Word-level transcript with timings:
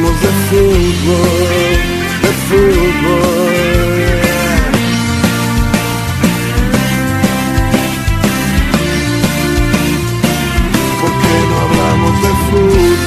Hablamos 0.00 0.22
de 0.22 0.28
fútbol, 0.48 1.18
de 2.22 2.28
fútbol. 2.48 3.50
¿Por 11.00 11.12
qué 11.20 11.34
no 11.48 11.56
hablamos 11.60 12.14
de 12.22 12.28
fútbol? 12.50 13.00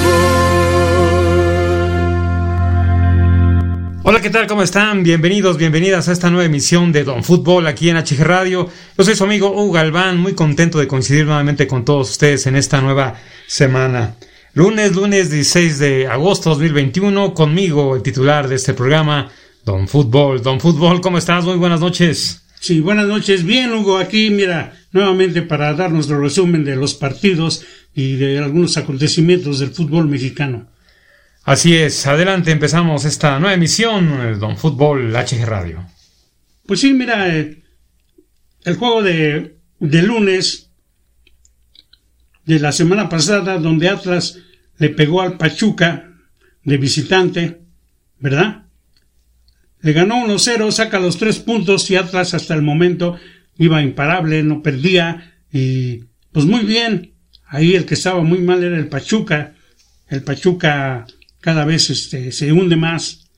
Hola, 4.06 4.22
¿qué 4.22 4.30
tal? 4.30 4.48
¿Cómo 4.48 4.62
están? 4.62 5.02
Bienvenidos, 5.04 5.58
bienvenidas 5.58 6.10
a 6.10 6.12
esta 6.12 6.30
nueva 6.30 6.46
emisión 6.46 6.92
de 6.92 7.04
Don 7.04 7.24
Fútbol 7.24 7.66
aquí 7.68 7.90
en 7.90 7.98
HG 7.98 8.20
Radio. 8.20 8.70
Yo 8.98 9.04
soy 9.04 9.16
su 9.16 9.24
amigo 9.24 9.50
Hugo 9.52 9.72
Galván, 9.72 10.18
muy 10.18 10.34
contento 10.34 10.78
de 10.78 10.88
coincidir 10.88 11.26
nuevamente 11.26 11.66
con 11.66 11.86
todos 11.86 12.12
ustedes 12.12 12.46
en 12.46 12.56
esta 12.56 12.82
nueva 12.82 13.16
semana. 13.48 14.16
Lunes, 14.56 14.96
lunes 14.96 15.32
16 15.32 15.80
de 15.80 16.08
agosto 16.08 16.52
2021, 16.52 17.34
conmigo 17.34 17.96
el 17.96 18.04
titular 18.04 18.48
de 18.48 18.54
este 18.54 18.76
programa, 18.76 19.32
Don 19.66 19.88
Fútbol. 19.88 20.44
Don 20.44 20.60
Fútbol, 20.60 21.02
¿cómo 21.02 21.18
estás? 21.18 21.44
Muy 21.44 21.58
buenas 21.58 21.80
noches. 21.80 22.44
Sí, 22.60 22.80
buenas 22.80 23.08
noches. 23.08 23.44
Bien, 23.44 23.74
Hugo, 23.74 23.98
aquí, 23.98 24.30
mira, 24.30 24.80
nuevamente 24.92 25.42
para 25.42 25.74
dar 25.74 25.92
nuestro 25.92 26.22
resumen 26.22 26.64
de 26.64 26.76
los 26.76 26.94
partidos 26.94 27.66
y 27.96 28.14
de 28.18 28.38
algunos 28.38 28.78
acontecimientos 28.78 29.58
del 29.58 29.72
fútbol 29.72 30.08
mexicano. 30.08 30.70
Así 31.46 31.76
es, 31.76 32.06
adelante, 32.06 32.52
empezamos 32.52 33.06
esta 33.06 33.40
nueva 33.40 33.56
emisión, 33.56 34.40
Don 34.40 34.56
Fútbol 34.56 35.16
HG 35.16 35.46
Radio. 35.46 35.84
Pues 36.68 36.80
sí, 36.80 36.94
mira, 36.94 37.36
eh, 37.36 37.64
el 38.66 38.76
juego 38.76 39.02
de, 39.02 39.58
de 39.80 40.02
lunes 40.04 40.70
de 42.46 42.60
la 42.60 42.72
semana 42.72 43.10
pasada, 43.10 43.58
donde 43.58 43.90
Atlas 43.90 44.40
le 44.78 44.90
pegó 44.90 45.22
al 45.22 45.38
Pachuca 45.38 46.12
de 46.64 46.78
visitante, 46.78 47.62
¿verdad? 48.20 48.64
Le 49.82 49.94
ganó 49.94 50.26
1-0, 50.26 50.72
saca 50.72 51.00
los 51.00 51.18
tres 51.18 51.40
puntos 51.40 51.90
y 51.92 51.96
Atlas 51.96 52.34
hasta 52.34 52.54
el 52.54 52.62
momento 52.62 53.18
iba 53.58 53.82
imparable, 53.82 54.44
no 54.44 54.62
perdía 54.62 55.34
y 55.52 56.06
pues 56.32 56.46
muy 56.46 56.62
bien. 56.62 57.14
Ahí 57.48 57.76
el 57.76 57.86
que 57.86 57.94
estaba 57.94 58.24
muy 58.24 58.40
mal 58.40 58.64
era 58.64 58.78
el 58.78 58.88
Pachuca. 58.88 59.54
El 60.08 60.24
Pachuca 60.24 61.06
cada 61.40 61.66
vez 61.66 61.90
este, 61.90 62.32
se 62.32 62.52
hunde 62.52 62.76
más. 62.76 63.30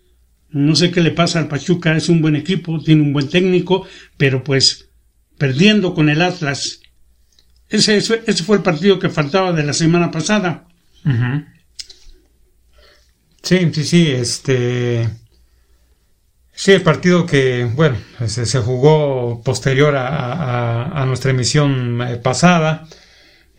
No 0.50 0.76
sé 0.76 0.92
qué 0.92 1.02
le 1.02 1.12
pasa 1.12 1.40
al 1.40 1.50
Pachuca, 1.50 1.98
es 1.98 2.08
un 2.08 2.22
buen 2.22 2.36
equipo, 2.36 2.80
tiene 2.82 3.02
un 3.02 3.12
buen 3.12 3.28
técnico, 3.28 3.86
pero 4.16 4.44
pues 4.44 4.90
perdiendo 5.38 5.94
con 5.94 6.08
el 6.08 6.22
Atlas 6.22 6.80
ese, 7.70 7.98
ese 7.98 8.44
fue 8.44 8.58
el 8.58 8.64
partido 8.64 9.00
que 9.00 9.10
faltaba 9.10 9.52
de 9.52 9.64
la 9.64 9.74
semana 9.74 10.12
pasada. 10.12 10.66
Sí, 13.42 13.72
sí, 13.74 13.84
sí, 13.84 14.12
este... 14.12 15.10
Sí, 16.58 16.72
el 16.72 16.84
partido 16.84 17.26
que, 17.26 17.70
bueno, 17.76 17.98
se, 18.28 18.46
se 18.46 18.60
jugó 18.60 19.42
posterior 19.44 19.96
a, 19.98 21.02
a, 21.02 21.06
nuestra 21.06 21.32
emisión 21.32 22.02
eh, 22.02 22.16
pasada. 22.16 22.88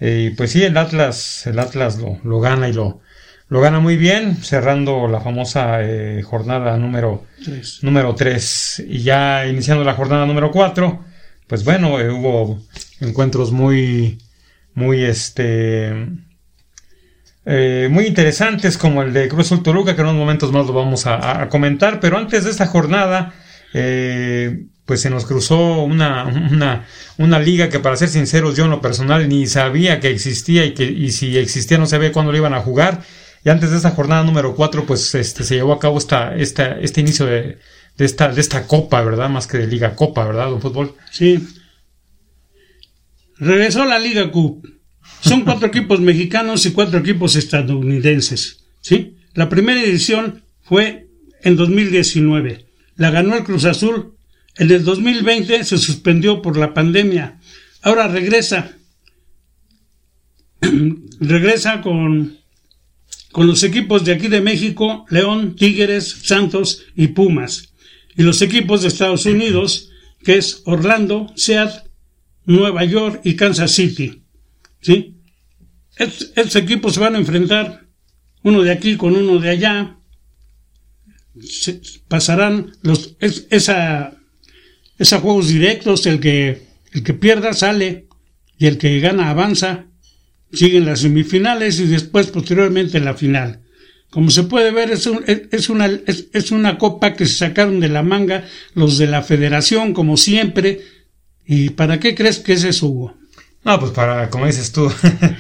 Eh, 0.01 0.31
y 0.31 0.35
pues 0.35 0.53
sí, 0.53 0.65
el 0.65 0.77
Atlas, 0.79 1.47
el 1.47 1.59
Atlas 1.59 1.99
lo, 1.99 2.19
lo, 2.25 2.41
gana 2.41 2.71
y 2.71 2.73
lo, 2.73 3.01
lo 3.49 3.61
gana 3.61 3.81
muy 3.81 3.99
bien, 3.99 4.37
cerrando 4.37 5.09
la 5.09 5.21
famosa 5.21 5.83
eh, 5.83 6.23
jornada 6.23 6.79
número 6.79 7.27
3. 7.45 7.81
número 7.83 8.15
3. 8.15 8.85
Y 8.89 9.03
ya 9.03 9.47
iniciando 9.47 9.85
la 9.85 9.95
jornada 9.95 10.25
número 10.25 10.51
4, 10.51 11.05
pues 11.47 11.65
bueno, 11.65 12.01
eh, 12.01 12.11
hubo 12.11 12.59
encuentros 13.01 13.53
muy, 13.53 14.19
muy, 14.75 15.05
este, 15.05 16.07
eh, 17.45 17.89
muy 17.91 18.07
interesantes 18.07 18.79
como 18.79 19.03
el 19.03 19.13
de 19.13 19.29
Cruz 19.29 19.51
Toluca, 19.63 19.95
que 19.95 20.01
en 20.01 20.09
unos 20.09 20.19
momentos 20.19 20.53
más 20.53 20.67
lo 20.67 20.73
vamos 20.73 21.07
a, 21.07 21.49
comentar, 21.49 22.01
pero 22.01 22.19
antes 22.19 22.45
de 22.45 22.51
esta 22.51 22.67
jornada, 22.67 23.35
eh, 23.73 24.67
pues 24.85 25.01
se 25.01 25.11
nos 25.11 25.27
cruzó 25.27 25.83
una, 25.83 26.25
una, 26.25 26.87
una, 27.19 27.39
liga 27.39 27.69
que 27.69 27.81
para 27.81 27.97
ser 27.97 28.09
sinceros 28.09 28.57
yo 28.57 28.65
en 28.65 28.71
lo 28.71 28.81
personal 28.81 29.29
ni 29.29 29.47
sabía 29.47 30.01
que 30.01 30.11
existía 30.11 30.65
y 30.65 30.75
que 30.75 30.85
y 30.85 31.11
si 31.11 31.37
existía 31.37 31.77
no 31.77 31.87
sabía 31.87 32.13
cuándo 32.13 32.33
lo 32.33 32.39
iban 32.39 32.55
a 32.55 32.61
jugar. 32.61 33.03
Y 33.45 33.49
antes 33.49 33.71
de 33.71 33.77
esta 33.77 33.93
jornada 33.93 34.25
número 34.25 34.57
4, 34.57 34.87
pues 34.87 35.15
este, 35.15 35.45
se 35.45 35.55
llevó 35.55 35.73
a 35.73 35.79
cabo 35.79 35.99
esta, 35.99 36.35
esta, 36.35 36.81
este 36.81 37.01
inicio 37.01 37.27
de, 37.27 37.59
de 37.97 38.05
esta, 38.05 38.29
de 38.29 38.41
esta 38.41 38.67
copa, 38.67 39.03
¿verdad? 39.03 39.29
Más 39.29 39.47
que 39.47 39.59
de 39.59 39.67
Liga 39.69 39.95
Copa, 39.95 40.25
¿verdad, 40.25 40.51
don 40.51 40.61
Fútbol? 40.61 40.95
Sí. 41.11 41.47
Regresó 43.39 43.85
la 43.85 43.99
Liga 43.99 44.31
Cup. 44.31 44.67
Son 45.21 45.43
cuatro 45.43 45.69
equipos 45.69 46.01
mexicanos 46.01 46.67
y 46.67 46.73
cuatro 46.73 46.99
equipos 46.99 47.37
estadounidenses. 47.37 48.65
¿Sí? 48.81 49.17
La 49.35 49.49
primera 49.49 49.83
edición 49.83 50.43
fue 50.63 51.09
en 51.43 51.57
2019. 51.57 52.67
La 52.97 53.11
ganó 53.11 53.37
el 53.37 53.45
Cruz 53.45 53.65
Azul. 53.65 54.15
En 54.57 54.71
el 54.71 54.85
2020 54.85 55.65
se 55.65 55.79
suspendió 55.79 56.41
por 56.41 56.57
la 56.57 56.73
pandemia. 56.73 57.41
Ahora 57.83 58.09
regresa. 58.09 58.73
regresa 61.21 61.83
con, 61.83 62.39
con 63.33 63.47
los 63.47 63.63
equipos 63.63 64.05
de 64.05 64.15
aquí 64.15 64.29
de 64.29 64.41
México, 64.41 65.05
León, 65.11 65.57
Tigres, 65.57 66.09
Santos 66.23 66.85
y 66.95 67.09
Pumas 67.09 67.75
y 68.17 68.23
los 68.23 68.43
equipos 68.43 68.83
de 68.83 68.89
Estados 68.89 69.27
Unidos, 69.27 69.91
que 70.25 70.39
es 70.39 70.63
Orlando, 70.65 71.31
Seattle, 71.37 71.86
Nueva 72.47 72.85
York 72.85 73.21
y 73.25 73.35
Kansas 73.35 73.73
City. 73.73 74.23
¿Sí? 74.81 75.17
Estos, 75.97 76.57
equipos 76.57 76.95
se 76.95 77.01
van 77.01 77.15
a 77.15 77.19
enfrentar 77.19 77.87
uno 78.43 78.63
de 78.63 78.71
aquí 78.71 78.97
con 78.97 79.17
uno 79.17 79.39
de 79.39 79.51
allá. 79.51 79.97
pasarán 82.09 82.73
los, 82.83 83.17
esa, 83.21 84.17
esa 84.99 85.21
juegos 85.21 85.49
directos, 85.49 86.07
el 86.07 86.21
que, 86.21 86.63
el 86.93 87.03
que 87.03 87.15
pierda 87.15 87.53
sale 87.53 88.07
y 88.59 88.67
el 88.67 88.79
que 88.79 89.01
gana 89.01 89.31
avanza. 89.31 89.87
Siguen 90.53 90.87
las 90.87 91.01
semifinales 91.01 91.81
y 91.81 91.87
después 91.87 92.29
posteriormente 92.29 93.01
la 93.01 93.15
final. 93.15 93.63
Como 94.11 94.31
se 94.31 94.45
puede 94.45 94.71
ver, 94.71 94.91
es, 94.93 95.09
es, 95.27 95.69
una, 95.69 95.87
es, 95.87 96.51
una 96.51 96.79
copa 96.79 97.15
que 97.15 97.27
se 97.27 97.37
sacaron 97.37 97.81
de 97.81 97.89
la 97.89 98.03
manga 98.03 98.45
los 98.75 98.97
de 98.99 99.07
la 99.09 99.23
federación, 99.23 99.93
como 99.93 100.17
siempre. 100.17 100.81
¿Y 101.47 101.71
para 101.71 102.01
qué 102.01 102.15
crees 102.15 102.41
que 102.41 102.55
es 102.55 102.65
eso, 102.65 102.87
Hugo? 102.87 103.15
No, 103.65 103.79
pues 103.79 103.93
para, 103.93 104.31
como 104.31 104.47
dices 104.47 104.73
tú, 104.73 104.93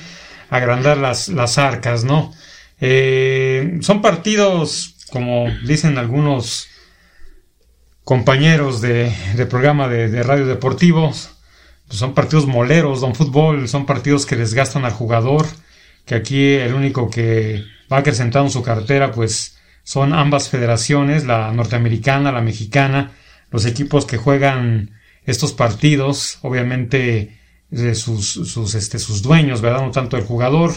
agrandar 0.50 0.98
las, 0.98 1.28
las 1.28 1.58
arcas, 1.58 2.04
¿no? 2.04 2.32
Eh, 2.80 3.78
son 3.80 4.02
partidos, 4.02 4.94
como 5.10 5.48
dicen 5.64 5.98
algunos 5.98 6.68
compañeros 8.04 8.80
de, 8.80 9.12
programa 9.50 9.88
de, 9.88 10.22
radio 10.22 10.46
deportivos, 10.46 11.30
pues 11.88 11.98
son 11.98 12.14
partidos 12.14 12.46
moleros, 12.46 13.00
don 13.00 13.14
fútbol, 13.14 13.68
son 13.68 13.86
partidos 13.86 14.26
que 14.26 14.36
desgastan 14.36 14.84
al 14.84 14.92
jugador, 14.92 15.46
que 16.04 16.14
aquí 16.14 16.52
el 16.52 16.74
único 16.74 17.10
que 17.10 17.64
va 17.92 17.98
acrecentando 17.98 18.48
su 18.50 18.62
cartera, 18.62 19.10
pues 19.10 19.58
son 19.82 20.12
ambas 20.12 20.48
federaciones, 20.48 21.24
la 21.24 21.50
norteamericana, 21.52 22.30
la 22.30 22.42
mexicana, 22.42 23.12
los 23.50 23.66
equipos 23.66 24.06
que 24.06 24.18
juegan 24.18 24.95
estos 25.26 25.52
partidos, 25.52 26.38
obviamente 26.42 27.38
de 27.70 27.94
sus, 27.94 28.26
sus, 28.26 28.74
este, 28.74 28.98
sus 28.98 29.22
dueños, 29.22 29.60
¿verdad? 29.60 29.82
No 29.82 29.90
tanto 29.90 30.16
el 30.16 30.24
jugador. 30.24 30.72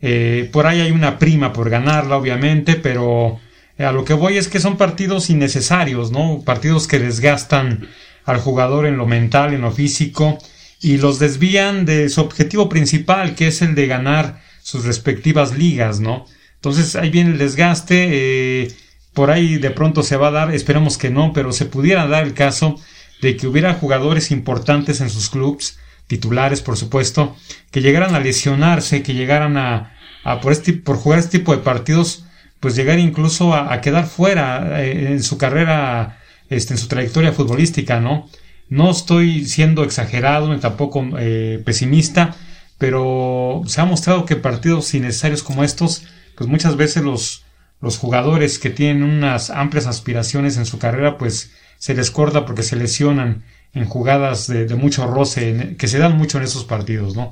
Eh, 0.00 0.48
por 0.52 0.66
ahí 0.66 0.80
hay 0.80 0.90
una 0.90 1.18
prima 1.18 1.52
por 1.52 1.70
ganarla, 1.70 2.16
obviamente, 2.16 2.74
pero 2.74 3.40
eh, 3.78 3.84
a 3.84 3.92
lo 3.92 4.04
que 4.04 4.14
voy 4.14 4.36
es 4.36 4.48
que 4.48 4.60
son 4.60 4.76
partidos 4.76 5.30
innecesarios, 5.30 6.10
¿no? 6.10 6.42
Partidos 6.44 6.86
que 6.86 6.98
desgastan 6.98 7.88
al 8.24 8.38
jugador 8.38 8.86
en 8.86 8.96
lo 8.96 9.06
mental, 9.06 9.54
en 9.54 9.62
lo 9.62 9.70
físico, 9.70 10.38
y 10.80 10.98
los 10.98 11.18
desvían 11.18 11.86
de 11.86 12.08
su 12.08 12.20
objetivo 12.20 12.68
principal, 12.68 13.34
que 13.34 13.48
es 13.48 13.62
el 13.62 13.74
de 13.74 13.86
ganar 13.86 14.42
sus 14.62 14.84
respectivas 14.84 15.56
ligas, 15.56 16.00
¿no? 16.00 16.26
Entonces 16.56 16.94
ahí 16.96 17.10
viene 17.10 17.30
el 17.30 17.38
desgaste, 17.38 18.08
eh, 18.10 18.68
por 19.14 19.30
ahí 19.30 19.56
de 19.56 19.70
pronto 19.70 20.02
se 20.02 20.16
va 20.16 20.28
a 20.28 20.32
dar, 20.32 20.54
esperemos 20.54 20.98
que 20.98 21.10
no, 21.10 21.32
pero 21.32 21.52
se 21.52 21.64
pudiera 21.64 22.06
dar 22.06 22.24
el 22.24 22.34
caso 22.34 22.76
de 23.20 23.36
que 23.36 23.46
hubiera 23.46 23.74
jugadores 23.74 24.30
importantes 24.30 25.00
en 25.00 25.10
sus 25.10 25.30
clubes, 25.30 25.78
titulares 26.06 26.62
por 26.62 26.76
supuesto, 26.76 27.36
que 27.70 27.82
llegaran 27.82 28.14
a 28.14 28.20
lesionarse, 28.20 29.02
que 29.02 29.14
llegaran 29.14 29.56
a, 29.56 29.94
por, 30.42 30.52
este, 30.52 30.72
por 30.72 30.96
jugar 30.96 31.18
este 31.18 31.38
tipo 31.38 31.52
de 31.52 31.62
partidos, 31.62 32.24
pues 32.60 32.74
llegar 32.74 32.98
incluso 32.98 33.54
a, 33.54 33.80
quedar 33.80 34.06
fuera 34.06 34.82
eh, 34.82 35.12
en 35.12 35.22
su 35.22 35.38
carrera, 35.38 36.18
este, 36.48 36.74
en 36.74 36.78
su 36.78 36.88
trayectoria 36.88 37.32
futbolística, 37.32 38.00
¿no? 38.00 38.28
No 38.68 38.90
estoy 38.90 39.46
siendo 39.46 39.84
exagerado 39.84 40.52
ni 40.52 40.60
tampoco 40.60 41.06
eh, 41.18 41.62
pesimista, 41.64 42.34
pero 42.78 43.62
se 43.66 43.80
ha 43.80 43.84
mostrado 43.84 44.24
que 44.24 44.36
partidos 44.36 44.92
innecesarios 44.94 45.42
como 45.42 45.64
estos, 45.64 46.04
pues 46.36 46.48
muchas 46.48 46.76
veces 46.76 47.02
los, 47.02 47.44
los 47.80 47.96
jugadores 47.96 48.58
que 48.58 48.70
tienen 48.70 49.02
unas 49.02 49.50
amplias 49.50 49.86
aspiraciones 49.86 50.56
en 50.56 50.66
su 50.66 50.78
carrera, 50.78 51.16
pues 51.16 51.52
se 51.78 51.94
les 51.94 52.10
corta 52.10 52.44
porque 52.44 52.62
se 52.62 52.76
lesionan 52.76 53.44
en 53.72 53.84
jugadas 53.84 54.46
de, 54.48 54.74
mucho 54.74 55.06
roce, 55.06 55.76
que 55.78 55.88
se 55.88 55.98
dan 55.98 56.16
mucho 56.16 56.38
en 56.38 56.44
esos 56.44 56.64
partidos, 56.64 57.14
¿no? 57.14 57.30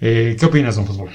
Eh, 0.00 0.36
¿Qué 0.38 0.46
opinas, 0.46 0.76
don 0.76 0.86
Fútbol? 0.86 1.10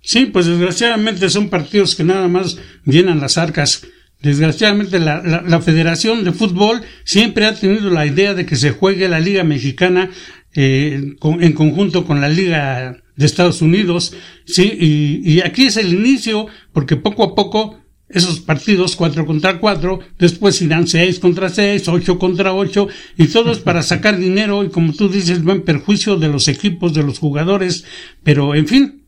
Sí, 0.00 0.26
pues 0.26 0.46
desgraciadamente 0.46 1.28
son 1.30 1.48
partidos 1.48 1.94
que 1.94 2.04
nada 2.04 2.28
más 2.28 2.58
llenan 2.84 3.20
las 3.20 3.38
arcas. 3.38 3.86
Desgraciadamente 4.20 4.98
la, 4.98 5.60
Federación 5.62 6.24
de 6.24 6.32
Fútbol 6.32 6.82
siempre 7.04 7.46
ha 7.46 7.54
tenido 7.54 7.90
la 7.90 8.06
idea 8.06 8.34
de 8.34 8.46
que 8.46 8.56
se 8.56 8.70
juegue 8.70 9.08
la 9.08 9.20
Liga 9.20 9.44
Mexicana 9.44 10.10
eh, 10.54 11.14
en 11.22 11.52
conjunto 11.52 12.04
con 12.04 12.20
la 12.20 12.28
Liga 12.28 13.02
de 13.16 13.26
Estados 13.26 13.62
Unidos, 13.62 14.14
sí, 14.46 14.72
y, 14.80 15.32
y 15.32 15.40
aquí 15.40 15.66
es 15.66 15.76
el 15.76 15.92
inicio, 15.92 16.46
porque 16.72 16.96
poco 16.96 17.24
a 17.24 17.34
poco 17.34 17.81
esos 18.12 18.40
partidos 18.40 18.96
cuatro 18.96 19.26
contra 19.26 19.58
cuatro, 19.58 20.00
después 20.18 20.60
irán 20.62 20.86
seis 20.86 21.18
contra 21.18 21.48
seis, 21.48 21.88
ocho 21.88 22.18
contra 22.18 22.52
ocho, 22.52 22.88
y 23.16 23.26
todos 23.26 23.60
para 23.60 23.82
sacar 23.82 24.18
dinero 24.18 24.62
y 24.64 24.68
como 24.68 24.92
tú 24.92 25.08
dices, 25.08 25.46
va 25.46 25.52
en 25.52 25.62
perjuicio 25.62 26.16
de 26.16 26.28
los 26.28 26.48
equipos, 26.48 26.94
de 26.94 27.02
los 27.02 27.18
jugadores, 27.18 27.84
pero 28.22 28.54
en 28.54 28.66
fin, 28.66 29.04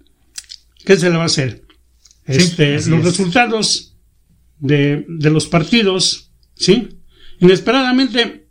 ¿qué 0.84 0.96
se 0.96 1.10
le 1.10 1.16
va 1.16 1.24
a 1.24 1.26
hacer? 1.26 1.64
este, 2.26 2.74
los 2.88 3.04
resultados 3.04 3.96
de, 4.58 5.04
de 5.08 5.30
los 5.30 5.46
partidos, 5.46 6.30
¿sí? 6.54 6.88
Inesperadamente, 7.40 8.48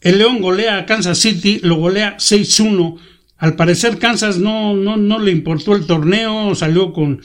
el 0.00 0.18
León 0.18 0.40
golea 0.40 0.78
a 0.78 0.86
Kansas 0.86 1.18
City, 1.18 1.60
lo 1.62 1.76
golea 1.76 2.16
6-1. 2.18 2.98
Al 3.36 3.56
parecer 3.56 3.98
Kansas 3.98 4.38
no, 4.38 4.74
no, 4.74 4.96
no 4.96 5.18
le 5.18 5.32
importó 5.32 5.74
el 5.74 5.86
torneo, 5.86 6.54
salió 6.54 6.92
con 6.92 7.22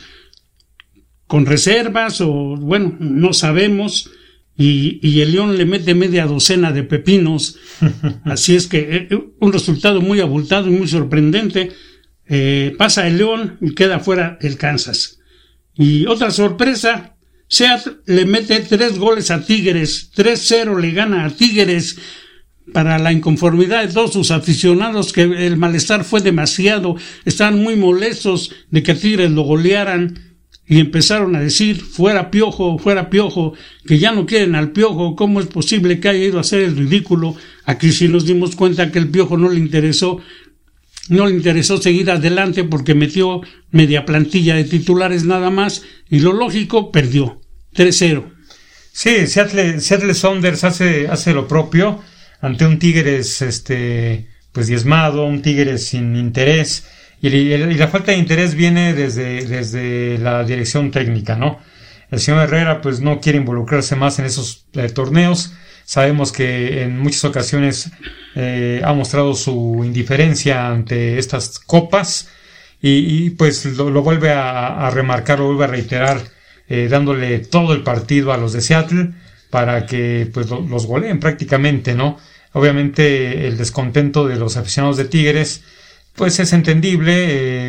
con 1.27 1.45
reservas 1.45 2.21
o 2.21 2.31
bueno, 2.57 2.95
no 2.99 3.33
sabemos. 3.33 4.11
Y, 4.59 4.99
y, 5.07 5.21
el 5.21 5.33
León 5.33 5.55
le 5.55 5.65
mete 5.65 5.93
media 5.93 6.25
docena 6.25 6.71
de 6.71 6.81
pepinos. 6.81 7.59
Así 8.23 8.55
es 8.55 8.65
que 8.65 9.07
eh, 9.11 9.19
un 9.39 9.53
resultado 9.53 10.01
muy 10.01 10.19
abultado 10.19 10.67
y 10.67 10.71
muy 10.71 10.87
sorprendente. 10.87 11.73
Eh, 12.27 12.73
pasa 12.77 13.07
el 13.07 13.17
León 13.17 13.57
y 13.61 13.75
queda 13.75 13.99
fuera 13.99 14.39
el 14.41 14.57
Kansas. 14.57 15.19
Y 15.75 16.07
otra 16.07 16.31
sorpresa, 16.31 17.17
Seat 17.47 17.87
le 18.07 18.25
mete 18.25 18.59
tres 18.61 18.97
goles 18.97 19.29
a 19.29 19.45
Tigres, 19.45 20.11
3-0 20.15 20.79
le 20.81 20.91
gana 20.91 21.25
a 21.25 21.29
Tigres 21.29 21.97
para 22.73 22.99
la 22.99 23.13
inconformidad 23.13 23.85
de 23.85 23.93
todos 23.93 24.11
sus 24.11 24.31
aficionados, 24.31 25.13
que 25.13 25.21
el 25.21 25.55
malestar 25.55 26.03
fue 26.03 26.19
demasiado, 26.19 26.97
estaban 27.23 27.61
muy 27.61 27.75
molestos 27.75 28.51
de 28.71 28.83
que 28.83 28.95
Tigres 28.95 29.31
lo 29.31 29.43
golearan 29.43 30.26
y 30.67 30.79
empezaron 30.79 31.35
a 31.35 31.39
decir 31.39 31.81
fuera 31.81 32.29
piojo, 32.29 32.77
fuera 32.77 33.09
piojo, 33.09 33.53
que 33.85 33.99
ya 33.99 34.11
no 34.11 34.25
quieren 34.25 34.55
al 34.55 34.71
piojo, 34.71 35.15
¿cómo 35.15 35.39
es 35.39 35.47
posible 35.47 35.99
que 35.99 36.09
haya 36.09 36.25
ido 36.25 36.37
a 36.37 36.41
hacer 36.41 36.61
el 36.61 36.75
ridículo? 36.75 37.35
Aquí 37.65 37.91
sí 37.91 38.09
nos 38.09 38.25
dimos 38.25 38.55
cuenta 38.55 38.91
que 38.91 38.99
el 38.99 39.09
piojo 39.09 39.37
no 39.37 39.49
le 39.49 39.59
interesó, 39.59 40.19
no 41.07 41.25
le 41.25 41.35
interesó 41.35 41.77
seguir 41.77 42.11
adelante 42.11 42.65
porque 42.65 42.95
metió 42.95 43.41
media 43.71 44.05
plantilla 44.05 44.55
de 44.55 44.65
titulares 44.65 45.23
nada 45.23 45.49
más 45.49 45.83
y 46.09 46.19
lo 46.19 46.33
lógico 46.33 46.91
perdió. 46.91 47.39
3-0. 47.73 48.25
Sí, 48.91 49.27
Seattle, 49.27 49.79
Seattle 49.79 50.13
Saunders 50.15 50.63
hace, 50.65 51.07
hace 51.07 51.33
lo 51.33 51.47
propio 51.47 52.01
ante 52.41 52.65
un 52.65 52.77
Tigres 52.77 53.41
este, 53.41 54.27
pues 54.51 54.67
diezmado, 54.67 55.25
un 55.25 55.41
Tigres 55.41 55.85
sin 55.85 56.15
interés 56.15 56.83
y, 57.21 57.57
la 57.57 57.87
falta 57.87 58.11
de 58.11 58.17
interés 58.17 58.53
viene 58.55 58.93
desde, 58.93 59.45
desde 59.45 60.17
la 60.17 60.43
dirección 60.43 60.91
técnica, 60.91 61.35
¿no? 61.35 61.59
El 62.11 62.19
señor 62.19 62.43
Herrera 62.43 62.81
pues 62.81 63.01
no 63.01 63.19
quiere 63.19 63.37
involucrarse 63.37 63.95
más 63.95 64.19
en 64.19 64.25
esos 64.25 64.65
eh, 64.73 64.89
torneos. 64.89 65.53
Sabemos 65.83 66.31
que 66.31 66.83
en 66.83 66.99
muchas 66.99 67.25
ocasiones 67.25 67.91
eh, 68.35 68.81
ha 68.83 68.93
mostrado 68.93 69.33
su 69.33 69.81
indiferencia 69.83 70.67
ante 70.67 71.17
estas 71.17 71.59
copas 71.59 72.29
y, 72.81 73.31
pues 73.31 73.65
lo, 73.65 74.01
vuelve 74.03 74.31
a, 74.31 74.89
remarcar, 74.91 75.39
lo 75.39 75.47
vuelve 75.47 75.63
a 75.63 75.67
reiterar, 75.67 76.21
eh, 76.69 76.87
dándole 76.89 77.39
todo 77.39 77.73
el 77.73 77.81
partido 77.83 78.31
a 78.31 78.37
los 78.37 78.53
de 78.53 78.61
Seattle 78.61 79.13
para 79.49 79.85
que 79.85 80.29
pues 80.31 80.49
los 80.49 80.85
goleen 80.85 81.19
prácticamente, 81.19 81.95
¿no? 81.95 82.17
Obviamente 82.53 83.47
el 83.47 83.57
descontento 83.57 84.27
de 84.27 84.35
los 84.35 84.57
aficionados 84.57 84.97
de 84.97 85.05
Tigres 85.05 85.63
pues 86.17 86.39
es 86.39 86.51
entendible, 86.51 87.13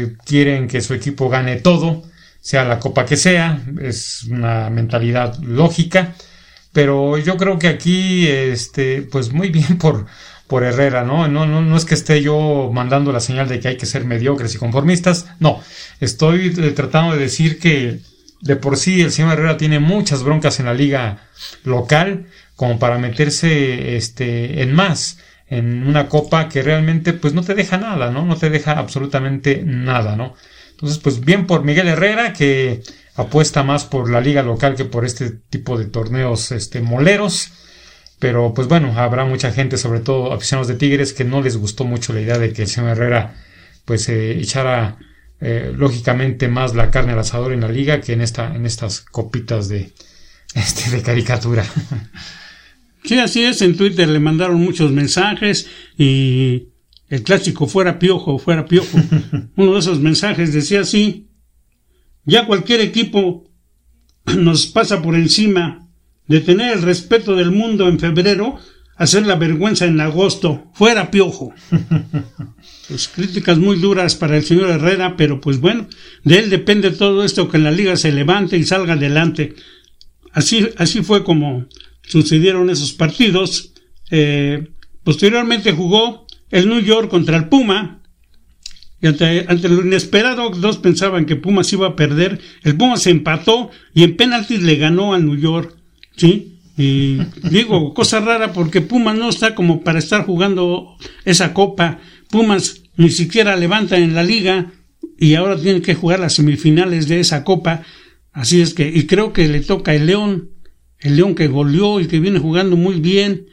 eh, 0.00 0.16
quieren 0.24 0.68
que 0.68 0.80
su 0.80 0.94
equipo 0.94 1.28
gane 1.28 1.56
todo, 1.56 2.02
sea 2.40 2.64
la 2.64 2.78
copa 2.78 3.04
que 3.04 3.18
sea, 3.18 3.62
es 3.80 4.24
una 4.24 4.70
mentalidad 4.70 5.38
lógica, 5.40 6.14
pero 6.72 7.18
yo 7.18 7.36
creo 7.36 7.58
que 7.58 7.68
aquí, 7.68 8.26
este, 8.26 9.02
pues 9.02 9.32
muy 9.32 9.50
bien 9.50 9.76
por, 9.78 10.06
por 10.46 10.64
Herrera, 10.64 11.04
¿no? 11.04 11.28
¿no? 11.28 11.44
No, 11.44 11.60
no 11.60 11.76
es 11.76 11.84
que 11.84 11.94
esté 11.94 12.22
yo 12.22 12.70
mandando 12.72 13.12
la 13.12 13.20
señal 13.20 13.48
de 13.48 13.60
que 13.60 13.68
hay 13.68 13.76
que 13.76 13.84
ser 13.84 14.06
mediocres 14.06 14.54
y 14.54 14.58
conformistas, 14.58 15.26
no, 15.40 15.62
estoy 16.00 16.54
eh, 16.58 16.70
tratando 16.70 17.14
de 17.14 17.20
decir 17.20 17.58
que 17.58 18.00
de 18.40 18.56
por 18.56 18.78
sí 18.78 19.02
el 19.02 19.12
señor 19.12 19.34
Herrera 19.34 19.58
tiene 19.58 19.78
muchas 19.78 20.22
broncas 20.22 20.58
en 20.58 20.66
la 20.66 20.74
liga 20.74 21.28
local 21.64 22.28
como 22.56 22.78
para 22.78 22.98
meterse 22.98 23.96
este, 23.96 24.62
en 24.62 24.72
más 24.72 25.18
en 25.50 25.86
una 25.86 26.08
copa 26.08 26.48
que 26.48 26.62
realmente 26.62 27.12
pues 27.12 27.34
no 27.34 27.42
te 27.42 27.54
deja 27.54 27.78
nada, 27.78 28.10
¿no? 28.10 28.24
No 28.24 28.36
te 28.36 28.50
deja 28.50 28.72
absolutamente 28.72 29.62
nada, 29.64 30.16
¿no? 30.16 30.34
Entonces, 30.70 30.98
pues 30.98 31.20
bien 31.20 31.46
por 31.46 31.64
Miguel 31.64 31.88
Herrera 31.88 32.32
que 32.32 32.82
apuesta 33.16 33.64
más 33.64 33.84
por 33.84 34.10
la 34.10 34.20
liga 34.20 34.42
local 34.42 34.76
que 34.76 34.84
por 34.84 35.04
este 35.04 35.30
tipo 35.30 35.78
de 35.78 35.86
torneos 35.86 36.52
este 36.52 36.80
moleros. 36.80 37.50
Pero 38.20 38.52
pues 38.54 38.68
bueno, 38.68 38.92
habrá 38.96 39.24
mucha 39.24 39.52
gente, 39.52 39.76
sobre 39.78 40.00
todo 40.00 40.32
aficionados 40.32 40.68
de 40.68 40.74
Tigres, 40.74 41.12
que 41.12 41.24
no 41.24 41.40
les 41.40 41.56
gustó 41.56 41.84
mucho 41.84 42.12
la 42.12 42.20
idea 42.20 42.38
de 42.38 42.52
que 42.52 42.62
el 42.62 42.68
señor 42.68 42.90
Herrera 42.90 43.34
pues 43.84 44.08
eh, 44.08 44.38
echara 44.38 44.98
eh, 45.40 45.72
lógicamente 45.74 46.48
más 46.48 46.74
la 46.74 46.90
carne 46.90 47.12
al 47.12 47.20
asador 47.20 47.52
en 47.52 47.60
la 47.60 47.68
liga 47.68 48.00
que 48.00 48.12
en 48.12 48.20
esta 48.20 48.54
en 48.54 48.66
estas 48.66 49.00
copitas 49.00 49.68
de 49.68 49.92
este 50.54 50.90
de 50.90 51.02
caricatura. 51.02 51.64
Sí, 53.04 53.18
así 53.18 53.42
es. 53.42 53.62
En 53.62 53.76
Twitter 53.76 54.08
le 54.08 54.20
mandaron 54.20 54.62
muchos 54.62 54.92
mensajes 54.92 55.68
y 55.96 56.68
el 57.08 57.22
clásico 57.22 57.66
fuera 57.66 57.98
piojo, 57.98 58.38
fuera 58.38 58.66
piojo. 58.66 58.98
Uno 59.56 59.74
de 59.74 59.78
esos 59.78 60.00
mensajes 60.00 60.52
decía 60.52 60.80
así, 60.80 61.28
ya 62.24 62.46
cualquier 62.46 62.80
equipo 62.80 63.50
nos 64.36 64.66
pasa 64.66 65.02
por 65.02 65.14
encima 65.14 65.88
de 66.26 66.40
tener 66.40 66.76
el 66.76 66.82
respeto 66.82 67.34
del 67.34 67.50
mundo 67.50 67.88
en 67.88 67.98
febrero, 67.98 68.58
hacer 68.96 69.26
la 69.26 69.36
vergüenza 69.36 69.86
en 69.86 70.00
agosto, 70.00 70.70
fuera 70.74 71.10
piojo. 71.10 71.54
pues 72.88 73.08
críticas 73.08 73.58
muy 73.58 73.78
duras 73.78 74.14
para 74.14 74.36
el 74.36 74.44
señor 74.44 74.68
Herrera, 74.68 75.16
pero 75.16 75.40
pues 75.40 75.60
bueno, 75.60 75.88
de 76.24 76.38
él 76.38 76.50
depende 76.50 76.90
todo 76.90 77.24
esto, 77.24 77.48
que 77.48 77.58
la 77.58 77.70
liga 77.70 77.96
se 77.96 78.12
levante 78.12 78.58
y 78.58 78.64
salga 78.64 78.92
adelante. 78.92 79.54
Así, 80.32 80.68
así 80.76 81.02
fue 81.02 81.24
como 81.24 81.66
sucedieron 82.08 82.70
esos 82.70 82.92
partidos. 82.92 83.72
Eh, 84.10 84.68
posteriormente 85.04 85.72
jugó 85.72 86.26
el 86.50 86.68
New 86.68 86.80
York 86.80 87.08
contra 87.10 87.36
el 87.36 87.48
Puma. 87.48 88.02
Y 89.00 89.06
ante, 89.06 89.68
lo 89.68 89.84
inesperado, 89.84 90.50
dos 90.50 90.78
pensaban 90.78 91.24
que 91.24 91.36
Puma 91.36 91.62
se 91.62 91.76
iba 91.76 91.86
a 91.86 91.96
perder. 91.96 92.40
El 92.64 92.76
Puma 92.76 92.96
se 92.96 93.10
empató 93.10 93.70
y 93.94 94.02
en 94.02 94.16
penaltis 94.16 94.62
le 94.62 94.76
ganó 94.76 95.14
al 95.14 95.24
New 95.24 95.36
York. 95.36 95.76
¿Sí? 96.16 96.58
Y 96.76 97.18
digo, 97.50 97.94
cosa 97.94 98.20
rara 98.20 98.52
porque 98.52 98.80
Puma 98.80 99.14
no 99.14 99.28
está 99.28 99.54
como 99.54 99.84
para 99.84 100.00
estar 100.00 100.24
jugando 100.24 100.96
esa 101.24 101.54
copa. 101.54 102.00
Pumas 102.30 102.82
ni 102.96 103.10
siquiera 103.10 103.56
levanta 103.56 103.96
en 103.98 104.14
la 104.14 104.24
liga 104.24 104.72
y 105.18 105.34
ahora 105.34 105.56
tiene 105.56 105.82
que 105.82 105.94
jugar 105.94 106.20
las 106.20 106.34
semifinales 106.34 107.06
de 107.08 107.20
esa 107.20 107.44
copa. 107.44 107.82
Así 108.32 108.60
es 108.60 108.74
que, 108.74 108.88
y 108.88 109.06
creo 109.06 109.32
que 109.32 109.48
le 109.48 109.60
toca 109.60 109.94
el 109.94 110.06
León 110.06 110.50
el 111.00 111.16
León 111.16 111.34
que 111.34 111.48
goleó 111.48 112.00
y 112.00 112.08
que 112.08 112.20
viene 112.20 112.38
jugando 112.38 112.76
muy 112.76 113.00
bien, 113.00 113.46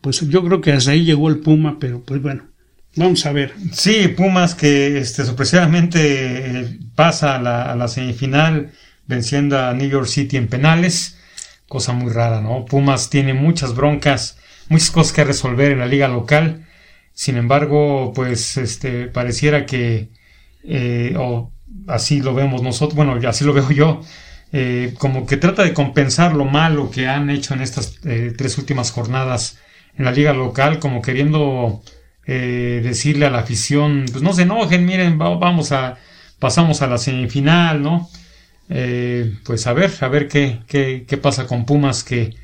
pues 0.00 0.20
yo 0.20 0.44
creo 0.44 0.60
que 0.60 0.72
hasta 0.72 0.92
ahí 0.92 1.04
llegó 1.04 1.28
el 1.28 1.38
Puma, 1.38 1.78
pero 1.78 2.02
pues 2.02 2.22
bueno, 2.22 2.44
vamos 2.96 3.24
a 3.26 3.32
ver. 3.32 3.54
Sí, 3.72 4.08
Pumas 4.08 4.54
que 4.54 4.98
este, 4.98 5.24
sorpresivamente 5.24 6.60
eh, 6.60 6.78
pasa 6.94 7.36
a 7.36 7.74
la, 7.76 7.88
semifinal 7.88 8.72
venciendo 9.06 9.58
a 9.58 9.72
New 9.74 9.88
York 9.88 10.06
City 10.06 10.36
en 10.36 10.48
penales, 10.48 11.18
cosa 11.66 11.92
muy 11.92 12.12
rara, 12.12 12.40
¿no? 12.40 12.64
Pumas 12.64 13.10
tiene 13.10 13.34
muchas 13.34 13.74
broncas, 13.74 14.38
muchas 14.68 14.90
cosas 14.90 15.12
que 15.12 15.24
resolver 15.24 15.72
en 15.72 15.78
la 15.80 15.86
liga 15.86 16.08
local, 16.08 16.66
sin 17.12 17.36
embargo, 17.36 18.12
pues 18.14 18.56
este, 18.56 19.08
pareciera 19.08 19.66
que, 19.66 20.10
eh, 20.62 21.14
o 21.18 21.52
así 21.86 22.20
lo 22.20 22.34
vemos 22.34 22.62
nosotros, 22.62 22.94
bueno, 22.94 23.18
así 23.26 23.44
lo 23.44 23.52
veo 23.52 23.70
yo, 23.70 24.02
eh, 24.52 24.94
como 24.98 25.26
que 25.26 25.36
trata 25.36 25.62
de 25.62 25.74
compensar 25.74 26.34
lo 26.34 26.44
malo 26.44 26.90
que 26.90 27.06
han 27.06 27.28
hecho 27.30 27.54
en 27.54 27.60
estas 27.60 27.98
eh, 28.04 28.32
tres 28.36 28.56
últimas 28.58 28.90
jornadas 28.90 29.58
en 29.96 30.04
la 30.04 30.12
liga 30.12 30.32
local, 30.32 30.78
como 30.78 31.02
queriendo 31.02 31.82
eh, 32.26 32.80
decirle 32.82 33.26
a 33.26 33.30
la 33.30 33.40
afición, 33.40 34.06
pues 34.10 34.22
no 34.22 34.32
se 34.32 34.42
enojen, 34.42 34.86
miren, 34.86 35.18
vamos 35.18 35.72
a, 35.72 35.98
pasamos 36.38 36.82
a 36.82 36.86
la 36.86 36.98
semifinal, 36.98 37.82
¿no? 37.82 38.08
pues 39.44 39.66
a 39.66 39.72
ver, 39.72 39.90
a 40.02 40.08
ver 40.08 40.28
qué, 40.28 40.60
qué, 40.66 41.06
qué 41.08 41.16
pasa 41.16 41.46
con 41.46 41.64
Pumas 41.64 42.04
que 42.04 42.34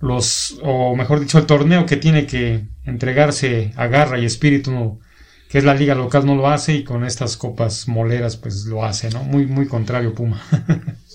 los, 0.00 0.58
o 0.62 0.94
mejor 0.96 1.20
dicho, 1.20 1.38
el 1.38 1.46
torneo 1.46 1.86
que 1.86 1.96
tiene 1.96 2.26
que 2.26 2.64
entregarse 2.84 3.72
a 3.76 3.86
garra 3.86 4.18
y 4.18 4.26
espíritu, 4.26 5.00
que 5.48 5.58
es 5.58 5.64
la 5.64 5.74
liga 5.74 5.94
local, 5.94 6.26
no 6.26 6.34
lo 6.34 6.48
hace 6.48 6.74
y 6.74 6.84
con 6.84 7.04
estas 7.04 7.36
copas 7.36 7.86
moleras, 7.88 8.36
pues 8.36 8.66
lo 8.66 8.84
hace, 8.84 9.10
¿no? 9.10 9.22
Muy, 9.22 9.46
muy 9.46 9.66
contrario 9.66 10.14
Puma. 10.14 10.42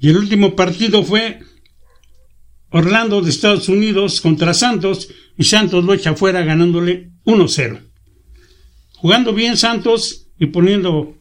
y 0.00 0.08
el 0.10 0.16
último 0.16 0.54
partido 0.54 1.02
fue 1.02 1.40
Orlando 2.70 3.20
de 3.20 3.30
Estados 3.30 3.68
Unidos 3.68 4.20
contra 4.20 4.54
Santos 4.54 5.08
y 5.36 5.44
Santos 5.44 5.84
lo 5.84 5.94
echa 5.94 6.10
afuera 6.10 6.42
ganándole 6.42 7.10
1-0. 7.24 7.80
Jugando 8.94 9.32
bien 9.32 9.56
Santos 9.56 10.26
y 10.38 10.46
poniendo 10.46 11.16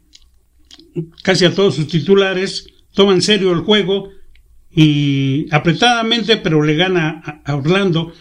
casi 1.23 1.45
a 1.45 1.53
todos 1.53 1.75
sus 1.75 1.87
titulares, 1.87 2.67
toma 2.93 3.13
en 3.13 3.21
serio 3.21 3.51
el 3.53 3.59
juego 3.59 4.09
y 4.71 5.47
apretadamente, 5.51 6.37
pero 6.37 6.61
le 6.63 6.75
gana 6.75 7.41
a 7.45 7.55
Orlando 7.55 8.13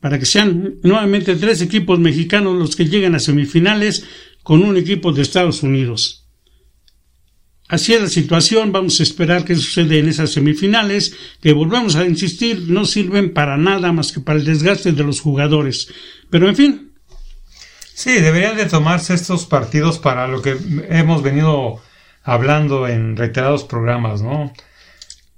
para 0.00 0.18
que 0.18 0.26
sean 0.26 0.76
nuevamente 0.82 1.34
tres 1.36 1.62
equipos 1.62 1.98
mexicanos 1.98 2.56
los 2.56 2.76
que 2.76 2.84
lleguen 2.84 3.14
a 3.14 3.18
semifinales 3.18 4.04
con 4.42 4.62
un 4.62 4.76
equipo 4.76 5.12
de 5.12 5.22
Estados 5.22 5.62
Unidos. 5.62 6.23
Así 7.68 7.94
es 7.94 8.02
la 8.02 8.08
situación, 8.08 8.72
vamos 8.72 9.00
a 9.00 9.02
esperar 9.02 9.44
qué 9.44 9.54
sucede 9.54 9.98
en 9.98 10.08
esas 10.08 10.30
semifinales, 10.32 11.16
que 11.40 11.52
volvemos 11.52 11.96
a 11.96 12.04
insistir, 12.04 12.64
no 12.68 12.84
sirven 12.84 13.32
para 13.32 13.56
nada 13.56 13.92
más 13.92 14.12
que 14.12 14.20
para 14.20 14.38
el 14.38 14.44
desgaste 14.44 14.92
de 14.92 15.04
los 15.04 15.20
jugadores. 15.20 15.88
Pero 16.30 16.48
en 16.48 16.56
fin. 16.56 16.92
Sí, 17.94 18.12
deberían 18.12 18.56
de 18.56 18.66
tomarse 18.66 19.14
estos 19.14 19.46
partidos 19.46 19.98
para 19.98 20.26
lo 20.26 20.42
que 20.42 20.56
hemos 20.88 21.22
venido 21.22 21.80
hablando 22.22 22.88
en 22.88 23.16
reiterados 23.16 23.64
programas, 23.64 24.20
¿no? 24.20 24.52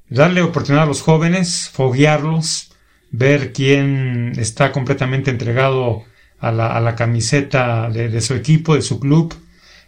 darle 0.08 0.42
oportunidad 0.42 0.84
a 0.84 0.86
los 0.86 1.02
jóvenes, 1.02 1.70
foguearlos, 1.72 2.72
ver 3.10 3.52
quién 3.52 4.32
está 4.36 4.72
completamente 4.72 5.30
entregado 5.30 6.04
a 6.38 6.52
la, 6.52 6.94
camiseta 6.94 7.88
de, 7.90 8.20
su 8.20 8.34
equipo, 8.34 8.74
de 8.74 8.82
su 8.82 9.00
club. 9.00 9.34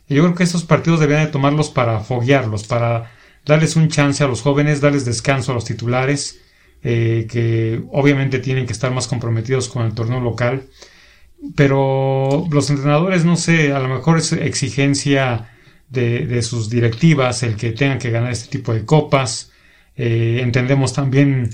Yo 0.09 0.23
creo 0.23 0.35
que 0.35 0.45
estos 0.45 0.65
partidos 0.65 1.01
deberían 1.01 1.27
de 1.27 1.33
tomarlos 1.33 1.71
para 1.71 2.01
foguearlos, 2.01 2.65
para 2.65 3.13
darles 3.45 3.77
un 3.77 3.89
chance 3.89 4.25
a 4.25 4.29
los 4.29 4.43
jóvenes, 4.43 4.81
darles 4.81 5.05
descanso 5.05 5.53
a 5.53 5.55
los 5.55 5.65
titulares, 5.65 6.41
eh, 6.83 7.27
que 7.31 7.83
obviamente 7.93 8.39
tienen 8.39 8.67
que 8.67 8.73
estar 8.73 8.93
más 8.93 9.07
comprometidos 9.07 9.69
con 9.69 9.85
el 9.85 9.95
torneo 9.95 10.21
local. 10.21 10.65
Pero 11.55 12.47
los 12.51 12.71
entrenadores, 12.71 13.25
no 13.25 13.37
sé, 13.37 13.73
a 13.73 13.81
lo 13.81 13.89
mejor 13.89 14.19
es 14.19 14.33
exigencia 14.33 15.51
de, 15.89 16.43
sus 16.43 16.69
directivas 16.69 17.43
el 17.43 17.57
que 17.57 17.73
tengan 17.73 17.99
que 17.99 18.11
ganar 18.11 18.33
este 18.33 18.49
tipo 18.49 18.75
de 18.75 18.85
copas 18.85 19.51
eh, 19.99 20.41
entendemos 20.43 20.93
también 20.93 21.51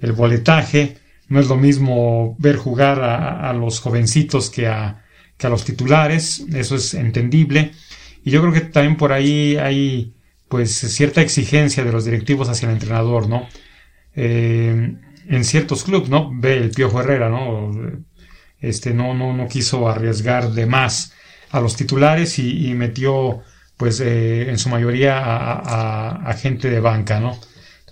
el 0.00 0.12
boletaje. 0.12 0.96
No 1.28 1.40
es 1.40 1.48
lo 1.48 1.56
mismo 1.56 2.36
ver 2.38 2.56
jugar 2.56 3.00
a, 3.02 3.52
los 3.52 3.80
jovencitos 3.80 4.48
que 4.48 4.66
a, 4.68 5.04
que 5.36 5.46
a 5.46 5.50
los 5.50 5.64
titulares. 5.64 6.44
Eso 6.54 6.76
es 6.76 6.94
entendible. 6.94 7.72
Y 8.24 8.30
yo 8.30 8.40
creo 8.40 8.52
que 8.52 8.60
también 8.60 8.96
por 8.96 9.12
ahí 9.12 9.56
hay 9.56 10.14
pues 10.48 10.72
cierta 10.72 11.20
exigencia 11.20 11.84
de 11.84 11.92
los 11.92 12.04
directivos 12.04 12.48
hacia 12.48 12.68
el 12.68 12.74
entrenador, 12.74 13.28
¿no? 13.28 13.46
Eh, 14.14 14.96
en 15.28 15.44
ciertos 15.44 15.84
clubes, 15.84 16.08
¿no? 16.08 16.30
Ve 16.34 16.56
el 16.56 16.70
Piojo 16.70 17.00
Herrera, 17.00 17.28
¿no? 17.28 17.70
Este 18.60 18.94
no, 18.94 19.14
no, 19.14 19.32
no 19.34 19.46
quiso 19.46 19.88
arriesgar 19.88 20.50
de 20.52 20.66
más 20.66 21.12
a 21.50 21.60
los 21.60 21.76
titulares 21.76 22.38
y, 22.38 22.74
metió, 22.74 23.42
pues, 23.76 24.00
eh, 24.00 24.50
en 24.50 24.58
su 24.58 24.68
mayoría 24.68 25.18
a, 25.18 26.30
a, 26.30 26.34
gente 26.34 26.68
de 26.70 26.80
banca, 26.80 27.20
¿no? 27.20 27.38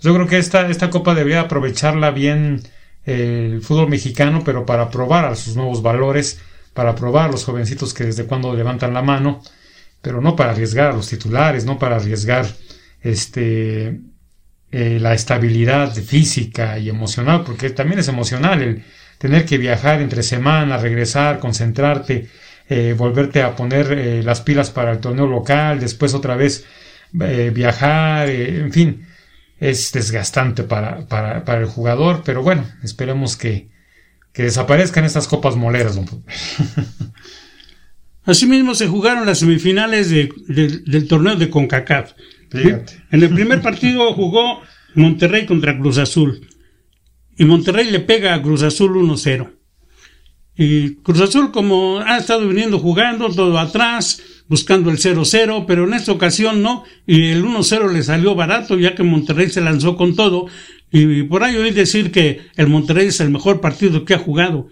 Yo 0.01 0.13
creo 0.13 0.27
que 0.27 0.37
esta, 0.37 0.69
esta 0.69 0.89
copa 0.89 1.15
debería 1.15 1.41
aprovecharla 1.41 2.11
bien 2.11 2.61
eh, 3.05 3.51
el 3.53 3.61
fútbol 3.61 3.89
mexicano, 3.89 4.41
pero 4.43 4.65
para 4.65 4.89
probar 4.89 5.25
a 5.25 5.35
sus 5.35 5.55
nuevos 5.55 5.81
valores, 5.81 6.39
para 6.73 6.93
probar 6.93 7.29
a 7.29 7.31
los 7.31 7.45
jovencitos 7.45 7.93
que 7.93 8.03
desde 8.03 8.25
cuando 8.25 8.53
levantan 8.53 8.93
la 8.93 9.01
mano, 9.01 9.41
pero 10.07 10.21
no 10.21 10.37
para 10.37 10.51
arriesgar 10.51 10.91
a 10.91 10.93
los 10.93 11.09
titulares, 11.09 11.65
no 11.65 11.77
para 11.77 11.97
arriesgar 11.97 12.45
este 13.01 13.99
eh, 14.71 14.99
la 15.01 15.13
estabilidad 15.13 15.93
física 15.93 16.79
y 16.79 16.87
emocional, 16.87 17.43
porque 17.45 17.71
también 17.71 17.99
es 17.99 18.07
emocional 18.07 18.61
el 18.63 18.85
tener 19.17 19.43
que 19.43 19.57
viajar 19.57 20.01
entre 20.01 20.23
semanas, 20.23 20.81
regresar, 20.81 21.39
concentrarte, 21.39 22.29
eh, 22.69 22.95
volverte 22.97 23.41
a 23.41 23.53
poner 23.53 24.23
las 24.23 24.39
pilas 24.39 24.69
para 24.69 24.93
el 24.93 24.99
torneo 24.99 25.27
local, 25.27 25.81
después 25.81 26.13
otra 26.13 26.37
vez 26.37 26.63
viajar, 27.11 28.29
en 28.29 28.71
fin, 28.71 29.05
es 29.59 29.91
desgastante 29.91 30.63
para, 30.63 31.05
para, 31.07 31.59
el 31.59 31.65
jugador, 31.65 32.21
pero 32.23 32.41
bueno, 32.43 32.65
esperemos 32.81 33.35
que, 33.35 33.67
que 34.31 34.43
desaparezcan 34.43 35.03
estas 35.03 35.27
copas 35.27 35.57
moleras, 35.57 35.97
don 35.97 36.05
Asimismo 38.27 38.75
se 38.75 38.87
jugaron 38.87 39.25
las 39.25 39.39
semifinales 39.39 40.09
del 40.09 41.07
torneo 41.07 41.37
de 41.37 41.49
CONCACAF. 41.49 42.11
En 42.51 43.23
el 43.23 43.29
primer 43.29 43.61
partido 43.61 44.13
jugó 44.15 44.61
Monterrey 44.95 45.45
contra 45.45 45.79
Cruz 45.79 45.97
Azul. 45.97 46.45
Y 47.37 47.45
Monterrey 47.45 47.89
le 47.89 48.01
pega 48.01 48.33
a 48.33 48.41
Cruz 48.41 48.63
Azul 48.63 48.95
1-0. 48.95 49.53
Y 50.57 50.95
Cruz 50.95 51.21
Azul, 51.21 51.51
como 51.51 51.99
ha 51.99 52.17
estado 52.17 52.45
viniendo 52.49 52.79
jugando 52.79 53.29
todo 53.29 53.57
atrás, 53.59 54.21
buscando 54.49 54.89
el 54.89 54.97
0-0, 54.97 55.63
pero 55.65 55.87
en 55.87 55.93
esta 55.93 56.11
ocasión 56.11 56.61
no, 56.61 56.83
y 57.05 57.29
el 57.29 57.45
1-0 57.45 57.93
le 57.93 58.03
salió 58.03 58.35
barato 58.35 58.77
ya 58.77 58.93
que 58.93 59.03
Monterrey 59.03 59.49
se 59.49 59.61
lanzó 59.61 59.95
con 59.95 60.15
todo, 60.15 60.47
y 60.91 61.23
por 61.23 61.43
ahí 61.43 61.55
oí 61.55 61.71
decir 61.71 62.11
que 62.11 62.41
el 62.57 62.67
Monterrey 62.67 63.07
es 63.07 63.21
el 63.21 63.29
mejor 63.29 63.61
partido 63.61 64.03
que 64.03 64.15
ha 64.15 64.19
jugado. 64.19 64.67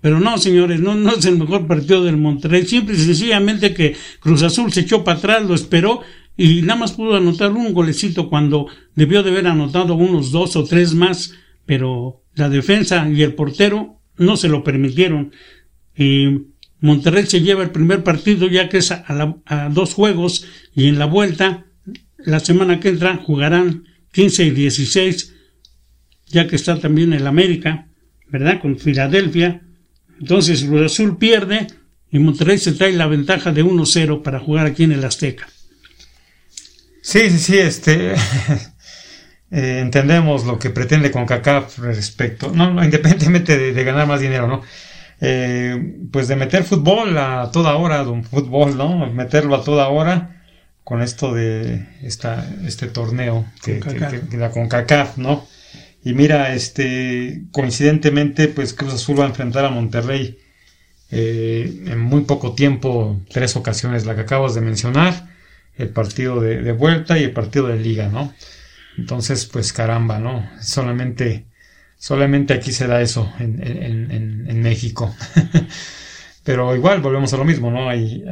Pero 0.00 0.20
no, 0.20 0.38
señores, 0.38 0.80
no, 0.80 0.94
no 0.94 1.14
es 1.14 1.24
el 1.24 1.38
mejor 1.38 1.66
partido 1.66 2.04
del 2.04 2.16
Monterrey. 2.16 2.64
Simple 2.64 2.94
y 2.94 2.98
sencillamente 2.98 3.74
que 3.74 3.96
Cruz 4.20 4.42
Azul 4.42 4.72
se 4.72 4.80
echó 4.80 5.02
para 5.02 5.18
atrás, 5.18 5.44
lo 5.44 5.54
esperó 5.54 6.02
y 6.36 6.62
nada 6.62 6.78
más 6.78 6.92
pudo 6.92 7.16
anotar 7.16 7.50
un 7.50 7.72
golecito 7.74 8.28
cuando 8.28 8.68
debió 8.94 9.24
de 9.24 9.30
haber 9.30 9.48
anotado 9.48 9.96
unos 9.96 10.30
dos 10.30 10.54
o 10.54 10.64
tres 10.64 10.94
más, 10.94 11.34
pero 11.66 12.22
la 12.36 12.48
defensa 12.48 13.10
y 13.10 13.22
el 13.22 13.34
portero 13.34 14.00
no 14.16 14.36
se 14.36 14.48
lo 14.48 14.62
permitieron. 14.62 15.32
Y 15.96 16.28
Monterrey 16.80 17.26
se 17.26 17.40
lleva 17.40 17.64
el 17.64 17.70
primer 17.70 18.04
partido 18.04 18.46
ya 18.46 18.68
que 18.68 18.78
es 18.78 18.92
a, 18.92 19.68
dos 19.72 19.94
juegos 19.94 20.46
y 20.76 20.86
en 20.86 21.00
la 21.00 21.06
vuelta, 21.06 21.66
la 22.18 22.38
semana 22.38 22.78
que 22.78 22.90
entra, 22.90 23.16
jugarán 23.16 23.84
15 24.12 24.44
y 24.44 24.50
16, 24.50 25.34
ya 26.26 26.46
que 26.46 26.54
está 26.54 26.78
también 26.78 27.12
el 27.12 27.26
América, 27.26 27.88
¿verdad? 28.28 28.60
Con 28.60 28.78
Filadelfia. 28.78 29.62
Entonces 30.20 30.64
Cruz 30.64 30.92
Azul 30.92 31.18
pierde 31.18 31.66
y 32.10 32.18
Monterrey 32.18 32.58
se 32.58 32.72
trae 32.72 32.92
la 32.92 33.06
ventaja 33.06 33.52
de 33.52 33.64
1-0 33.64 34.22
para 34.22 34.40
jugar 34.40 34.66
aquí 34.66 34.84
en 34.84 34.92
el 34.92 35.04
Azteca. 35.04 35.48
Sí, 37.02 37.30
sí, 37.30 37.38
sí, 37.38 37.58
este... 37.58 38.14
Eh, 39.50 39.78
entendemos 39.80 40.44
lo 40.44 40.58
que 40.58 40.68
pretende 40.68 41.10
con 41.10 41.24
CACAF 41.24 41.78
respecto, 41.78 42.52
no, 42.54 42.84
independientemente 42.84 43.56
de, 43.56 43.84
ganar 43.84 44.06
más 44.06 44.20
dinero, 44.20 44.46
¿no? 44.46 44.60
Eh, 45.22 45.96
pues 46.12 46.28
de 46.28 46.36
meter 46.36 46.64
fútbol 46.64 47.16
a 47.16 47.50
toda 47.50 47.74
hora, 47.76 48.02
un 48.02 48.24
fútbol, 48.24 48.76
¿no? 48.76 49.06
Meterlo 49.06 49.56
a 49.56 49.64
toda 49.64 49.88
hora 49.88 50.42
con 50.84 51.00
esto 51.00 51.32
de 51.32 51.86
esta, 52.02 52.46
este 52.66 52.88
torneo 52.88 53.46
que, 53.62 53.80
que, 53.80 54.36
da 54.36 54.50
con 54.50 54.68
CACAF, 54.68 55.16
¿no? 55.16 55.46
Y 56.08 56.14
mira, 56.14 56.54
este, 56.54 57.42
coincidentemente, 57.52 58.48
pues 58.48 58.72
Cruz 58.72 58.94
Azul 58.94 59.20
va 59.20 59.24
a 59.24 59.28
enfrentar 59.28 59.66
a 59.66 59.68
Monterrey 59.68 60.38
eh, 61.10 61.82
en 61.84 62.00
muy 62.00 62.22
poco 62.22 62.54
tiempo, 62.54 63.20
tres 63.30 63.56
ocasiones, 63.56 64.06
la 64.06 64.14
que 64.14 64.22
acabas 64.22 64.54
de 64.54 64.62
mencionar, 64.62 65.28
el 65.76 65.90
partido 65.90 66.40
de, 66.40 66.72
vuelta 66.72 67.18
y 67.18 67.24
el 67.24 67.32
partido 67.32 67.66
de 67.66 67.76
liga, 67.76 68.08
¿no? 68.08 68.32
Entonces, 68.96 69.44
pues 69.44 69.74
caramba, 69.74 70.18
¿no? 70.18 70.48
Solamente 70.62 71.44
Solamente 71.98 72.54
aquí 72.54 72.72
se 72.72 72.86
da 72.86 73.02
eso 73.02 73.30
en, 73.38 73.60
en, 74.48 74.62
México. 74.62 75.14
Pero 76.42 76.74
igual 76.74 77.02
volvemos 77.02 77.34
a 77.34 77.36
lo 77.36 77.44
mismo, 77.44 77.70
¿no? 77.70 77.90
Hay, 77.90 78.24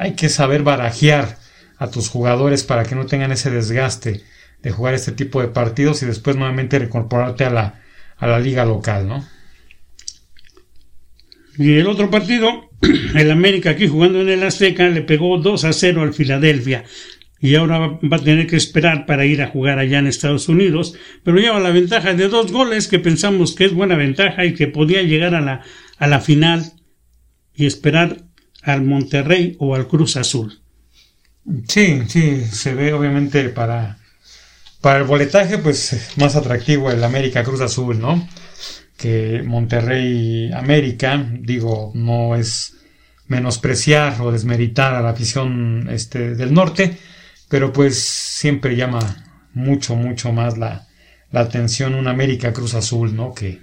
hay 0.00 0.14
que 0.14 0.28
saber 0.28 0.64
barajear 0.64 1.38
a 1.78 1.90
tus 1.90 2.08
jugadores 2.08 2.64
para 2.64 2.82
que 2.82 2.96
no 2.96 3.06
tengan 3.06 3.30
ese 3.30 3.50
desgaste 3.50 4.24
de 4.64 4.70
jugar 4.70 4.94
este 4.94 5.12
tipo 5.12 5.42
de 5.42 5.48
partidos 5.48 6.02
y 6.02 6.06
después 6.06 6.36
nuevamente 6.36 6.78
reincorporarte 6.78 7.44
a 7.44 7.50
la, 7.50 7.82
a 8.16 8.26
la 8.26 8.40
liga 8.40 8.64
local, 8.64 9.06
¿no? 9.06 9.24
Y 11.58 11.74
el 11.74 11.86
otro 11.86 12.10
partido, 12.10 12.70
el 13.14 13.30
América 13.30 13.70
aquí 13.70 13.86
jugando 13.86 14.22
en 14.22 14.30
el 14.30 14.42
Azteca, 14.42 14.88
le 14.88 15.02
pegó 15.02 15.38
2 15.38 15.64
a 15.64 15.72
0 15.72 16.02
al 16.02 16.14
Filadelfia. 16.14 16.84
Y 17.38 17.56
ahora 17.56 17.78
va 17.78 18.16
a 18.16 18.24
tener 18.24 18.46
que 18.46 18.56
esperar 18.56 19.04
para 19.04 19.26
ir 19.26 19.42
a 19.42 19.48
jugar 19.48 19.78
allá 19.78 19.98
en 19.98 20.06
Estados 20.06 20.48
Unidos. 20.48 20.94
Pero 21.22 21.36
lleva 21.36 21.60
la 21.60 21.70
ventaja 21.70 22.14
de 22.14 22.28
dos 22.28 22.50
goles 22.50 22.88
que 22.88 22.98
pensamos 22.98 23.54
que 23.54 23.66
es 23.66 23.74
buena 23.74 23.96
ventaja 23.96 24.46
y 24.46 24.54
que 24.54 24.66
podía 24.66 25.02
llegar 25.02 25.34
a 25.34 25.42
la, 25.42 25.60
a 25.98 26.06
la 26.06 26.20
final 26.20 26.72
y 27.54 27.66
esperar 27.66 28.22
al 28.62 28.82
Monterrey 28.82 29.56
o 29.58 29.74
al 29.74 29.86
Cruz 29.88 30.16
Azul. 30.16 30.60
Sí, 31.68 32.00
sí, 32.08 32.40
se 32.46 32.74
ve 32.74 32.94
obviamente 32.94 33.50
para, 33.50 33.98
para 34.84 34.98
el 34.98 35.04
boletaje, 35.04 35.56
pues 35.56 36.12
más 36.16 36.36
atractivo 36.36 36.90
el 36.90 37.02
América 37.02 37.42
Cruz 37.42 37.62
Azul, 37.62 37.98
¿no? 37.98 38.28
Que 38.98 39.42
Monterrey 39.42 40.52
América, 40.52 41.26
digo, 41.40 41.90
no 41.94 42.36
es 42.36 42.76
menospreciar 43.26 44.20
o 44.20 44.30
desmeritar 44.30 44.92
a 44.92 45.00
la 45.00 45.08
afición 45.08 45.88
este, 45.90 46.34
del 46.34 46.52
norte, 46.52 46.98
pero 47.48 47.72
pues 47.72 47.98
siempre 47.98 48.76
llama 48.76 49.24
mucho, 49.54 49.96
mucho 49.96 50.32
más 50.32 50.58
la, 50.58 50.86
la 51.32 51.40
atención 51.40 51.94
un 51.94 52.06
América 52.06 52.52
Cruz 52.52 52.74
Azul, 52.74 53.16
¿no? 53.16 53.32
Que, 53.32 53.62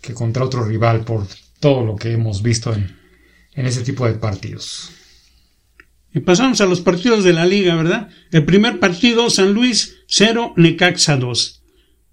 que 0.00 0.14
contra 0.14 0.42
otro 0.42 0.64
rival 0.64 1.04
por 1.04 1.28
todo 1.60 1.84
lo 1.84 1.94
que 1.94 2.10
hemos 2.10 2.42
visto 2.42 2.74
en, 2.74 2.98
en 3.54 3.66
ese 3.66 3.82
tipo 3.82 4.04
de 4.04 4.14
partidos. 4.14 4.90
Y 6.12 6.18
pasamos 6.18 6.60
a 6.60 6.66
los 6.66 6.80
partidos 6.80 7.22
de 7.22 7.34
la 7.34 7.46
liga, 7.46 7.76
¿verdad? 7.76 8.08
El 8.32 8.44
primer 8.44 8.80
partido, 8.80 9.30
San 9.30 9.52
Luis 9.52 9.95
0, 10.06 10.54
Necaxa 10.56 11.16
2. 11.16 11.62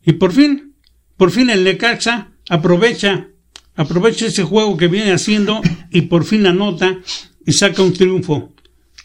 Y 0.06 0.14
por 0.14 0.32
fin, 0.32 0.76
por 1.18 1.32
fin 1.32 1.50
el 1.50 1.64
Necaxa 1.64 2.32
aprovecha, 2.50 3.30
aprovecha 3.76 4.26
ese 4.26 4.44
juego 4.44 4.78
que 4.78 4.88
viene 4.88 5.12
haciendo 5.12 5.62
y 5.92 6.02
por 6.02 6.26
fin 6.26 6.46
anota 6.46 7.00
y 7.46 7.54
saca 7.54 7.82
un 7.82 7.94
triunfo 7.94 8.54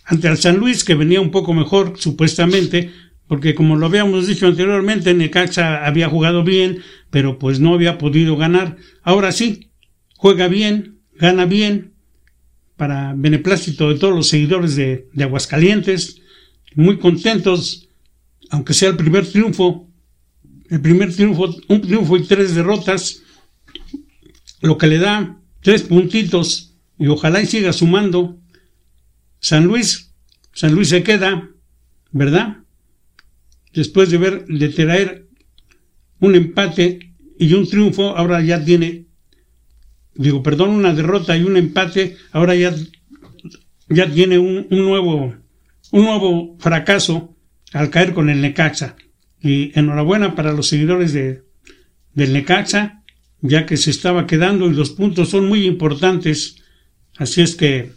ante 0.05 0.29
el 0.29 0.39
San 0.39 0.57
Luis 0.57 0.85
que 0.85 0.95
venía 0.95 1.21
un 1.21 1.31
poco 1.31 1.53
mejor 1.55 1.95
supuestamente 1.97 2.91
porque 3.27 3.55
como 3.55 3.77
lo 3.77 3.87
habíamos 3.87 4.27
dicho 4.27 4.47
anteriormente 4.47 5.13
Necaxa 5.13 5.85
había 5.85 6.09
jugado 6.09 6.45
bien 6.45 6.83
pero 7.11 7.39
pues 7.39 7.61
no 7.61 7.75
había 7.75 7.99
podido 7.99 8.37
ganar 8.37 8.77
ahora 9.03 9.33
sí 9.33 9.71
juega 10.17 10.49
bien 10.49 11.01
gana 11.19 11.45
bien 11.45 11.93
para 12.79 13.13
beneplácito 13.15 13.93
de 13.93 13.99
todos 13.99 14.15
los 14.15 14.29
seguidores 14.29 14.77
de, 14.77 15.09
de 15.13 15.25
Aguascalientes, 15.25 16.23
muy 16.77 16.99
contentos, 16.99 17.88
aunque 18.51 18.75
sea 18.75 18.91
el 18.91 18.97
primer 18.97 19.27
triunfo, 19.27 19.89
el 20.71 20.81
primer 20.81 21.15
triunfo, 21.15 21.55
un 21.69 21.81
triunfo 21.81 22.17
y 22.17 22.25
tres 22.25 22.55
derrotas, 22.55 23.23
lo 24.61 24.77
que 24.77 24.87
le 24.87 24.99
da 24.99 25.41
tres 25.63 25.83
puntitos 25.83 26.75
y 26.99 27.07
ojalá 27.07 27.41
y 27.41 27.47
siga 27.47 27.73
sumando. 27.73 28.39
San 29.41 29.65
Luis, 29.67 30.13
San 30.53 30.75
Luis 30.75 30.89
se 30.89 31.03
queda, 31.03 31.49
¿verdad? 32.11 32.59
Después 33.73 34.11
de 34.11 34.19
ver, 34.19 34.47
de 34.47 34.69
traer 34.71 35.29
un 36.21 36.35
empate 36.35 37.15
y 37.39 37.53
un 37.55 37.69
triunfo, 37.69 38.17
ahora 38.17 38.43
ya 38.43 38.65
tiene 38.65 39.09
digo, 40.19 40.43
perdón, 40.43 40.71
una 40.71 40.93
derrota 40.93 41.37
y 41.37 41.45
un 41.45 41.57
empate, 41.57 42.17
ahora 42.33 42.55
ya, 42.55 42.75
ya 43.89 44.11
tiene 44.11 44.39
un, 44.39 44.67
nuevo, 44.69 45.35
un 45.93 46.05
nuevo 46.05 46.57
fracaso 46.59 47.35
al 47.73 47.91
caer 47.91 48.15
con 48.15 48.31
el 48.31 48.41
Necaxa. 48.41 48.97
Y 49.41 49.79
enhorabuena 49.79 50.35
para 50.35 50.53
los 50.53 50.69
seguidores 50.69 51.13
de, 51.13 51.45
del 52.15 52.33
Necaxa, 52.33 53.03
ya 53.41 53.67
que 53.67 53.77
se 53.77 53.91
estaba 53.91 54.27
quedando 54.27 54.67
y 54.67 54.75
los 54.75 54.91
puntos 54.91 55.31
son 55.31 55.47
muy 55.47 55.67
importantes. 55.67 56.57
Así 57.17 57.43
es 57.43 57.55
que 57.55 57.93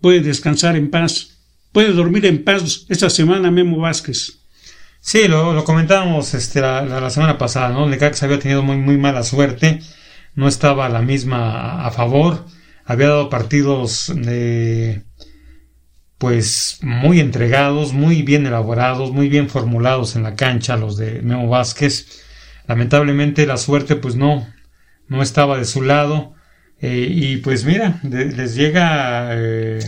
puede 0.00 0.20
descansar 0.20 0.76
en 0.76 0.90
paz, 0.90 1.38
puede 1.72 1.92
dormir 1.92 2.26
en 2.26 2.44
paz 2.44 2.86
esta 2.88 3.10
semana 3.10 3.50
Memo 3.50 3.78
Vázquez. 3.78 4.38
Sí, 5.00 5.28
lo, 5.28 5.52
lo 5.52 5.64
comentábamos 5.64 6.34
este, 6.34 6.60
la, 6.60 6.84
la, 6.84 7.10
semana 7.10 7.38
pasada, 7.38 7.70
¿no? 7.70 7.88
Necaxa 7.88 8.26
había 8.26 8.38
tenido 8.38 8.62
muy, 8.62 8.76
muy 8.76 8.98
mala 8.98 9.22
suerte 9.22 9.80
no 10.36 10.46
estaba 10.46 10.88
la 10.88 11.02
misma 11.02 11.84
a 11.84 11.90
favor, 11.90 12.46
había 12.84 13.08
dado 13.08 13.30
partidos 13.30 14.12
de 14.14 15.02
pues 16.18 16.78
muy 16.82 17.20
entregados, 17.20 17.92
muy 17.92 18.22
bien 18.22 18.46
elaborados, 18.46 19.12
muy 19.12 19.28
bien 19.28 19.48
formulados 19.48 20.16
en 20.16 20.22
la 20.22 20.34
cancha 20.34 20.76
los 20.76 20.96
de 20.96 21.20
Memo 21.22 21.48
Vázquez. 21.48 22.22
Lamentablemente 22.66 23.46
la 23.46 23.56
suerte 23.56 23.96
pues 23.96 24.16
no, 24.16 24.46
no 25.08 25.22
estaba 25.22 25.58
de 25.58 25.64
su 25.64 25.82
lado 25.82 26.34
eh, 26.80 27.08
y 27.10 27.38
pues 27.38 27.64
mira, 27.64 28.00
les 28.02 28.54
llega 28.54 29.28
eh, 29.32 29.78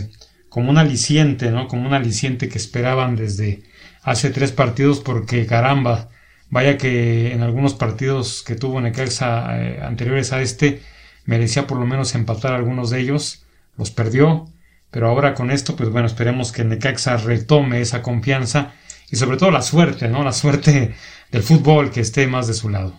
como 0.49 0.69
un 0.69 0.77
aliciente, 0.77 1.51
¿no? 1.51 1.67
Como 1.67 1.87
un 1.87 1.93
aliciente 1.93 2.49
que 2.49 2.57
esperaban 2.57 3.15
desde 3.15 3.63
hace 4.03 4.29
tres 4.29 4.51
partidos 4.51 4.99
porque 4.99 5.45
caramba, 5.45 6.09
Vaya 6.51 6.77
que 6.77 7.31
en 7.31 7.43
algunos 7.43 7.75
partidos 7.75 8.43
que 8.43 8.55
tuvo 8.55 8.81
Necaxa 8.81 9.61
eh, 9.61 9.81
anteriores 9.83 10.33
a 10.33 10.41
este, 10.41 10.81
merecía 11.25 11.67
por 11.67 11.77
lo 11.77 11.85
menos 11.85 12.15
empatar 12.15 12.53
algunos 12.53 12.89
de 12.89 13.01
ellos, 13.01 13.45
los 13.77 13.91
perdió, 13.91 14.47
pero 14.91 15.07
ahora 15.09 15.33
con 15.33 15.51
esto, 15.51 15.75
pues 15.75 15.89
bueno, 15.89 16.07
esperemos 16.07 16.51
que 16.51 16.63
Necaxa 16.63 17.17
retome 17.17 17.81
esa 17.81 18.01
confianza 18.01 18.73
y 19.11 19.15
sobre 19.15 19.37
todo 19.37 19.51
la 19.51 19.61
suerte, 19.61 20.07
¿no? 20.07 20.23
La 20.23 20.33
suerte 20.33 20.95
del 21.31 21.43
fútbol 21.43 21.91
que 21.91 22.01
esté 22.01 22.27
más 22.27 22.47
de 22.47 22.53
su 22.53 22.69
lado. 22.69 22.97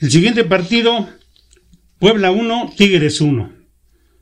El 0.00 0.10
siguiente 0.10 0.44
partido, 0.44 1.08
Puebla 1.98 2.30
1, 2.30 2.72
Tigres 2.76 3.20
1. 3.20 3.52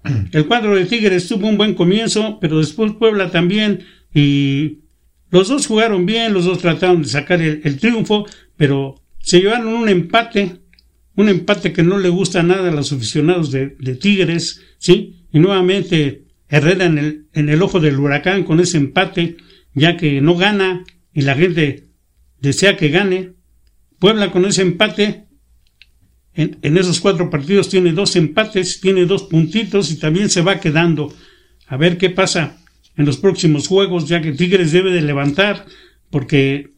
El 0.32 0.46
cuadro 0.46 0.76
de 0.76 0.86
Tigres 0.86 1.28
tuvo 1.28 1.48
un 1.48 1.56
buen 1.56 1.74
comienzo, 1.74 2.38
pero 2.40 2.58
después 2.58 2.92
Puebla 2.92 3.30
también 3.30 3.84
y 4.14 4.82
los 5.30 5.48
dos 5.48 5.66
jugaron 5.66 6.04
bien, 6.04 6.34
los 6.34 6.44
dos 6.44 6.58
trataron 6.58 7.02
de 7.02 7.08
sacar 7.08 7.40
el, 7.40 7.78
triunfo, 7.78 8.26
pero 8.56 8.96
se 9.18 9.40
llevaron 9.40 9.68
un 9.68 9.88
empate, 9.88 10.58
un 11.16 11.28
empate 11.28 11.72
que 11.72 11.82
no 11.82 11.98
le 11.98 12.08
gusta 12.08 12.42
nada 12.42 12.68
a 12.68 12.72
los 12.72 12.92
aficionados 12.92 13.50
de, 13.50 13.68
Tigres, 14.00 14.60
¿sí? 14.78 15.26
Y 15.32 15.38
nuevamente 15.38 16.24
Herrera 16.48 16.86
en 16.86 17.18
el, 17.32 17.62
ojo 17.62 17.80
del 17.80 17.98
huracán 17.98 18.44
con 18.44 18.60
ese 18.60 18.78
empate, 18.78 19.36
ya 19.74 19.96
que 19.96 20.20
no 20.20 20.36
gana 20.36 20.84
y 21.12 21.22
la 21.22 21.34
gente 21.34 21.88
desea 22.40 22.76
que 22.76 22.88
gane. 22.88 23.32
Puebla 23.98 24.32
con 24.32 24.44
ese 24.44 24.62
empate, 24.62 25.26
en, 26.34 26.58
en, 26.62 26.76
esos 26.76 27.00
cuatro 27.00 27.30
partidos 27.30 27.68
tiene 27.68 27.92
dos 27.92 28.16
empates, 28.16 28.80
tiene 28.80 29.06
dos 29.06 29.24
puntitos 29.24 29.90
y 29.90 29.96
también 29.96 30.28
se 30.28 30.42
va 30.42 30.60
quedando. 30.60 31.14
A 31.66 31.76
ver 31.76 31.98
qué 31.98 32.10
pasa 32.10 32.58
en 32.96 33.06
los 33.06 33.16
próximos 33.16 33.68
juegos, 33.68 34.08
ya 34.08 34.20
que 34.20 34.32
Tigres 34.32 34.72
debe 34.72 34.92
de 34.92 35.02
levantar, 35.02 35.66
porque 36.10 36.72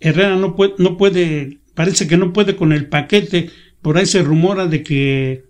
Herrera 0.00 0.36
no 0.36 0.54
puede, 0.54 0.74
no 0.78 0.96
puede, 0.96 1.58
parece 1.76 2.08
que 2.08 2.16
no 2.16 2.32
puede 2.32 2.56
con 2.56 2.72
el 2.72 2.86
paquete, 2.86 3.50
por 3.82 3.98
ahí 3.98 4.06
se 4.06 4.22
rumora 4.22 4.66
de 4.66 4.82
que, 4.82 5.44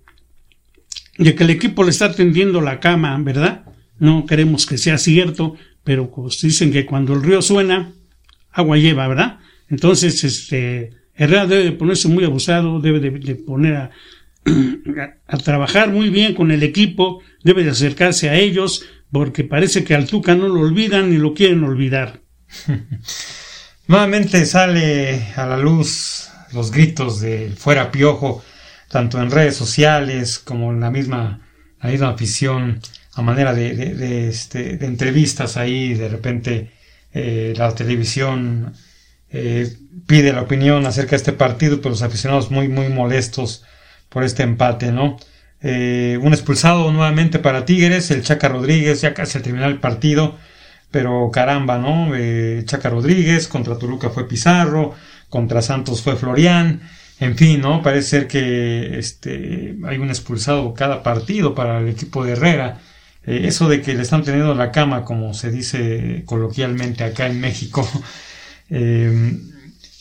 de 1.17 1.35
que 1.35 1.45
el 1.45 1.51
equipo 1.51 1.85
le 1.85 1.91
está 1.91 2.13
tendiendo 2.13 2.61
la 2.61 2.81
cama, 2.81 3.17
¿verdad? 3.23 3.65
No 3.99 4.27
queremos 4.27 4.67
que 4.67 4.77
sea 4.77 4.99
cierto, 4.99 5.57
pero 5.85 6.11
pues 6.11 6.43
dicen 6.43 6.73
que 6.73 6.85
cuando 6.85 7.15
el 7.15 7.23
río 7.23 7.41
suena, 7.41 7.93
agua 8.51 8.77
lleva, 8.77 9.09
¿verdad? 9.09 9.39
Entonces, 9.71 10.23
este, 10.25 10.91
Herrera 11.15 11.47
debe 11.47 11.65
de 11.65 11.73
ponerse 11.73 12.09
muy 12.09 12.25
abusado, 12.25 12.81
debe 12.81 13.01
de, 13.01 13.35
poner 13.37 13.91
a, 15.27 15.37
trabajar 15.39 15.91
muy 15.91 16.11
bien 16.11 16.35
con 16.35 16.51
el 16.51 16.63
equipo, 16.65 17.23
debe 17.45 17.63
de 17.63 17.71
acercarse 17.71 18.29
a 18.29 18.35
ellos, 18.35 18.85
porque 19.13 19.45
parece 19.45 19.85
que 19.85 19.95
al 19.95 20.07
Tuca 20.07 20.35
no 20.35 20.49
lo 20.49 20.61
olvidan 20.61 21.11
ni 21.11 21.19
lo 21.19 21.35
quieren 21.35 21.63
olvidar. 21.63 22.21
Nuevamente 23.89 24.45
sale 24.47 25.33
a 25.37 25.47
la 25.47 25.57
luz 25.57 26.29
los 26.53 26.73
gritos 26.73 27.21
de 27.21 27.53
fuera 27.57 27.93
piojo, 27.93 28.43
tanto 28.89 29.21
en 29.23 29.31
redes 29.31 29.55
sociales 29.55 30.41
como 30.41 30.73
en 30.73 30.81
la 30.81 30.91
misma, 30.91 31.41
la 31.81 32.09
afición, 32.09 32.81
a 33.15 33.23
manera 33.23 33.55
de, 33.55 34.29
este, 34.29 34.77
de 34.77 34.87
entrevistas 34.87 35.57
ahí, 35.57 35.95
de 35.95 36.09
repente 36.09 36.73
eh, 37.15 37.55
la 37.57 37.73
televisión 37.75 38.75
eh, 39.31 39.73
pide 40.07 40.33
la 40.33 40.43
opinión 40.43 40.85
acerca 40.85 41.11
de 41.11 41.17
este 41.17 41.33
partido, 41.33 41.79
pero 41.79 41.91
los 41.91 42.03
aficionados 42.03 42.51
muy, 42.51 42.69
muy 42.69 42.89
molestos 42.89 43.65
por 44.09 44.25
este 44.25 44.43
empate, 44.43 44.91
¿no? 44.91 45.17
Eh, 45.63 46.19
un 46.21 46.33
expulsado 46.33 46.91
nuevamente 46.93 47.39
para 47.39 47.65
Tigres, 47.65 48.11
el 48.11 48.23
Chaca 48.23 48.49
Rodríguez, 48.49 49.01
ya 49.01 49.15
casi 49.15 49.39
al 49.39 49.45
terminar 49.45 49.71
el 49.71 49.79
partido, 49.79 50.37
pero 50.91 51.31
caramba, 51.33 51.79
¿no? 51.79 52.15
Eh, 52.15 52.63
Chaca 52.65 52.91
Rodríguez, 52.91 53.49
contra 53.49 53.79
Toluca 53.79 54.11
fue 54.11 54.29
Pizarro, 54.29 54.95
contra 55.29 55.63
Santos 55.63 56.03
fue 56.03 56.17
Florian, 56.17 56.83
en 57.21 57.37
fin, 57.37 57.61
¿no? 57.61 57.83
Parece 57.83 58.09
ser 58.09 58.29
que 58.29 58.99
este, 58.99 59.77
hay 59.85 59.99
un 59.99 60.09
expulsado 60.09 60.75
cada 60.75 61.03
partido 61.03 61.55
para 61.55 61.81
el 61.81 61.89
equipo 61.89 62.25
de 62.25 62.33
Herrera. 62.33 62.81
Eh, 63.27 63.43
eso 63.45 63.69
de 63.69 63.83
que 63.83 63.95
le 63.95 64.03
están 64.03 64.23
teniendo 64.23 64.55
la 64.55 64.71
cama, 64.73 65.05
como 65.05 65.35
se 65.35 65.51
dice 65.51 66.23
coloquialmente 66.27 67.05
acá 67.05 67.27
en 67.27 67.41
México, 67.41 67.89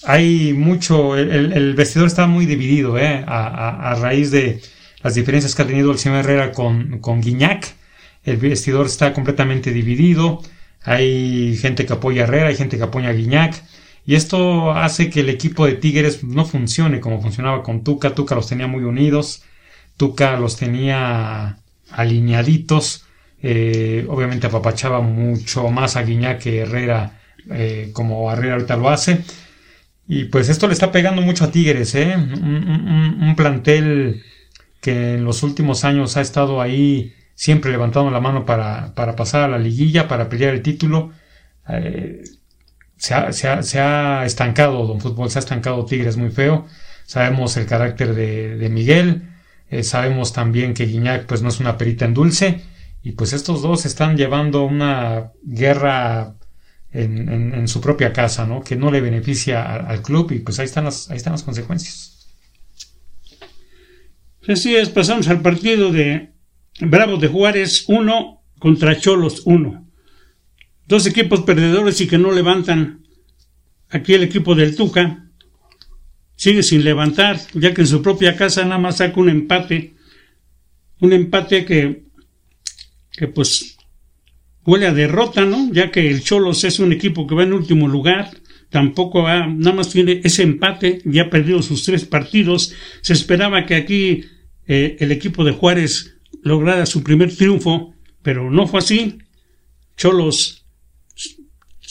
hay 0.03 0.53
mucho, 0.53 1.17
el, 1.17 1.73
vestidor 1.73 2.07
está 2.07 2.27
muy 2.27 2.45
dividido, 2.45 2.97
¿eh? 2.97 3.23
a 3.27 3.97
raíz 3.99 4.31
de 4.31 4.61
las 5.05 5.13
diferencias 5.13 5.53
que 5.53 5.61
ha 5.61 5.67
tenido 5.67 5.91
el 5.91 5.99
señor 5.99 6.21
Herrera 6.21 6.51
con, 6.51 6.97
con 6.97 7.21
Guiñac. 7.21 7.75
El 8.23 8.37
vestidor 8.37 8.87
está 8.87 9.13
completamente 9.13 9.71
dividido. 9.71 10.41
Hay 10.85 11.57
gente 11.57 11.85
que 11.85 11.93
apoya 11.93 12.21
a 12.21 12.23
Herrera, 12.25 12.47
hay 12.47 12.55
gente 12.55 12.77
que 12.77 12.83
apoya 12.83 13.09
a 13.09 13.13
Guiñac. 13.13 13.61
Y 14.05 14.15
esto 14.15 14.71
hace 14.71 15.09
que 15.09 15.21
el 15.21 15.29
equipo 15.29 15.65
de 15.65 15.73
Tigres 15.73 16.23
no 16.23 16.45
funcione 16.45 16.99
como 16.99 17.21
funcionaba 17.21 17.63
con 17.63 17.83
Tuca. 17.83 18.13
Tuca 18.13 18.35
los 18.35 18.47
tenía 18.47 18.67
muy 18.67 18.83
unidos. 18.83 19.43
Tuca 19.97 20.37
los 20.37 20.57
tenía 20.57 21.57
alineaditos. 21.91 23.05
Eh, 23.41 24.05
obviamente 24.09 24.47
apapachaba 24.47 25.01
mucho 25.01 25.69
más 25.69 25.95
a 25.95 26.03
Guiñac 26.03 26.39
que 26.39 26.59
Herrera, 26.59 27.19
eh, 27.51 27.89
como 27.93 28.31
Herrera 28.31 28.55
ahorita 28.55 28.77
lo 28.77 28.89
hace. 28.89 29.23
Y 30.07 30.25
pues 30.25 30.49
esto 30.49 30.67
le 30.67 30.73
está 30.73 30.91
pegando 30.91 31.21
mucho 31.21 31.45
a 31.45 31.51
Tigres, 31.51 31.95
¿eh? 31.95 32.15
un, 32.15 33.33
plantel 33.35 34.23
que 34.81 35.15
en 35.15 35.25
los 35.25 35.41
últimos 35.41 35.83
años 35.83 36.15
ha 36.15 36.21
estado 36.21 36.61
ahí 36.61 37.13
siempre 37.35 37.71
levantando 37.71 38.09
la 38.09 38.21
mano 38.21 38.45
para, 38.45 38.95
para 38.95 39.15
pasar 39.15 39.43
a 39.43 39.47
la 39.47 39.59
liguilla, 39.59 40.07
para 40.07 40.29
pelear 40.29 40.53
el 40.53 40.61
título. 40.63 41.11
Eh, 41.69 42.23
se, 42.97 43.13
ha, 43.13 43.31
se, 43.31 43.79
ha, 43.79 44.25
estancado 44.25 44.87
Don 44.87 45.01
Fútbol, 45.01 45.29
se 45.29 45.37
ha 45.37 45.41
estancado 45.41 45.85
Tigres 45.85 46.17
muy 46.17 46.31
feo. 46.31 46.65
Sabemos 47.05 47.55
el 47.57 47.67
carácter 47.67 48.15
de, 48.15 48.57
de 48.57 48.69
Miguel, 48.69 49.29
eh, 49.69 49.83
sabemos 49.83 50.33
también 50.33 50.73
que 50.73 50.85
Guiñac 50.85 51.25
pues 51.25 51.41
no 51.41 51.49
es 51.49 51.59
una 51.59 51.77
perita 51.77 52.05
en 52.05 52.13
dulce 52.13 52.61
y 53.03 53.11
pues 53.11 53.33
estos 53.33 53.61
dos 53.61 53.85
están 53.85 54.17
llevando 54.17 54.63
una 54.63 55.31
guerra 55.43 56.35
en, 56.91 57.53
en, 57.53 57.67
su 57.67 57.81
propia 57.81 58.13
casa, 58.13 58.45
¿no? 58.45 58.63
Que 58.63 58.75
no 58.75 58.89
le 58.89 59.01
beneficia 59.01 59.63
al, 59.75 60.01
club 60.01 60.31
y 60.31 60.39
pues 60.39 60.59
ahí 60.59 60.65
están 60.65 60.85
ahí 60.85 61.17
están 61.17 61.33
las 61.33 61.43
consecuencias. 61.43 62.29
Así 64.47 64.75
es, 64.75 64.89
pasamos 64.89 65.27
al 65.27 65.41
partido 65.41 65.91
de 65.91 66.34
Bravos 66.79 67.21
de 67.21 67.29
Juárez 67.29 67.85
1 67.88 68.41
contra 68.59 68.99
Cholos 68.99 69.43
1. 69.45 69.85
Dos 70.88 71.07
equipos 71.07 71.41
perdedores 71.41 72.01
y 72.01 72.07
que 72.07 72.17
no 72.17 72.31
levantan. 72.31 73.05
Aquí 73.89 74.13
el 74.13 74.23
equipo 74.23 74.55
del 74.55 74.75
Tuca 74.75 75.29
sigue 76.35 76.63
sin 76.63 76.83
levantar, 76.83 77.39
ya 77.53 77.73
que 77.73 77.81
en 77.81 77.88
su 77.88 78.01
propia 78.01 78.35
casa 78.35 78.63
nada 78.63 78.77
más 78.77 78.97
saca 78.97 79.19
un 79.19 79.29
empate. 79.29 79.95
Un 80.99 81.13
empate 81.13 81.65
que, 81.65 82.03
que 83.11 83.27
pues 83.27 83.77
huele 84.65 84.88
a 84.88 84.93
derrota, 84.93 85.45
¿no? 85.45 85.71
Ya 85.71 85.91
que 85.91 86.09
el 86.09 86.23
Cholos 86.23 86.65
es 86.65 86.79
un 86.79 86.91
equipo 86.91 87.25
que 87.25 87.35
va 87.35 87.43
en 87.43 87.53
último 87.53 87.88
lugar, 87.88 88.31
tampoco 88.69 89.23
va, 89.23 89.47
nada 89.47 89.77
más 89.77 89.89
tiene 89.89 90.19
ese 90.23 90.43
empate, 90.43 91.01
ya 91.05 91.23
ha 91.23 91.29
perdido 91.29 91.61
sus 91.61 91.85
tres 91.85 92.03
partidos. 92.03 92.73
Se 93.01 93.13
esperaba 93.13 93.65
que 93.65 93.75
aquí 93.75 94.25
eh, 94.67 94.97
el 94.99 95.13
equipo 95.13 95.45
de 95.45 95.51
Juárez 95.51 96.14
lograra 96.45 96.86
su 96.86 97.01
primer 97.03 97.36
triunfo, 97.36 97.95
pero 98.21 98.51
no 98.51 98.67
fue 98.67 98.79
así. 98.79 99.17
Cholos 99.97 100.63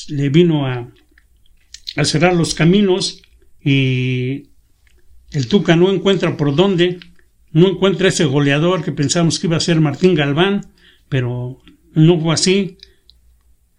le 0.08 0.28
vino 0.28 0.66
a, 0.66 0.92
a 1.96 2.04
cerrar 2.04 2.36
los 2.36 2.54
caminos 2.54 3.20
y 3.60 4.50
el 5.32 5.48
Tuca 5.48 5.74
no 5.74 5.90
encuentra 5.92 6.36
por 6.36 6.54
dónde, 6.54 7.00
no 7.50 7.68
encuentra 7.68 8.08
ese 8.08 8.26
goleador 8.26 8.84
que 8.84 8.92
pensamos 8.92 9.40
que 9.40 9.48
iba 9.48 9.56
a 9.56 9.60
ser 9.60 9.80
Martín 9.80 10.14
Galván, 10.14 10.60
pero 11.08 11.60
no 11.92 12.20
fue 12.20 12.34
así. 12.34 12.78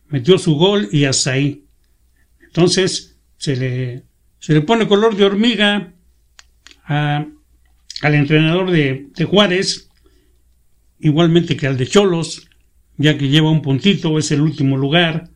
Metió 0.10 0.38
su 0.38 0.56
gol 0.56 0.90
y 0.92 1.06
hasta 1.06 1.32
ahí. 1.32 1.64
Entonces 2.42 3.18
se 3.38 3.56
le, 3.56 4.04
se 4.40 4.54
le 4.54 4.60
pone 4.60 4.90
color 4.90 5.16
de 5.16 5.24
hormiga 5.24 5.94
al 6.84 7.34
entrenador 8.02 8.72
de 8.72 9.26
Juárez, 9.26 9.85
igualmente 11.00 11.58
que 11.58 11.68
al 11.68 11.78
de 11.78 11.88
Cholos, 11.88 12.50
ya 12.98 13.18
que 13.18 13.30
lleva 13.30 13.52
un 13.52 13.62
puntito, 13.62 14.18
es 14.18 14.32
el 14.32 14.42
último 14.42 14.78
lugar, 14.78 15.30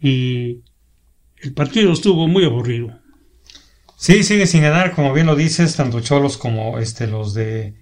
y 0.00 0.60
el 1.38 1.52
partido 1.54 1.92
estuvo 1.92 2.26
muy 2.28 2.44
aburrido. 2.44 2.98
Sí, 3.96 4.24
sigue 4.24 4.46
sin 4.46 4.62
ganar, 4.62 4.94
como 4.94 5.12
bien 5.12 5.26
lo 5.26 5.36
dices, 5.36 5.76
tanto 5.76 6.00
Cholos 6.00 6.36
como 6.36 6.78
este, 6.78 7.06
los 7.06 7.34
de 7.34 7.74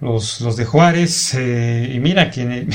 los, 0.00 0.56
de 0.56 0.64
Juárez. 0.64 1.34
Eh, 1.34 1.92
y 1.94 2.00
mira 2.00 2.30
que 2.30 2.68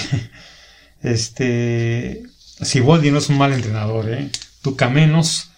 este 1.02 2.24
Siboldi 2.62 3.12
no 3.12 3.20
es 3.20 3.30
un 3.30 3.38
mal 3.38 3.54
entrenador, 3.54 4.10
¿eh? 4.10 4.30
Tuca 4.62 4.90
menos, 4.90 5.52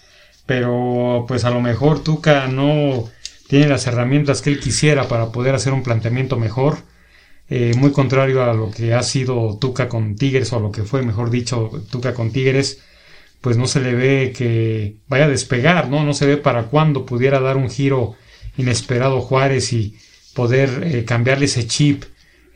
pero 0.46 1.26
pues 1.28 1.46
a 1.46 1.50
lo 1.50 1.62
mejor 1.62 2.04
Tuca 2.04 2.48
no 2.48 3.10
tiene 3.48 3.68
las 3.68 3.86
herramientas 3.88 4.42
que 4.42 4.50
él 4.50 4.60
quisiera 4.60 5.08
para 5.08 5.32
poder 5.32 5.56
hacer 5.56 5.74
un 5.74 5.84
planteamiento 5.84 6.38
mejor. 6.38 6.80
Eh, 7.56 7.76
muy 7.78 7.92
contrario 7.92 8.42
a 8.44 8.52
lo 8.56 8.72
que 8.72 8.96
ha 8.96 9.04
sido 9.04 9.60
Tuca 9.60 9.88
con 9.88 10.16
Tigres, 10.16 10.52
o 10.54 10.60
lo 10.60 10.72
que 10.72 10.82
fue, 10.82 11.04
mejor 11.04 11.30
dicho, 11.30 11.70
Tuca 11.92 12.12
con 12.16 12.32
Tigres, 12.32 12.82
pues 13.42 13.58
no 13.58 13.68
se 13.68 13.80
le 13.80 13.94
ve 13.94 14.34
que 14.36 14.96
vaya 15.08 15.26
a 15.26 15.28
despegar, 15.28 15.88
¿no? 15.88 16.04
No 16.04 16.16
se 16.16 16.26
ve 16.26 16.38
para 16.38 16.64
cuándo 16.64 17.06
pudiera 17.06 17.40
dar 17.40 17.58
un 17.58 17.70
giro 17.70 18.16
inesperado 18.58 19.22
Juárez 19.22 19.72
y 19.72 19.96
poder 20.34 20.82
eh, 20.84 21.06
cambiarle 21.06 21.46
ese 21.46 21.68
chip, 21.68 22.06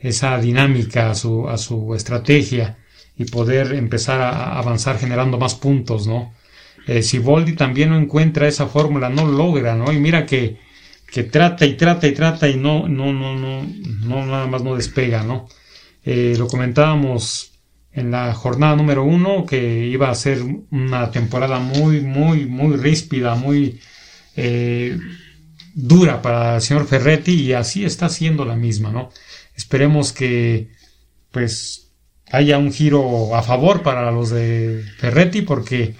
esa 0.00 0.36
dinámica 0.40 1.12
a 1.12 1.14
su, 1.14 1.48
a 1.48 1.58
su 1.58 1.94
estrategia 1.94 2.78
y 3.16 3.24
poder 3.26 3.74
empezar 3.74 4.20
a 4.20 4.58
avanzar 4.58 4.98
generando 4.98 5.38
más 5.38 5.54
puntos, 5.54 6.08
¿no? 6.08 6.34
Eh, 6.88 7.02
si 7.04 7.20
Boldi 7.20 7.52
también 7.52 7.90
no 7.90 7.98
encuentra 7.98 8.48
esa 8.48 8.66
fórmula, 8.66 9.10
no 9.10 9.28
logra, 9.28 9.76
¿no? 9.76 9.92
Y 9.92 10.00
mira 10.00 10.26
que, 10.26 10.58
que 11.10 11.24
trata 11.24 11.64
y 11.64 11.74
trata 11.74 12.06
y 12.06 12.12
trata 12.12 12.48
y 12.48 12.56
no, 12.56 12.88
no, 12.88 13.12
no, 13.12 13.34
no, 13.34 13.62
no 13.62 14.26
nada 14.26 14.46
más 14.46 14.62
no 14.62 14.76
despega, 14.76 15.22
¿no? 15.22 15.48
Eh, 16.04 16.34
lo 16.38 16.46
comentábamos 16.46 17.52
en 17.92 18.10
la 18.10 18.34
jornada 18.34 18.76
número 18.76 19.04
uno 19.04 19.44
que 19.46 19.86
iba 19.86 20.10
a 20.10 20.14
ser 20.14 20.42
una 20.70 21.10
temporada 21.10 21.58
muy, 21.58 22.00
muy, 22.02 22.46
muy 22.46 22.76
ríspida, 22.76 23.34
muy 23.34 23.80
eh, 24.36 24.98
dura 25.74 26.22
para 26.22 26.56
el 26.56 26.62
señor 26.62 26.86
Ferretti 26.86 27.32
y 27.32 27.52
así 27.54 27.84
está 27.84 28.08
siendo 28.08 28.44
la 28.44 28.56
misma, 28.56 28.90
¿no? 28.90 29.10
Esperemos 29.56 30.12
que 30.12 30.70
pues 31.32 31.90
haya 32.30 32.58
un 32.58 32.72
giro 32.72 33.34
a 33.34 33.42
favor 33.42 33.82
para 33.82 34.10
los 34.12 34.30
de 34.30 34.84
Ferretti 34.98 35.42
porque 35.42 35.94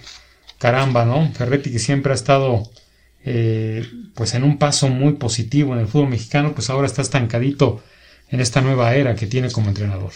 caramba, 0.58 1.04
¿no? 1.04 1.32
Ferretti 1.32 1.72
que 1.72 1.78
siempre 1.78 2.12
ha 2.12 2.14
estado 2.14 2.70
eh, 3.30 3.86
pues 4.14 4.32
en 4.32 4.42
un 4.42 4.56
paso 4.56 4.88
muy 4.88 5.12
positivo 5.14 5.74
en 5.74 5.80
el 5.80 5.86
fútbol 5.86 6.08
mexicano, 6.08 6.54
pues 6.54 6.70
ahora 6.70 6.86
está 6.86 7.02
estancadito 7.02 7.82
en 8.30 8.40
esta 8.40 8.62
nueva 8.62 8.94
era 8.94 9.14
que 9.14 9.26
tiene 9.26 9.50
como 9.50 9.68
entrenador. 9.68 10.12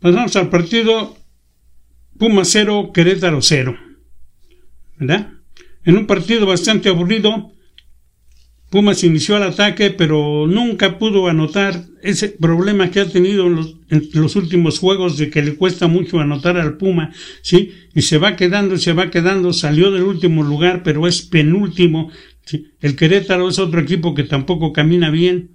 Pasamos 0.00 0.34
al 0.34 0.50
partido 0.50 1.16
Puma 2.18 2.44
0, 2.44 2.90
Querétaro 2.92 3.40
0. 3.40 3.78
¿Verdad? 4.96 5.30
En 5.84 5.96
un 5.96 6.08
partido 6.08 6.44
bastante 6.44 6.88
aburrido, 6.88 7.52
Pumas 8.70 9.02
inició 9.02 9.38
el 9.38 9.44
ataque, 9.44 9.90
pero 9.90 10.46
nunca 10.46 10.98
pudo 10.98 11.28
anotar 11.28 11.86
ese 12.02 12.28
problema 12.28 12.90
que 12.90 13.00
ha 13.00 13.08
tenido 13.08 13.46
en 13.46 13.56
los, 14.12 14.36
últimos 14.36 14.78
juegos 14.78 15.16
de 15.16 15.30
que 15.30 15.42
le 15.42 15.54
cuesta 15.54 15.86
mucho 15.86 16.20
anotar 16.20 16.58
al 16.58 16.76
Puma, 16.76 17.10
¿sí? 17.40 17.72
Y 17.94 18.02
se 18.02 18.18
va 18.18 18.36
quedando, 18.36 18.76
se 18.76 18.92
va 18.92 19.10
quedando, 19.10 19.54
salió 19.54 19.90
del 19.90 20.02
último 20.02 20.42
lugar, 20.42 20.82
pero 20.82 21.06
es 21.08 21.22
penúltimo. 21.22 22.10
El 22.80 22.94
Querétaro 22.94 23.48
es 23.48 23.58
otro 23.58 23.80
equipo 23.80 24.14
que 24.14 24.24
tampoco 24.24 24.74
camina 24.74 25.10
bien, 25.10 25.52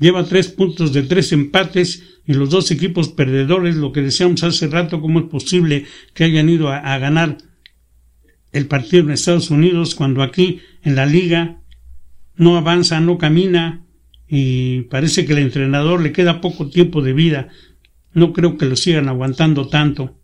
lleva 0.00 0.24
tres 0.24 0.48
puntos 0.48 0.92
de 0.92 1.04
tres 1.04 1.30
empates 1.32 2.02
y 2.26 2.34
los 2.34 2.50
dos 2.50 2.72
equipos 2.72 3.08
perdedores, 3.08 3.76
lo 3.76 3.92
que 3.92 4.02
decíamos 4.02 4.42
hace 4.42 4.66
rato, 4.66 5.00
cómo 5.00 5.20
es 5.20 5.26
posible 5.26 5.84
que 6.12 6.24
hayan 6.24 6.48
ido 6.48 6.70
a 6.70 6.98
ganar 6.98 7.38
el 8.50 8.66
partido 8.66 9.04
en 9.04 9.10
Estados 9.10 9.50
Unidos 9.50 9.94
cuando 9.94 10.22
aquí 10.22 10.60
en 10.82 10.96
la 10.96 11.06
liga 11.06 11.60
no 12.38 12.56
avanza, 12.56 13.00
no 13.00 13.18
camina 13.18 13.84
y 14.26 14.82
parece 14.82 15.26
que 15.26 15.32
el 15.32 15.40
entrenador 15.40 16.00
le 16.00 16.12
queda 16.12 16.40
poco 16.40 16.70
tiempo 16.70 17.02
de 17.02 17.12
vida. 17.12 17.48
No 18.12 18.32
creo 18.32 18.56
que 18.56 18.66
lo 18.66 18.76
sigan 18.76 19.08
aguantando 19.08 19.68
tanto. 19.68 20.16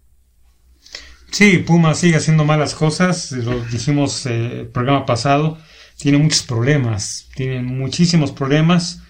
Sí, 1.31 1.59
Puma 1.59 1.95
sigue 1.95 2.17
haciendo 2.17 2.45
malas 2.45 2.75
cosas, 2.75 3.33
lo 3.33 3.61
dijimos 3.65 4.25
eh, 4.27 4.61
el 4.61 4.67
programa 4.69 5.05
pasado, 5.05 5.59
tiene 5.99 6.19
muchos 6.19 6.43
problemas, 6.45 7.29
tiene 7.35 7.61
muchísimos 7.61 8.31
problemas, 8.31 9.03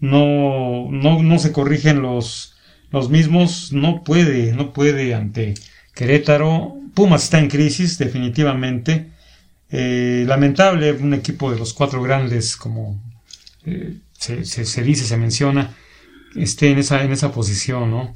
no, 0.00 0.88
no, 0.90 1.22
no 1.22 1.38
se 1.38 1.52
corrigen 1.52 2.02
los, 2.02 2.56
los 2.90 3.10
mismos, 3.10 3.72
no 3.72 4.02
puede, 4.02 4.52
no 4.52 4.72
puede 4.72 5.14
ante 5.14 5.54
Querétaro. 5.94 6.74
Pumas 6.94 7.24
está 7.24 7.38
en 7.38 7.48
crisis, 7.48 7.98
definitivamente. 7.98 9.12
Eh, 9.70 10.24
lamentable, 10.26 10.92
un 10.92 11.14
equipo 11.14 11.50
de 11.50 11.58
los 11.58 11.74
cuatro 11.74 12.02
grandes, 12.02 12.56
como 12.56 13.02
eh, 13.66 13.98
se, 14.12 14.82
dice, 14.82 15.04
se 15.04 15.16
menciona, 15.16 15.74
esté 16.34 16.70
en 16.70 16.78
esa, 16.78 17.02
en 17.04 17.12
esa 17.12 17.32
posición, 17.32 17.90
¿no? 17.90 18.14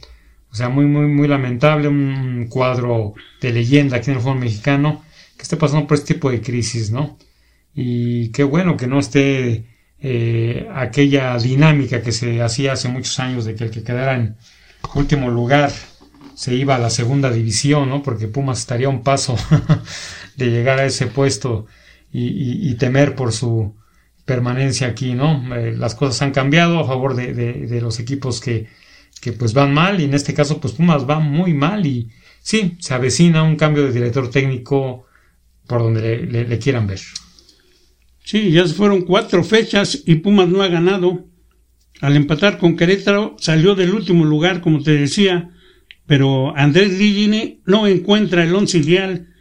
O 0.50 0.54
sea, 0.54 0.68
muy, 0.68 0.86
muy, 0.86 1.06
muy 1.06 1.28
lamentable, 1.28 1.88
un 1.88 2.46
cuadro 2.48 3.14
de 3.40 3.52
leyenda 3.52 3.98
aquí 3.98 4.10
en 4.10 4.16
el 4.16 4.22
fútbol 4.22 4.40
mexicano 4.40 5.04
que 5.36 5.42
esté 5.42 5.56
pasando 5.56 5.86
por 5.86 5.96
este 5.96 6.14
tipo 6.14 6.30
de 6.30 6.40
crisis, 6.40 6.90
¿no? 6.90 7.18
Y 7.74 8.28
qué 8.32 8.44
bueno 8.44 8.76
que 8.76 8.86
no 8.86 8.98
esté 8.98 9.66
eh, 9.98 10.68
aquella 10.74 11.36
dinámica 11.38 12.02
que 12.02 12.12
se 12.12 12.42
hacía 12.42 12.72
hace 12.72 12.88
muchos 12.88 13.18
años 13.20 13.44
de 13.44 13.54
que 13.54 13.64
el 13.64 13.70
que 13.70 13.82
quedara 13.82 14.16
en 14.16 14.36
último 14.94 15.30
lugar 15.30 15.72
se 16.34 16.54
iba 16.54 16.76
a 16.76 16.78
la 16.78 16.90
segunda 16.90 17.30
división, 17.30 17.88
¿no? 17.88 18.02
Porque 18.02 18.26
Pumas 18.26 18.58
estaría 18.58 18.88
un 18.88 19.02
paso 19.02 19.36
de 20.36 20.50
llegar 20.50 20.78
a 20.80 20.86
ese 20.86 21.06
puesto 21.06 21.66
y, 22.12 22.74
temer 22.74 23.14
por 23.14 23.32
su 23.32 23.74
permanencia 24.24 24.88
aquí, 24.88 25.14
¿no? 25.14 25.54
Eh, 25.56 25.74
las 25.76 25.94
cosas 25.94 26.20
han 26.22 26.32
cambiado 26.32 26.78
a 26.78 26.86
favor 26.86 27.14
de, 27.16 27.80
los 27.80 27.98
equipos 28.00 28.40
que, 28.40 28.68
que, 29.20 29.32
pues 29.32 29.54
van 29.54 29.72
mal 29.72 30.00
y 30.00 30.04
en 30.04 30.14
este 30.14 30.34
caso 30.34 30.60
pues 30.60 30.74
Pumas 30.74 31.08
va 31.08 31.20
muy 31.20 31.54
mal 31.54 31.86
y 31.86 32.10
sí, 32.42 32.76
se 32.78 32.94
avecina 32.94 33.42
un 33.42 33.56
cambio 33.56 33.84
de 33.84 33.92
director 33.92 34.30
técnico 34.30 35.06
por 35.66 35.82
donde 35.82 36.18
le, 36.26 36.58
quieran 36.58 36.86
ver. 36.86 37.00
Sí, 38.24 38.50
ya 38.50 38.66
se 38.66 38.74
fueron 38.74 39.02
cuatro 39.02 39.42
fechas 39.42 40.02
y 40.04 40.16
Pumas 40.16 40.48
no 40.48 40.62
ha 40.62 40.68
ganado. 40.68 41.26
Al 42.00 42.16
empatar 42.16 42.58
con 42.58 42.76
Querétaro 42.76 43.36
salió 43.38 43.74
del 43.74 43.94
último 43.94 44.24
lugar, 44.24 44.60
como 44.60 44.82
te 44.82 44.92
decía, 44.92 45.50
pero 46.06 46.56
Andrés 46.56 46.98
Ligini 46.98 47.60
no 47.64 47.86
encuentra 47.86 48.42
el 48.44 48.54
once 48.54 48.78
ideal 48.78 49.31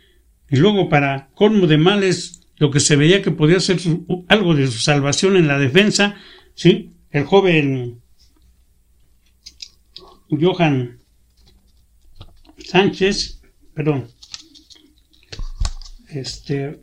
y 0.52 0.58
luego 0.58 0.90
para 0.90 1.30
colmo 1.34 1.66
de 1.66 1.78
males 1.78 2.42
lo 2.58 2.70
que 2.70 2.82
se 2.82 2.98
veía 2.98 3.22
que 3.22 3.32
podía 3.32 3.60
ser 3.60 3.80
algo 4.28 4.54
de 4.54 4.68
su 4.68 4.80
salvación 4.80 5.38
en 5.38 5.48
la 5.48 5.58
defensa, 5.58 6.16
sí, 6.54 6.92
el 7.10 7.24
joven 7.24 8.02
Johan 10.30 11.00
Sánchez, 12.58 13.42
perdón, 13.74 14.10
este, 16.10 16.82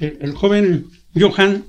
el, 0.00 0.32
joven 0.32 0.86
Johan 1.14 1.64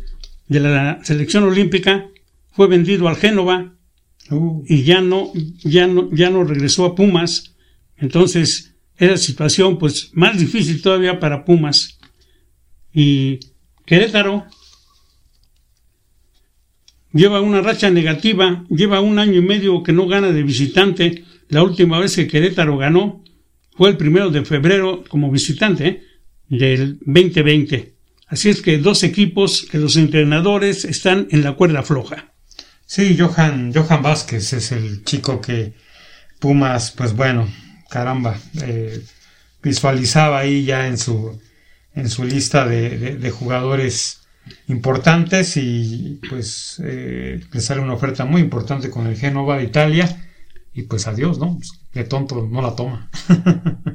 de 0.47 0.60
la 0.60 1.04
selección 1.04 1.43
olímpica 1.43 2.08
fue 2.52 2.67
vendido 2.67 3.08
al 3.08 3.17
Génova 3.17 3.75
uh. 4.32 4.63
y 4.67 4.84
ya 4.84 5.02
no, 5.02 5.32
ya 5.63 5.88
no, 5.88 6.10
ya 6.13 6.30
no 6.30 6.43
regresó 6.43 6.86
a 6.86 6.95
Pumas. 6.95 7.56
Entonces, 7.97 8.68
era 8.99 9.17
situación 9.17 9.79
pues 9.79 10.12
más 10.13 10.38
difícil 10.38 10.81
todavía 10.81 11.19
para 11.19 11.45
Pumas. 11.45 11.97
Y 12.93 13.39
Querétaro 13.85 14.45
lleva 17.13 17.41
una 17.41 17.62
racha 17.62 17.89
negativa, 17.89 18.65
lleva 18.69 18.99
un 18.99 19.17
año 19.17 19.35
y 19.35 19.41
medio 19.41 19.81
que 19.83 19.93
no 19.93 20.05
gana 20.07 20.31
de 20.31 20.43
visitante. 20.43 21.23
La 21.47 21.63
última 21.63 21.97
vez 21.97 22.15
que 22.15 22.27
Querétaro 22.27 22.77
ganó 22.77 23.23
fue 23.75 23.89
el 23.89 23.97
primero 23.97 24.29
de 24.29 24.43
febrero 24.43 25.05
como 25.07 25.31
visitante 25.31 25.88
¿eh? 25.88 26.03
del 26.49 26.99
2020. 26.99 27.95
Así 28.27 28.49
es 28.49 28.62
que 28.62 28.77
dos 28.77 29.03
equipos 29.03 29.65
que 29.71 29.77
los 29.77 29.95
entrenadores 29.95 30.83
están 30.83 31.27
en 31.31 31.43
la 31.43 31.53
cuerda 31.53 31.83
floja. 31.83 32.33
Sí, 32.85 33.17
Johan, 33.17 33.71
Johan 33.73 34.03
Vázquez 34.03 34.51
es 34.53 34.71
el 34.71 35.03
chico 35.05 35.39
que 35.39 35.73
Pumas, 36.39 36.91
pues 36.91 37.15
bueno, 37.15 37.47
caramba, 37.89 38.39
eh, 38.62 39.04
visualizaba 39.62 40.39
ahí 40.39 40.63
ya 40.63 40.88
en 40.88 40.97
su, 40.97 41.39
en 41.95 42.10
su 42.10 42.23
lista 42.23 42.65
de, 42.65 43.32
jugadores 43.32 44.21
importantes 44.67 45.58
y 45.58 46.19
pues 46.30 46.82
eh, 46.84 47.43
le 47.52 47.62
sale 47.62 47.82
una 47.82 47.93
oferta 47.93 48.25
muy 48.25 48.41
importante 48.41 48.89
con 48.89 49.08
el 49.08 49.17
Génova 49.17 49.58
de 49.58 49.65
Italia 49.65 50.25
y 50.73 50.84
pues 50.84 51.08
adiós, 51.08 51.39
¿no? 51.39 51.58
Pues, 51.58 51.71
qué 51.91 52.04
tonto 52.04 52.47
no 52.49 52.62
la 52.62 52.75
toma. 52.75 53.10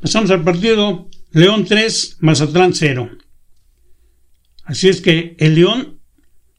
Pasamos 0.00 0.30
al 0.30 0.44
partido 0.44 1.08
León 1.32 1.64
3, 1.64 2.18
Mazatlán 2.20 2.72
0. 2.72 3.10
Así 4.64 4.88
es 4.88 5.00
que 5.00 5.36
el 5.38 5.56
León 5.56 5.98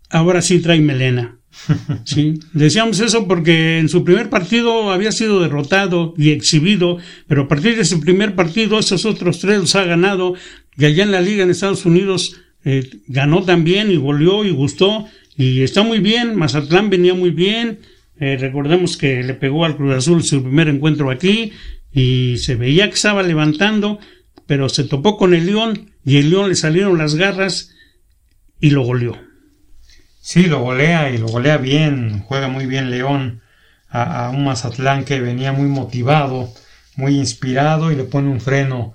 ahora 0.09 0.41
sí 0.41 0.59
trae 0.59 0.79
melena. 0.79 1.38
Sí, 2.05 2.39
decíamos 2.53 2.99
eso 2.99 3.27
porque 3.27 3.79
en 3.79 3.89
su 3.89 4.03
primer 4.03 4.29
partido 4.29 4.91
había 4.91 5.11
sido 5.11 5.41
derrotado 5.41 6.13
y 6.17 6.31
exhibido, 6.31 6.97
pero 7.27 7.43
a 7.43 7.47
partir 7.47 7.75
de 7.75 7.83
ese 7.83 7.97
primer 7.97 8.35
partido, 8.35 8.79
esos 8.79 9.05
otros 9.05 9.39
tres 9.39 9.59
los 9.59 9.75
ha 9.75 9.83
ganado, 9.83 10.35
y 10.77 10.85
allá 10.85 11.03
en 11.03 11.11
la 11.11 11.21
liga 11.21 11.43
en 11.43 11.49
Estados 11.49 11.85
Unidos 11.85 12.37
eh, 12.65 12.89
ganó 13.07 13.43
también 13.43 13.91
y 13.91 13.97
volvió 13.97 14.43
y 14.43 14.51
gustó, 14.51 15.05
y 15.37 15.61
está 15.61 15.83
muy 15.83 15.99
bien, 15.99 16.35
Mazatlán 16.35 16.89
venía 16.89 17.13
muy 17.13 17.31
bien, 17.31 17.79
eh, 18.19 18.37
recordemos 18.39 18.97
que 18.97 19.23
le 19.23 19.33
pegó 19.33 19.65
al 19.65 19.77
Cruz 19.77 19.95
Azul 19.95 20.23
su 20.23 20.43
primer 20.43 20.67
encuentro 20.67 21.09
aquí, 21.09 21.51
y 21.91 22.37
se 22.37 22.55
veía 22.55 22.87
que 22.89 22.95
estaba 22.95 23.23
levantando, 23.23 23.99
pero 24.45 24.69
se 24.69 24.83
topó 24.83 25.17
con 25.17 25.33
el 25.33 25.45
León, 25.45 25.91
y 26.05 26.17
el 26.17 26.29
León 26.29 26.49
le 26.49 26.55
salieron 26.55 26.97
las 26.97 27.15
garras 27.15 27.75
y 28.59 28.71
lo 28.71 28.83
goleó. 28.83 29.28
Sí, 30.31 30.43
lo 30.43 30.59
golea 30.59 31.09
y 31.09 31.17
lo 31.17 31.27
golea 31.27 31.57
bien, 31.57 32.19
juega 32.19 32.49
muy 32.49 32.67
bien 32.67 32.91
León 32.91 33.41
a, 33.89 34.29
un 34.29 34.43
Mazatlán 34.43 35.03
que 35.03 35.19
venía 35.19 35.53
muy 35.53 35.67
motivado, 35.67 36.53
muy 36.95 37.15
inspirado 37.15 37.91
y 37.91 37.95
le 37.95 38.03
pone 38.03 38.29
un 38.29 38.39
freno, 38.39 38.93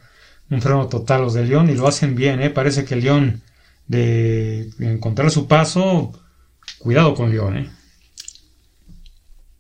un 0.49 0.63
freno 0.63 0.87
total 0.87 1.23
los 1.23 1.35
de 1.35 1.45
León 1.45 1.69
y 1.71 1.75
lo 1.75 1.89
hacen 1.89 2.15
bien, 2.15 2.41
¿eh? 2.41 2.51
parece 2.51 2.85
que 2.85 2.95
León 2.95 3.43
de 3.89 4.71
encontrar 4.79 5.29
su 5.33 5.49
paso, 5.49 6.13
cuidado 6.79 7.17
con 7.17 7.33
León. 7.33 7.57
¿eh? 7.57 7.71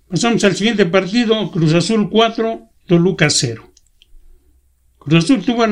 Pasamos 0.08 0.44
al 0.44 0.54
siguiente 0.54 0.86
partido, 0.86 1.50
Cruz 1.50 1.74
Azul 1.74 2.08
4, 2.08 2.68
Toluca 2.86 3.28
0. 3.28 3.68
Cruz 5.00 5.24
Azul 5.24 5.44
tuvo, 5.44 5.66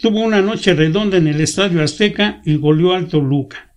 tuvo 0.00 0.20
una 0.20 0.42
noche 0.42 0.74
redonda 0.74 1.16
en 1.16 1.26
el 1.26 1.40
Estadio 1.40 1.82
Azteca 1.82 2.40
y 2.44 2.54
goleó 2.54 2.94
al 2.94 3.08
Toluca. 3.08 3.69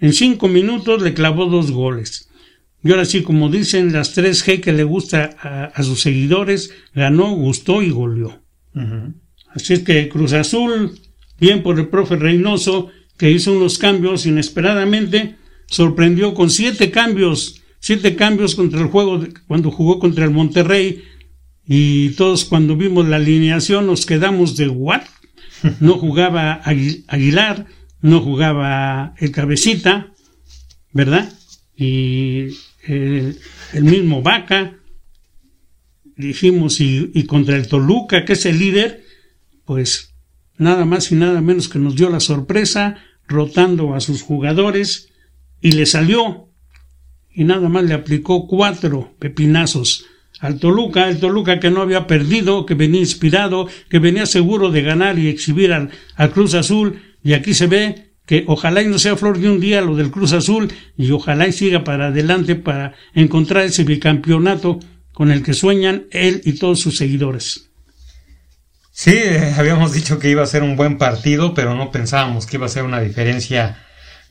En 0.00 0.12
cinco 0.12 0.48
minutos 0.48 1.02
le 1.02 1.14
clavó 1.14 1.46
dos 1.46 1.70
goles. 1.70 2.28
Y 2.82 2.90
ahora 2.90 3.04
sí, 3.04 3.22
como 3.22 3.48
dicen 3.48 3.92
las 3.92 4.14
tres 4.14 4.46
G 4.46 4.60
que 4.60 4.72
le 4.72 4.84
gusta 4.84 5.70
a, 5.74 5.82
sus 5.82 6.00
seguidores, 6.00 6.72
ganó, 6.94 7.34
gustó 7.34 7.82
y 7.82 7.90
goleó. 7.90 8.40
Así 9.48 9.74
es 9.74 9.80
que 9.80 10.08
Cruz 10.08 10.32
Azul, 10.32 10.98
bien 11.40 11.62
por 11.62 11.78
el 11.78 11.88
profe 11.88 12.16
Reynoso, 12.16 12.90
que 13.16 13.32
hizo 13.32 13.52
unos 13.52 13.78
cambios 13.78 14.26
inesperadamente, 14.26 15.34
sorprendió 15.66 16.34
con 16.34 16.50
siete 16.50 16.92
cambios, 16.92 17.62
siete 17.80 18.14
cambios 18.14 18.54
contra 18.54 18.80
el 18.80 18.86
juego 18.86 19.24
cuando 19.48 19.72
jugó 19.72 19.98
contra 19.98 20.24
el 20.24 20.30
Monterrey. 20.30 21.02
Y 21.66 22.10
todos 22.10 22.44
cuando 22.44 22.76
vimos 22.76 23.08
la 23.08 23.16
alineación 23.16 23.86
nos 23.86 24.06
quedamos 24.06 24.56
de 24.56 24.68
what? 24.68 25.02
No 25.80 25.94
jugaba 25.98 26.62
Aguilar, 26.62 27.66
no 28.00 28.20
jugaba 28.20 29.14
el 29.18 29.32
cabecita, 29.32 30.12
¿verdad? 30.92 31.32
Y 31.76 32.48
el, 32.86 33.36
mismo 33.82 34.22
Vaca, 34.22 34.78
dijimos, 36.16 36.80
y, 36.80 37.10
y, 37.14 37.24
contra 37.24 37.56
el 37.56 37.68
Toluca, 37.68 38.24
que 38.24 38.32
es 38.34 38.46
el 38.46 38.58
líder, 38.58 39.04
pues 39.64 40.14
nada 40.56 40.84
más 40.84 41.12
y 41.12 41.14
nada 41.14 41.40
menos 41.40 41.68
que 41.68 41.78
nos 41.78 41.96
dio 41.96 42.10
la 42.10 42.20
sorpresa, 42.20 42.96
rotando 43.26 43.94
a 43.94 44.00
sus 44.00 44.22
jugadores, 44.22 45.10
y 45.60 45.72
le 45.72 45.86
salió, 45.86 46.48
y 47.30 47.44
nada 47.44 47.68
más 47.68 47.84
le 47.84 47.94
aplicó 47.94 48.46
cuatro 48.46 49.14
pepinazos 49.18 50.06
al 50.40 50.60
Toluca, 50.60 51.08
el 51.08 51.18
Toluca 51.18 51.58
que 51.58 51.70
no 51.70 51.82
había 51.82 52.06
perdido, 52.06 52.64
que 52.64 52.74
venía 52.74 53.00
inspirado, 53.00 53.68
que 53.88 53.98
venía 53.98 54.26
seguro 54.26 54.70
de 54.70 54.82
ganar 54.82 55.18
y 55.18 55.28
exhibir 55.28 55.72
al, 55.72 55.90
al 56.14 56.30
Cruz 56.30 56.54
Azul, 56.54 57.00
y 57.28 57.34
aquí 57.34 57.52
se 57.52 57.66
ve 57.66 58.14
que 58.24 58.44
ojalá 58.46 58.80
y 58.80 58.86
no 58.86 58.98
sea 58.98 59.14
flor 59.14 59.38
de 59.38 59.50
un 59.50 59.60
día 59.60 59.82
lo 59.82 59.94
del 59.96 60.10
Cruz 60.10 60.32
Azul 60.32 60.72
y 60.96 61.10
ojalá 61.10 61.46
y 61.46 61.52
siga 61.52 61.84
para 61.84 62.06
adelante 62.06 62.54
para 62.54 62.94
encontrar 63.12 63.64
ese 63.64 63.84
bicampeonato 63.84 64.80
con 65.12 65.30
el 65.30 65.42
que 65.42 65.52
sueñan 65.52 66.06
él 66.10 66.40
y 66.46 66.54
todos 66.54 66.80
sus 66.80 66.96
seguidores. 66.96 67.68
Sí, 68.92 69.12
eh, 69.12 69.52
habíamos 69.58 69.92
dicho 69.92 70.18
que 70.18 70.30
iba 70.30 70.42
a 70.42 70.46
ser 70.46 70.62
un 70.62 70.74
buen 70.74 70.96
partido, 70.96 71.52
pero 71.52 71.74
no 71.74 71.90
pensábamos 71.90 72.46
que 72.46 72.56
iba 72.56 72.64
a 72.64 72.70
ser 72.70 72.84
una 72.84 73.00
diferencia 73.00 73.76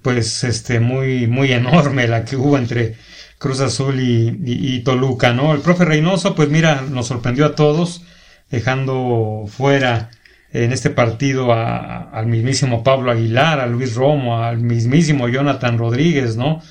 pues 0.02 0.44
este 0.44 0.80
muy 0.80 1.28
muy 1.28 1.52
enorme 1.52 2.08
la 2.08 2.26
que 2.26 2.36
hubo 2.36 2.58
entre 2.58 2.96
Cruz 3.38 3.60
Azul 3.60 4.00
y, 4.00 4.40
y 4.44 4.80
Toluca, 4.80 5.34
¿no? 5.34 5.54
El 5.54 5.62
profe 5.62 5.86
Reynoso, 5.86 6.34
pues 6.34 6.50
mira, 6.50 6.82
nos 6.82 7.06
sorprendió 7.06 7.46
a 7.46 7.54
todos, 7.54 8.02
dejando 8.50 9.46
fuera 9.48 10.10
en 10.52 10.72
este 10.72 10.90
partido 10.90 11.54
al 11.54 12.28
mismísimo 12.28 12.84
Pablo 12.84 13.12
Aguilar, 13.12 13.60
a 13.60 13.68
Luis 13.68 13.96
Romo, 13.96 14.44
al 14.44 14.60
mismísimo 14.60 15.28
Jonathan 15.28 15.78
Rodríguez, 15.78 16.38
¿no? 16.38 16.62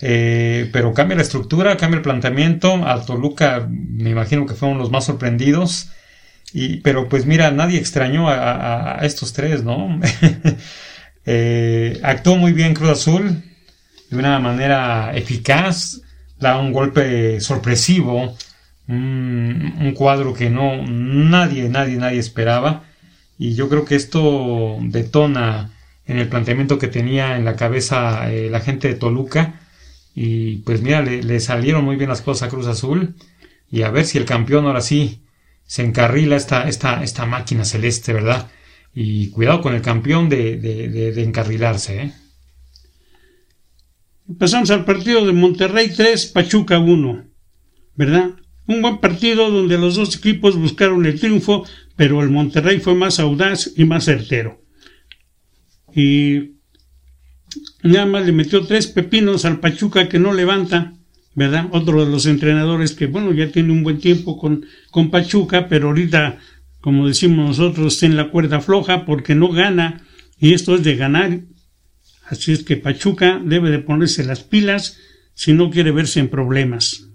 Eh, 0.00 0.68
pero 0.72 0.92
cambia 0.92 1.16
la 1.16 1.22
estructura, 1.22 1.76
cambia 1.76 1.98
el 1.98 2.02
planteamiento. 2.02 2.86
A 2.86 3.04
Toluca 3.06 3.66
me 3.70 4.10
imagino 4.10 4.46
que 4.46 4.54
fueron 4.54 4.78
los 4.78 4.90
más 4.90 5.04
sorprendidos. 5.04 5.90
Y, 6.52 6.78
pero 6.78 7.08
pues 7.08 7.24
mira, 7.24 7.50
nadie 7.52 7.78
extrañó 7.78 8.28
a, 8.28 8.98
estos 9.02 9.32
tres, 9.32 9.62
¿no? 9.62 10.00
eh, 11.26 12.00
actuó 12.02 12.36
muy 12.36 12.52
bien 12.52 12.74
Cruz 12.74 12.90
Azul, 12.90 13.42
de 14.10 14.16
una 14.16 14.38
manera 14.38 15.12
eficaz, 15.14 16.02
da 16.38 16.58
un 16.58 16.72
golpe 16.72 17.40
sorpresivo, 17.40 18.36
un, 18.88 19.74
un 19.80 19.92
cuadro 19.94 20.34
que 20.34 20.50
no 20.50 20.84
nadie, 20.86 21.68
nadie, 21.68 21.96
nadie 21.96 22.18
esperaba. 22.18 22.82
Y 23.38 23.54
yo 23.54 23.68
creo 23.68 23.84
que 23.84 23.96
esto 23.96 24.76
detona 24.80 25.70
en 26.06 26.18
el 26.18 26.28
planteamiento 26.28 26.78
que 26.78 26.88
tenía 26.88 27.36
en 27.36 27.44
la 27.44 27.56
cabeza 27.56 28.32
eh, 28.32 28.50
la 28.50 28.60
gente 28.60 28.88
de 28.88 28.94
Toluca. 28.94 29.60
Y 30.14 30.56
pues 30.58 30.82
mira, 30.82 31.02
le, 31.02 31.40
salieron 31.40 31.84
muy 31.84 31.96
bien 31.96 32.10
las 32.10 32.22
cosas 32.22 32.48
a 32.48 32.50
Cruz 32.50 32.66
Azul. 32.66 33.14
Y 33.70 33.82
a 33.82 33.90
ver 33.90 34.04
si 34.04 34.18
el 34.18 34.24
campeón 34.24 34.66
ahora 34.66 34.80
sí 34.80 35.22
se 35.64 35.82
encarrila 35.82 36.36
esta, 36.36 36.68
esta, 36.68 37.02
esta 37.02 37.26
máquina 37.26 37.64
celeste, 37.64 38.12
¿verdad? 38.12 38.50
Y 38.94 39.30
cuidado 39.30 39.62
con 39.62 39.74
el 39.74 39.80
campeón 39.80 40.28
de, 40.28 40.58
de 40.58 41.22
encarrilarse, 41.22 42.02
¿eh? 42.02 42.12
Pasamos 44.38 44.70
al 44.70 44.84
partido 44.84 45.26
de 45.26 45.32
Monterrey 45.32 45.92
3, 45.94 46.26
Pachuca 46.26 46.78
1, 46.78 47.24
¿verdad? 47.96 48.30
Un 48.66 48.80
buen 48.80 48.98
partido 48.98 49.50
donde 49.50 49.76
los 49.76 49.96
dos 49.96 50.16
equipos 50.16 50.56
buscaron 50.56 51.04
el 51.04 51.18
triunfo, 51.18 51.66
pero 52.02 52.20
el 52.20 52.30
Monterrey 52.30 52.80
fue 52.80 52.96
más 52.96 53.20
audaz 53.20 53.74
y 53.76 53.84
más 53.84 54.06
certero. 54.06 54.60
Y 55.94 56.54
nada 57.84 58.06
más 58.06 58.26
le 58.26 58.32
metió 58.32 58.66
tres 58.66 58.88
pepinos 58.88 59.44
al 59.44 59.60
Pachuca 59.60 60.08
que 60.08 60.18
no 60.18 60.32
levanta, 60.34 60.94
¿verdad? 61.36 61.68
Otro 61.70 62.04
de 62.04 62.10
los 62.10 62.26
entrenadores 62.26 62.90
que, 62.90 63.06
bueno, 63.06 63.32
ya 63.32 63.52
tiene 63.52 63.70
un 63.70 63.84
buen 63.84 64.00
tiempo 64.00 64.36
con, 64.36 64.66
con 64.90 65.12
Pachuca, 65.12 65.68
pero 65.68 65.90
ahorita, 65.90 66.40
como 66.80 67.06
decimos 67.06 67.50
nosotros, 67.50 67.94
está 67.94 68.06
en 68.06 68.16
la 68.16 68.30
cuerda 68.30 68.60
floja 68.60 69.04
porque 69.04 69.36
no 69.36 69.52
gana, 69.52 70.02
y 70.40 70.54
esto 70.54 70.74
es 70.74 70.82
de 70.82 70.96
ganar. 70.96 71.38
Así 72.26 72.50
es 72.50 72.64
que 72.64 72.76
Pachuca 72.78 73.40
debe 73.44 73.70
de 73.70 73.78
ponerse 73.78 74.24
las 74.24 74.42
pilas 74.42 74.98
si 75.34 75.52
no 75.52 75.70
quiere 75.70 75.92
verse 75.92 76.18
en 76.18 76.30
problemas. 76.30 77.11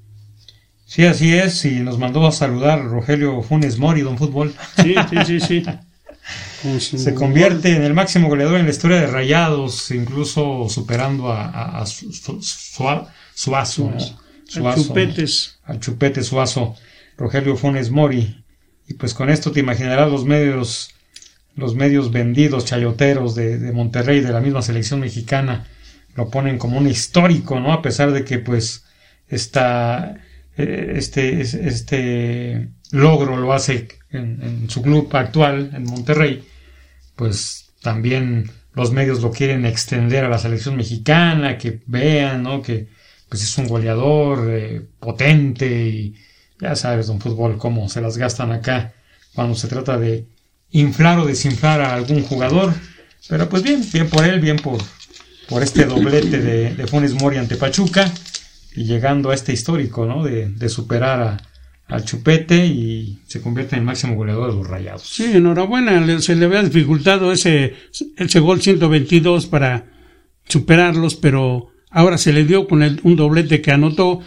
Sí, 0.88 1.06
así 1.06 1.36
es, 1.36 1.66
y 1.66 1.82
nos 1.82 2.00
mandó 2.00 2.26
a 2.26 2.32
saludar 2.32 2.86
Rogelio 2.86 3.42
Funes 3.42 3.78
Mori, 3.78 4.02
don 4.02 4.18
Fútbol. 4.18 4.56
Sí, 4.82 4.96
sí, 5.10 5.18
sí, 5.26 5.40
sí. 5.42 5.64
Se 6.80 7.14
convierte 7.14 7.76
en 7.76 7.84
el 7.84 7.94
máximo 7.94 8.30
goleador 8.30 8.58
en 8.58 8.66
la 8.66 8.72
historia 8.72 9.02
de 9.02 9.08
Rayados, 9.08 9.92
incluso 9.92 10.68
superando 10.70 11.30
a, 11.30 11.44
a, 11.50 11.82
a 11.82 11.86
su, 11.86 12.12
su, 12.14 12.42
Suazo, 12.42 13.10
Suazo, 13.36 13.92
¿no? 13.92 14.00
Suazo, 14.46 14.84
Chupetes. 14.84 15.60
Al 15.66 15.82
Chupete 15.82 16.24
Suazo, 16.24 16.76
Rogelio 17.18 17.58
Funes 17.58 17.92
Mori. 17.92 18.46
Y 18.88 18.94
pues 18.94 19.14
con 19.14 19.30
esto 19.30 19.52
te 19.52 19.60
imaginarás 19.60 20.10
los 20.10 20.24
medios, 20.24 20.92
los 21.56 21.76
medios 21.76 22.12
vendidos, 22.12 22.64
chayoteros 22.64 23.36
de, 23.36 23.58
de 23.58 23.74
Monterrey, 23.74 24.22
de 24.22 24.32
la 24.32 24.40
misma 24.40 24.62
selección 24.62 25.02
mexicana, 25.02 25.68
lo 26.16 26.30
ponen 26.30 26.58
como 26.58 26.78
un 26.78 26.88
histórico, 26.88 27.60
¿no? 27.60 27.74
A 27.74 27.82
pesar 27.82 28.14
de 28.14 28.24
que 28.24 28.40
pues 28.40 28.86
está 29.28 30.22
este, 30.58 31.42
este 31.42 32.70
logro 32.92 33.38
lo 33.38 33.54
hace 33.54 33.88
en, 34.10 34.70
su 34.70 34.82
club 34.82 35.10
actual, 35.16 35.72
en 35.74 35.84
Monterrey, 35.84 36.44
pues 37.16 37.70
también 37.82 38.50
los 38.74 38.92
medios 38.92 39.22
lo 39.22 39.32
quieren 39.32 39.66
extender 39.66 40.26
a 40.26 40.30
la 40.30 40.40
selección 40.40 40.76
mexicana, 40.76 41.58
que 41.58 41.82
vean, 41.86 42.44
¿no? 42.44 42.62
Que 42.62 42.88
pues 43.30 43.44
es 43.44 43.58
un 43.58 43.68
goleador 43.68 44.48
eh, 44.50 44.82
potente 45.00 45.68
y 45.88 46.16
ya 46.60 46.76
sabes, 46.76 47.08
don 47.08 47.20
fútbol, 47.20 47.58
cómo 47.58 47.88
se 47.90 48.02
las 48.02 48.18
gastan 48.18 48.52
acá 48.52 48.94
cuando 49.36 49.56
se 49.56 49.68
trata 49.68 49.98
de 49.98 50.26
inflar 50.72 51.20
o 51.20 51.26
desinflar 51.26 51.82
a 51.82 51.94
algún 51.94 52.24
jugador. 52.24 52.74
Pero 53.28 53.48
pues 53.50 53.62
bien, 53.62 53.84
bien 53.92 54.10
por 54.10 54.26
él, 54.26 54.40
bien 54.40 54.58
por, 54.58 54.80
por 55.50 55.62
este 55.62 55.86
doblete 55.86 56.40
de 56.40 56.88
Funes 56.88 57.14
Mori 57.14 57.38
ante 57.38 57.58
Pachuca 57.58 58.12
y 58.78 58.86
llegando 58.86 59.32
a 59.32 59.34
este 59.34 59.52
histórico, 59.52 60.06
¿no? 60.06 60.24
De, 60.24 60.50
de 60.50 60.70
superar 60.70 61.20
a, 61.20 61.38
al 61.88 62.06
Chupete 62.06 62.66
y 62.66 63.20
se 63.26 63.42
convierte 63.42 63.76
en 63.76 63.80
el 63.80 63.86
máximo 63.86 64.16
goleador 64.16 64.52
de 64.52 64.58
los 64.58 64.68
Rayados. 64.68 65.04
Sí, 65.04 65.26
enhorabuena, 65.34 66.20
se 66.22 66.36
le 66.36 66.46
había 66.46 66.62
dificultado 66.62 67.32
ese, 67.32 67.74
ese 68.18 68.40
gol 68.40 68.62
122 68.62 69.48
para 69.48 69.86
superarlos, 70.48 71.16
pero 71.16 71.72
ahora 71.90 72.18
se 72.18 72.34
le 72.34 72.46
dio 72.46 72.68
con 72.68 72.84
el, 72.84 73.00
un 73.04 73.16
doblete 73.16 73.62
que 73.62 73.72
anotó, 73.72 74.20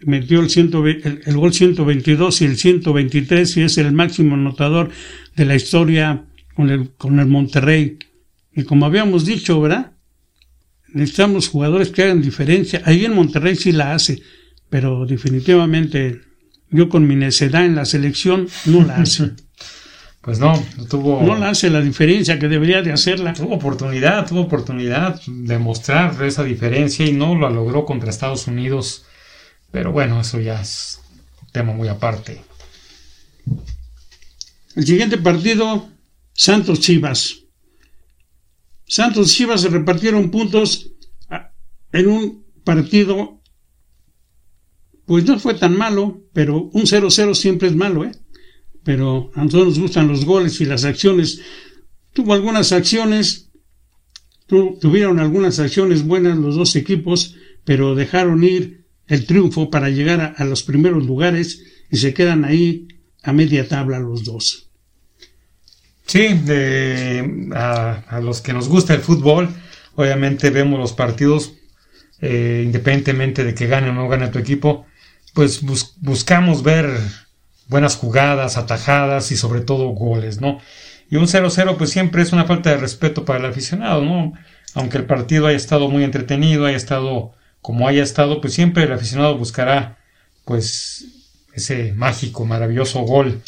metió 0.00 0.40
el, 0.40 0.48
ciento, 0.48 0.86
el, 0.86 1.22
el, 1.24 1.36
gol 1.36 1.52
122 1.52 2.40
y 2.40 2.44
el 2.44 2.56
123 2.56 3.56
y 3.56 3.62
es 3.62 3.78
el 3.78 3.92
máximo 3.92 4.34
anotador 4.34 4.90
de 5.36 5.44
la 5.44 5.56
historia 5.56 6.24
con 6.54 6.70
el, 6.70 6.92
con 6.92 7.18
el 7.18 7.26
Monterrey. 7.26 7.98
Y 8.54 8.62
como 8.62 8.86
habíamos 8.86 9.26
dicho, 9.26 9.60
¿verdad? 9.60 9.93
Necesitamos 10.94 11.48
jugadores 11.48 11.90
que 11.90 12.02
hagan 12.02 12.22
diferencia. 12.22 12.80
Ahí 12.84 13.04
en 13.04 13.14
Monterrey 13.14 13.56
sí 13.56 13.72
la 13.72 13.94
hace, 13.94 14.22
pero 14.70 15.04
definitivamente 15.04 16.20
yo 16.70 16.88
con 16.88 17.06
mi 17.06 17.16
necedad 17.16 17.64
en 17.64 17.74
la 17.74 17.84
selección 17.84 18.48
no 18.64 18.84
la 18.84 18.96
hace. 18.96 19.32
Pues 20.24 20.38
no, 20.38 20.54
no 20.78 20.86
tuvo. 20.86 21.22
No 21.22 21.36
la 21.36 21.50
hace 21.50 21.68
la 21.68 21.82
diferencia 21.82 22.38
que 22.38 22.48
debería 22.48 22.80
de 22.80 22.90
hacerla. 22.90 23.34
Tuvo 23.34 23.56
oportunidad, 23.56 24.26
tuvo 24.26 24.40
oportunidad 24.40 25.20
de 25.26 25.58
mostrar 25.58 26.16
esa 26.22 26.42
diferencia 26.42 27.04
y 27.04 27.12
no 27.12 27.38
la 27.38 27.50
logró 27.50 27.84
contra 27.84 28.08
Estados 28.08 28.46
Unidos. 28.46 29.04
Pero 29.70 29.92
bueno, 29.92 30.18
eso 30.22 30.40
ya 30.40 30.62
es 30.62 30.98
un 31.42 31.48
tema 31.52 31.74
muy 31.74 31.88
aparte. 31.88 32.40
El 34.74 34.86
siguiente 34.86 35.18
partido, 35.18 35.90
Santos 36.32 36.80
Chivas. 36.80 37.43
Santos 38.86 39.32
y 39.32 39.36
Chivas 39.36 39.62
se 39.62 39.68
repartieron 39.68 40.30
puntos 40.30 40.92
en 41.92 42.08
un 42.08 42.44
partido, 42.64 43.40
pues 45.06 45.24
no 45.24 45.38
fue 45.38 45.54
tan 45.54 45.76
malo, 45.76 46.22
pero 46.32 46.70
un 46.72 46.82
0-0 46.82 47.34
siempre 47.34 47.68
es 47.68 47.76
malo, 47.76 48.04
¿eh? 48.04 48.12
Pero 48.82 49.30
a 49.34 49.44
nosotros 49.44 49.68
nos 49.68 49.78
gustan 49.78 50.08
los 50.08 50.24
goles 50.24 50.60
y 50.60 50.64
las 50.64 50.84
acciones. 50.84 51.40
Tuvo 52.12 52.34
algunas 52.34 52.72
acciones, 52.72 53.50
tu, 54.46 54.78
tuvieron 54.80 55.20
algunas 55.20 55.58
acciones 55.58 56.04
buenas 56.04 56.36
los 56.36 56.56
dos 56.56 56.76
equipos, 56.76 57.36
pero 57.64 57.94
dejaron 57.94 58.44
ir 58.44 58.86
el 59.06 59.26
triunfo 59.26 59.70
para 59.70 59.88
llegar 59.88 60.34
a 60.36 60.44
los 60.44 60.62
primeros 60.62 61.06
lugares 61.06 61.62
y 61.90 61.98
se 61.98 62.12
quedan 62.12 62.44
ahí 62.44 62.88
a 63.22 63.32
media 63.32 63.68
tabla 63.68 64.00
los 64.00 64.24
dos. 64.24 64.63
Sí, 66.06 66.40
a, 67.54 68.20
los 68.22 68.40
que 68.40 68.52
nos 68.52 68.68
gusta 68.68 68.94
el 68.94 69.00
fútbol, 69.00 69.48
obviamente 69.94 70.50
vemos 70.50 70.78
los 70.78 70.92
partidos 70.92 71.54
eh, 72.20 72.62
independientemente 72.64 73.44
de 73.44 73.54
que 73.54 73.66
gane 73.66 73.90
o 73.90 73.92
no 73.92 74.08
gane 74.08 74.28
tu 74.28 74.38
equipo, 74.38 74.86
pues 75.32 75.62
bus 75.62 75.94
buscamos 76.00 76.62
ver 76.62 76.98
buenas 77.68 77.96
jugadas, 77.96 78.56
atajadas 78.56 79.32
y 79.32 79.36
sobre 79.36 79.62
todo 79.62 79.88
goles, 79.88 80.40
¿no? 80.40 80.60
Y 81.10 81.16
un 81.16 81.26
0-0 81.26 81.76
pues 81.76 81.90
siempre 81.90 82.22
es 82.22 82.32
una 82.32 82.44
falta 82.44 82.70
de 82.70 82.76
respeto 82.76 83.24
para 83.24 83.40
el 83.40 83.46
aficionado, 83.46 84.02
¿no? 84.02 84.32
Aunque 84.74 84.98
el 84.98 85.06
partido 85.06 85.46
haya 85.46 85.56
estado 85.56 85.88
muy 85.88 86.04
entretenido, 86.04 86.66
haya 86.66 86.76
estado 86.76 87.32
como 87.60 87.88
haya 87.88 88.02
estado, 88.02 88.40
pues 88.40 88.54
siempre 88.54 88.84
el 88.84 88.92
aficionado 88.92 89.36
buscará 89.36 89.98
pues 90.44 91.06
ese 91.54 91.92
mágico, 91.94 92.44
maravilloso 92.44 93.00
gol 93.00 93.42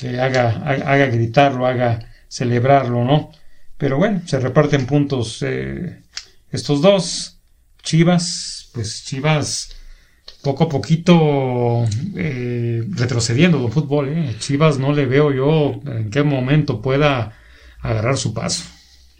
que 0.00 0.18
haga, 0.18 0.62
haga 0.64 1.06
gritarlo, 1.06 1.66
haga 1.66 2.00
celebrarlo, 2.28 3.04
¿no? 3.04 3.30
Pero 3.76 3.98
bueno, 3.98 4.22
se 4.24 4.40
reparten 4.40 4.86
puntos 4.86 5.42
eh, 5.42 6.02
estos 6.50 6.80
dos. 6.80 7.36
Chivas, 7.82 8.70
pues 8.72 9.04
Chivas 9.04 9.74
poco 10.42 10.64
a 10.64 10.68
poquito 10.68 11.84
eh, 12.16 12.82
retrocediendo 12.90 13.60
del 13.60 13.72
fútbol. 13.72 14.08
Eh. 14.08 14.36
Chivas 14.38 14.78
no 14.78 14.92
le 14.92 15.06
veo 15.06 15.32
yo 15.32 15.80
en 15.86 16.10
qué 16.10 16.22
momento 16.22 16.80
pueda 16.80 17.36
agarrar 17.80 18.16
su 18.16 18.32
paso. 18.32 18.64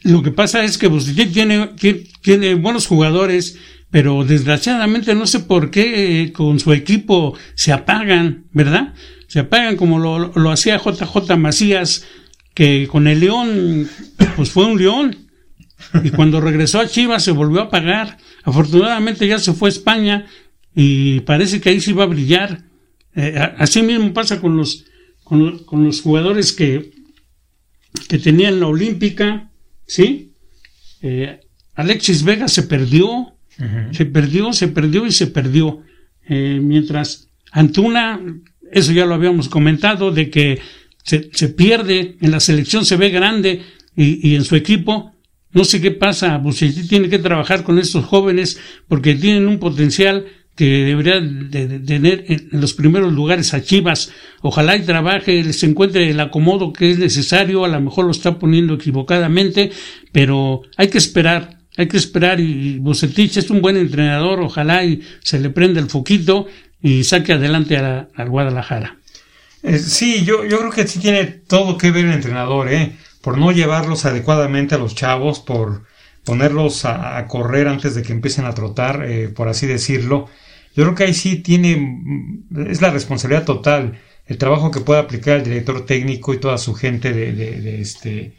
Lo 0.02 0.22
que 0.22 0.30
pasa 0.30 0.64
es 0.64 0.78
que 0.78 0.88
Bucetich 0.88 1.32
tiene, 1.32 1.68
tiene, 1.78 2.04
tiene 2.22 2.54
buenos 2.54 2.86
jugadores, 2.86 3.58
pero 3.90 4.24
desgraciadamente 4.24 5.14
no 5.14 5.26
sé 5.26 5.40
por 5.40 5.70
qué 5.70 6.22
eh, 6.22 6.32
con 6.32 6.58
su 6.58 6.72
equipo 6.72 7.36
se 7.54 7.72
apagan, 7.72 8.46
¿verdad? 8.52 8.94
Se 9.30 9.38
apagan 9.38 9.76
como 9.76 10.00
lo, 10.00 10.32
lo 10.34 10.50
hacía 10.50 10.76
JJ 10.76 11.36
Macías, 11.36 12.04
que 12.52 12.88
con 12.88 13.06
el 13.06 13.20
León, 13.20 13.88
pues 14.34 14.50
fue 14.50 14.64
un 14.64 14.76
León. 14.76 15.28
Y 16.02 16.10
cuando 16.10 16.40
regresó 16.40 16.80
a 16.80 16.88
Chivas 16.88 17.22
se 17.22 17.30
volvió 17.30 17.60
a 17.60 17.64
apagar. 17.66 18.18
Afortunadamente 18.42 19.28
ya 19.28 19.38
se 19.38 19.52
fue 19.52 19.68
a 19.68 19.70
España 19.72 20.26
y 20.74 21.20
parece 21.20 21.60
que 21.60 21.68
ahí 21.68 21.80
sí 21.80 21.92
va 21.92 22.02
a 22.02 22.08
brillar. 22.08 22.64
Eh, 23.14 23.38
así 23.56 23.82
mismo 23.82 24.12
pasa 24.12 24.40
con 24.40 24.56
los, 24.56 24.86
con, 25.22 25.60
con, 25.60 25.84
los 25.84 26.00
jugadores 26.00 26.52
que, 26.52 26.90
que 28.08 28.18
tenían 28.18 28.58
la 28.58 28.66
Olímpica, 28.66 29.48
¿sí? 29.86 30.32
Eh, 31.02 31.38
Alexis 31.76 32.24
Vega 32.24 32.48
se 32.48 32.64
perdió, 32.64 33.06
uh 33.08 33.36
-huh. 33.58 33.94
se 33.94 34.06
perdió, 34.06 34.52
se 34.52 34.66
perdió 34.66 35.06
y 35.06 35.12
se 35.12 35.28
perdió. 35.28 35.84
Eh, 36.28 36.58
mientras 36.60 37.28
Antuna, 37.52 38.20
eso 38.72 38.92
ya 38.92 39.06
lo 39.06 39.14
habíamos 39.14 39.48
comentado, 39.48 40.10
de 40.10 40.30
que 40.30 40.60
se, 41.02 41.30
se 41.32 41.48
pierde, 41.48 42.16
en 42.20 42.30
la 42.30 42.40
selección 42.40 42.84
se 42.84 42.96
ve 42.96 43.10
grande 43.10 43.62
y, 43.96 44.28
y 44.28 44.34
en 44.36 44.44
su 44.44 44.56
equipo 44.56 45.12
no 45.52 45.64
sé 45.64 45.80
qué 45.80 45.90
pasa, 45.90 46.38
Bucetich 46.38 46.88
tiene 46.88 47.08
que 47.08 47.18
trabajar 47.18 47.64
con 47.64 47.78
estos 47.78 48.04
jóvenes 48.04 48.58
porque 48.86 49.14
tienen 49.16 49.48
un 49.48 49.58
potencial 49.58 50.26
que 50.54 50.84
debería 50.84 51.20
de, 51.20 51.80
tener 51.80 52.24
en 52.28 52.48
los 52.52 52.74
primeros 52.74 53.12
lugares 53.12 53.52
a 53.54 53.62
Chivas. 53.62 54.12
Ojalá 54.42 54.76
y 54.76 54.82
trabaje, 54.82 55.52
se 55.52 55.66
encuentre 55.66 56.10
el 56.10 56.20
acomodo 56.20 56.72
que 56.72 56.90
es 56.90 56.98
necesario, 56.98 57.64
a 57.64 57.68
lo 57.68 57.80
mejor 57.80 58.04
lo 58.04 58.10
está 58.12 58.38
poniendo 58.38 58.74
equivocadamente, 58.74 59.70
pero 60.12 60.62
hay 60.76 60.88
que 60.88 60.98
esperar, 60.98 61.58
hay 61.76 61.88
que 61.88 61.96
esperar 61.96 62.38
y 62.38 62.78
Bucetich 62.78 63.38
es 63.38 63.50
un 63.50 63.60
buen 63.60 63.76
entrenador, 63.76 64.40
ojalá 64.40 64.84
y 64.84 65.00
se 65.20 65.40
le 65.40 65.50
prenda 65.50 65.80
el 65.80 65.88
foquito 65.88 66.46
y 66.82 67.04
saque 67.04 67.34
adelante 67.34 67.76
al 67.76 68.28
Guadalajara. 68.28 68.96
Eh, 69.62 69.78
sí, 69.78 70.24
yo, 70.24 70.44
yo 70.44 70.58
creo 70.58 70.70
que 70.70 70.86
sí 70.86 70.98
tiene 70.98 71.24
todo 71.24 71.76
que 71.76 71.90
ver 71.90 72.06
el 72.06 72.12
entrenador, 72.12 72.72
¿eh? 72.72 72.96
por 73.20 73.36
no 73.36 73.52
llevarlos 73.52 74.06
adecuadamente 74.06 74.74
a 74.74 74.78
los 74.78 74.94
chavos, 74.94 75.40
por 75.40 75.84
ponerlos 76.24 76.84
a, 76.84 77.26
correr 77.26 77.68
antes 77.68 77.94
de 77.94 78.02
que 78.02 78.12
empiecen 78.12 78.44
a 78.44 78.54
trotar, 78.54 79.04
eh, 79.04 79.28
por 79.28 79.48
así 79.48 79.66
decirlo. 79.66 80.28
Yo 80.74 80.84
creo 80.84 80.94
que 80.94 81.04
ahí 81.04 81.14
sí 81.14 81.36
tiene, 81.36 81.98
es 82.68 82.80
la 82.80 82.90
responsabilidad 82.90 83.44
total, 83.44 83.98
el 84.26 84.38
trabajo 84.38 84.70
que 84.70 84.80
puede 84.80 85.00
aplicar 85.00 85.38
el 85.38 85.44
director 85.44 85.84
técnico 85.84 86.32
y 86.32 86.38
toda 86.38 86.56
su 86.56 86.74
gente 86.74 87.12
de, 87.12 87.32
de, 87.32 87.80
este, 87.80 88.36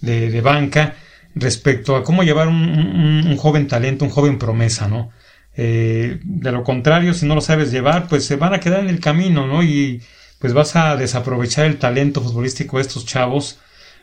de, 0.00 0.40
banca 0.40 0.94
respecto 1.34 1.96
a 1.96 2.04
cómo 2.04 2.22
llevar 2.22 2.46
un, 2.46 3.36
joven 3.36 3.66
talento, 3.66 4.04
un 4.04 4.10
joven 4.10 4.38
promesa, 4.38 4.86
¿no? 4.86 5.10
Eh, 5.56 6.20
de 6.24 6.52
lo 6.52 6.64
contrario, 6.64 7.14
si 7.14 7.26
no 7.26 7.34
lo 7.34 7.40
sabes 7.40 7.70
llevar, 7.70 8.08
pues 8.08 8.24
se 8.24 8.36
van 8.36 8.54
a 8.54 8.60
quedar 8.60 8.80
en 8.80 8.88
el 8.88 9.00
camino, 9.00 9.46
¿no? 9.46 9.62
Y 9.62 10.02
pues 10.38 10.54
vas 10.54 10.76
a 10.76 10.96
desaprovechar 10.96 11.66
el 11.66 11.78
talento 11.78 12.20
futbolístico 12.20 12.78
de 12.78 12.82
estos 12.82 13.06
chavos 13.06 13.58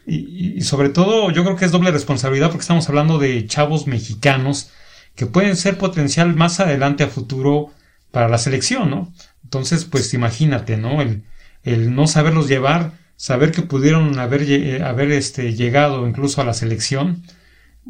y, 0.06 0.62
sobre 0.62 0.90
todo 0.90 1.32
yo 1.32 1.44
creo 1.44 1.56
que 1.56 1.66
es 1.66 1.72
doble 1.72 1.92
responsabilidad 1.92 2.48
porque 2.48 2.62
estamos 2.62 2.88
hablando 2.90 3.20
de 3.20 3.46
chavos 3.46 3.88
mexicanos 3.88 4.72
que 5.16 5.26
pueden 5.26 5.56
ser 5.56 5.78
potencial 5.78 6.34
más 6.36 6.60
adelante 6.60 7.04
a 7.04 7.08
futuro 7.08 7.72
para 8.12 8.30
la 8.30 8.38
selección, 8.38 8.90
¿no? 8.90 9.14
Entonces, 9.44 9.86
pues 9.86 10.14
imagínate, 10.14 10.78
¿no? 10.78 11.02
El, 11.02 11.24
el 11.64 11.94
no 11.94 12.08
saberlos 12.08 12.48
llevar, 12.48 12.94
saber 13.18 13.52
que 13.52 13.62
pudieron 13.62 14.18
haber, 14.18 14.44
eh, 14.44 14.82
haber 14.84 15.12
este, 15.12 15.54
llegado 15.54 16.08
incluso 16.08 16.42
a 16.42 16.46
la 16.46 16.54
selección, 16.54 17.24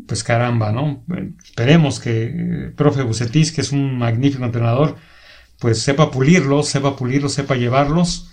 pues 0.08 0.24
caramba, 0.24 0.72
¿no? 0.72 1.04
Esperemos 1.44 2.00
que 2.00 2.28
el 2.28 2.66
eh, 2.66 2.74
profe 2.76 3.04
Bucetis, 3.04 3.52
que 3.52 3.62
es 3.62 3.72
un 3.72 3.98
magnífico 3.98 4.46
entrenador, 4.46 4.98
pues 5.60 5.82
sepa 5.82 6.12
pulirlos, 6.12 6.70
sepa 6.70 6.96
pulirlos, 6.96 7.34
sepa 7.34 7.56
llevarlos 7.56 8.32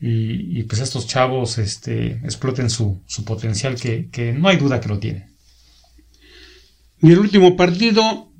y, 0.00 0.62
pues 0.64 0.80
estos 0.80 1.08
chavos 1.08 1.58
este, 1.58 2.20
exploten 2.22 2.70
su, 2.70 3.02
potencial 3.24 3.74
que, 3.74 4.08
que, 4.10 4.32
no 4.32 4.48
hay 4.48 4.56
duda 4.56 4.80
que 4.80 4.88
lo 4.88 4.98
tienen. 4.98 5.26
Y 7.02 7.10
el 7.10 7.18
último 7.18 7.56
partido, 7.56 8.32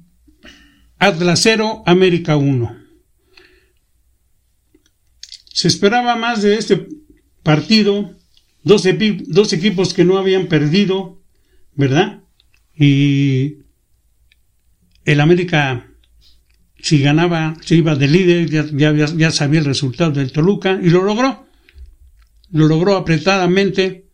Atlas 0.99 1.41
0, 1.43 1.83
América 1.85 2.37
1. 2.37 2.77
Se 5.53 5.67
esperaba 5.67 6.15
más 6.15 6.43
de 6.43 6.57
este 6.57 6.87
partido, 7.43 8.15
dos, 8.63 8.85
dos 9.27 9.53
equipos 9.53 9.95
que 9.95 10.05
no 10.05 10.19
habían 10.19 10.47
perdido, 10.47 11.21
¿verdad? 11.75 12.23
Y 12.79 13.57
el 15.05 15.21
América 15.21 15.85
si 16.81 17.01
ganaba, 17.01 17.57
se 17.61 17.75
iba 17.75 17.97
de 17.97 18.07
líder, 18.07 18.49
ya, 18.49 18.93
ya, 18.95 19.07
ya, 19.07 19.31
sabía 19.33 19.59
el 19.59 19.67
resultado 19.67 20.13
del 20.13 20.31
Toluca 20.31 20.79
y 20.81 20.91
lo 20.91 21.03
logró 21.03 21.49
lo 22.51 22.67
logró 22.67 22.97
apretadamente. 22.97 24.07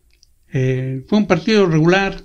Eh, 0.51 1.03
fue 1.07 1.19
un 1.19 1.27
partido 1.27 1.65
regular. 1.65 2.21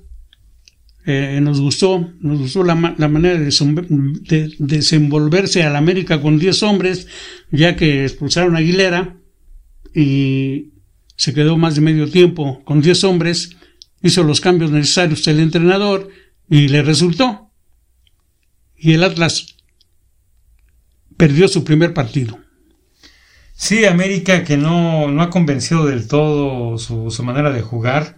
Eh, 1.07 1.41
nos 1.43 1.61
gustó, 1.61 2.13
nos 2.21 2.39
gustó 2.39 2.63
la, 2.63 2.75
manera 2.75 3.39
de, 3.39 4.55
desenvolverse 4.59 5.63
al 5.63 5.75
América 5.75 6.21
con 6.21 6.39
10 6.39 6.63
hombres, 6.63 7.09
ya 7.51 7.75
que 7.75 8.05
expulsaron 8.05 8.55
a 8.55 8.59
Aguilera 8.59 9.17
y 9.95 10.73
se 11.17 11.33
quedó 11.33 11.57
más 11.57 11.75
de 11.75 11.81
medio 11.81 12.09
tiempo 12.09 12.63
con 12.65 12.83
10 12.83 13.05
hombres, 13.05 13.57
hizo 14.03 14.23
los 14.23 14.41
cambios 14.41 14.71
necesarios 14.71 15.27
el 15.27 15.41
entrenador 15.41 16.11
y 16.51 16.69
le 16.69 16.83
resultó. 16.83 17.51
Y 18.77 18.93
el 18.93 19.05
Atlas 19.05 19.55
perdió 21.17 21.49
su 21.49 21.65
primer 21.65 21.95
partido. 21.95 22.39
Sí, 23.55 23.85
América 23.85 24.43
que 24.43 24.57
no, 24.57 25.09
no 25.09 25.23
ha 25.23 25.31
convencido 25.31 25.87
del 25.87 26.09
todo 26.09 26.77
su, 26.79 27.11
su 27.11 27.23
manera 27.23 27.53
de 27.53 27.63
jugar, 27.63 28.17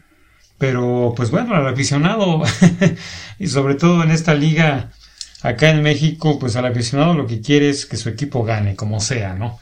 pero 0.56 1.12
pues 1.16 1.30
bueno, 1.30 1.54
al 1.54 1.66
aficionado 1.66 2.42
y 3.38 3.48
sobre 3.48 3.74
todo 3.74 4.02
en 4.02 4.12
esta 4.12 4.34
liga 4.34 4.92
acá 5.42 5.70
en 5.70 5.82
México, 5.82 6.38
pues 6.38 6.56
al 6.56 6.66
aficionado 6.66 7.14
lo 7.14 7.26
que 7.26 7.40
quiere 7.40 7.68
es 7.68 7.86
que 7.86 7.96
su 7.96 8.08
equipo 8.08 8.44
gane, 8.44 8.76
como 8.76 9.00
sea, 9.00 9.34
¿no? 9.34 9.58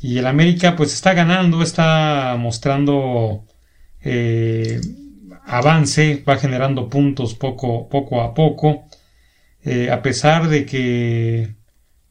Y 0.00 0.18
el 0.18 0.26
América 0.26 0.74
pues 0.76 0.92
está 0.92 1.14
ganando, 1.14 1.62
está 1.62 2.36
mostrando 2.38 3.44
eh, 4.00 4.80
avance, 5.44 6.22
va 6.28 6.38
generando 6.38 6.88
puntos 6.88 7.34
poco, 7.34 7.88
poco 7.88 8.22
a 8.22 8.34
poco, 8.34 8.84
eh, 9.64 9.90
a 9.90 10.02
pesar 10.02 10.48
de 10.48 10.66
que 10.66 11.54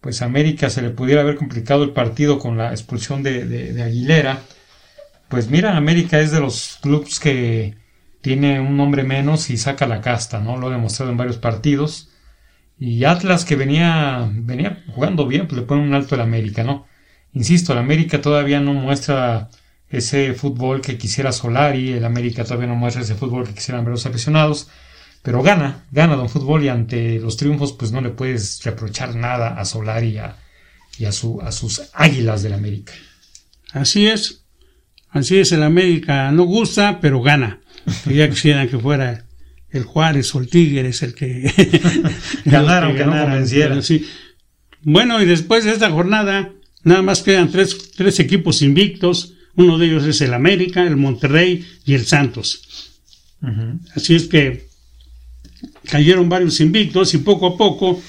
pues 0.01 0.21
América 0.21 0.69
se 0.69 0.81
le 0.81 0.89
pudiera 0.89 1.21
haber 1.21 1.35
complicado 1.35 1.83
el 1.83 1.91
partido 1.91 2.39
con 2.39 2.57
la 2.57 2.71
expulsión 2.71 3.23
de, 3.23 3.81
Aguilera, 3.83 4.41
pues 5.29 5.49
mira, 5.49 5.77
América 5.77 6.19
es 6.19 6.31
de 6.31 6.39
los 6.39 6.79
clubes 6.81 7.19
que 7.19 7.75
tiene 8.21 8.59
un 8.59 8.77
nombre 8.77 9.03
menos 9.03 9.49
y 9.49 9.57
saca 9.57 9.87
la 9.87 10.01
casta, 10.01 10.39
¿no? 10.39 10.57
Lo 10.57 10.67
ha 10.67 10.71
demostrado 10.71 11.11
en 11.11 11.17
varios 11.17 11.37
partidos. 11.37 12.09
Y 12.79 13.03
Atlas 13.05 13.45
que 13.45 13.55
venía, 13.55 14.29
venía 14.33 14.83
jugando 14.93 15.27
bien, 15.27 15.47
pues 15.47 15.61
le 15.61 15.67
pone 15.67 15.83
un 15.83 15.93
alto 15.93 16.15
al 16.15 16.21
América, 16.21 16.63
¿no? 16.63 16.87
Insisto, 17.33 17.73
el 17.73 17.79
América 17.79 18.21
todavía 18.21 18.59
no 18.59 18.73
muestra 18.73 19.49
ese 19.91 20.33
fútbol 20.33 20.81
que 20.81 20.97
quisiera 20.97 21.31
Solari, 21.31 21.91
el 21.91 22.05
América 22.05 22.43
todavía 22.43 22.67
no 22.67 22.75
muestra 22.75 23.01
ese 23.01 23.15
fútbol 23.15 23.45
que 23.45 23.53
quisieran 23.53 23.83
ver 23.83 23.91
los 23.91 24.05
aficionados. 24.05 24.69
Pero 25.21 25.43
gana, 25.43 25.85
gana 25.91 26.15
Don 26.15 26.29
Fútbol 26.29 26.63
y 26.63 26.69
ante 26.69 27.19
los 27.19 27.37
triunfos 27.37 27.73
pues 27.73 27.91
no 27.91 28.01
le 28.01 28.09
puedes 28.09 28.63
reprochar 28.63 29.15
nada 29.15 29.59
a 29.59 29.65
Solari 29.65 30.17
y 30.97 31.05
a, 31.05 31.11
su, 31.11 31.39
a 31.41 31.51
sus 31.51 31.83
águilas 31.93 32.41
del 32.41 32.53
América. 32.53 32.93
Así 33.71 34.07
es, 34.07 34.45
así 35.09 35.37
es, 35.37 35.51
el 35.51 35.61
América 35.61 36.31
no 36.31 36.43
gusta, 36.43 36.99
pero 36.99 37.21
gana. 37.21 37.59
ya 38.05 38.29
quisieran 38.29 38.67
que 38.67 38.79
fuera 38.79 39.25
el 39.69 39.83
Juárez 39.83 40.33
o 40.33 40.39
el 40.39 40.49
Tigres 40.49 41.03
el 41.03 41.13
que 41.13 41.51
ganaron, 42.45 42.95
que, 42.95 43.05
no 43.05 43.81
sí. 43.81 44.07
Bueno, 44.81 45.21
y 45.21 45.25
después 45.25 45.63
de 45.63 45.71
esta 45.71 45.91
jornada, 45.91 46.51
nada 46.83 47.01
más 47.03 47.21
quedan 47.21 47.51
tres, 47.51 47.91
tres 47.91 48.19
equipos 48.19 48.61
invictos. 48.63 49.35
Uno 49.55 49.77
de 49.77 49.87
ellos 49.87 50.05
es 50.05 50.21
el 50.21 50.33
América, 50.33 50.85
el 50.85 50.97
Monterrey 50.97 51.65
y 51.85 51.93
el 51.93 52.05
Santos. 52.05 53.01
Así 53.95 54.15
es 54.15 54.27
que 54.27 54.69
cayeron 55.89 56.29
varios 56.29 56.59
invictos 56.59 57.13
y 57.13 57.19
poco 57.19 57.47
a 57.47 57.57
poco 57.57 58.01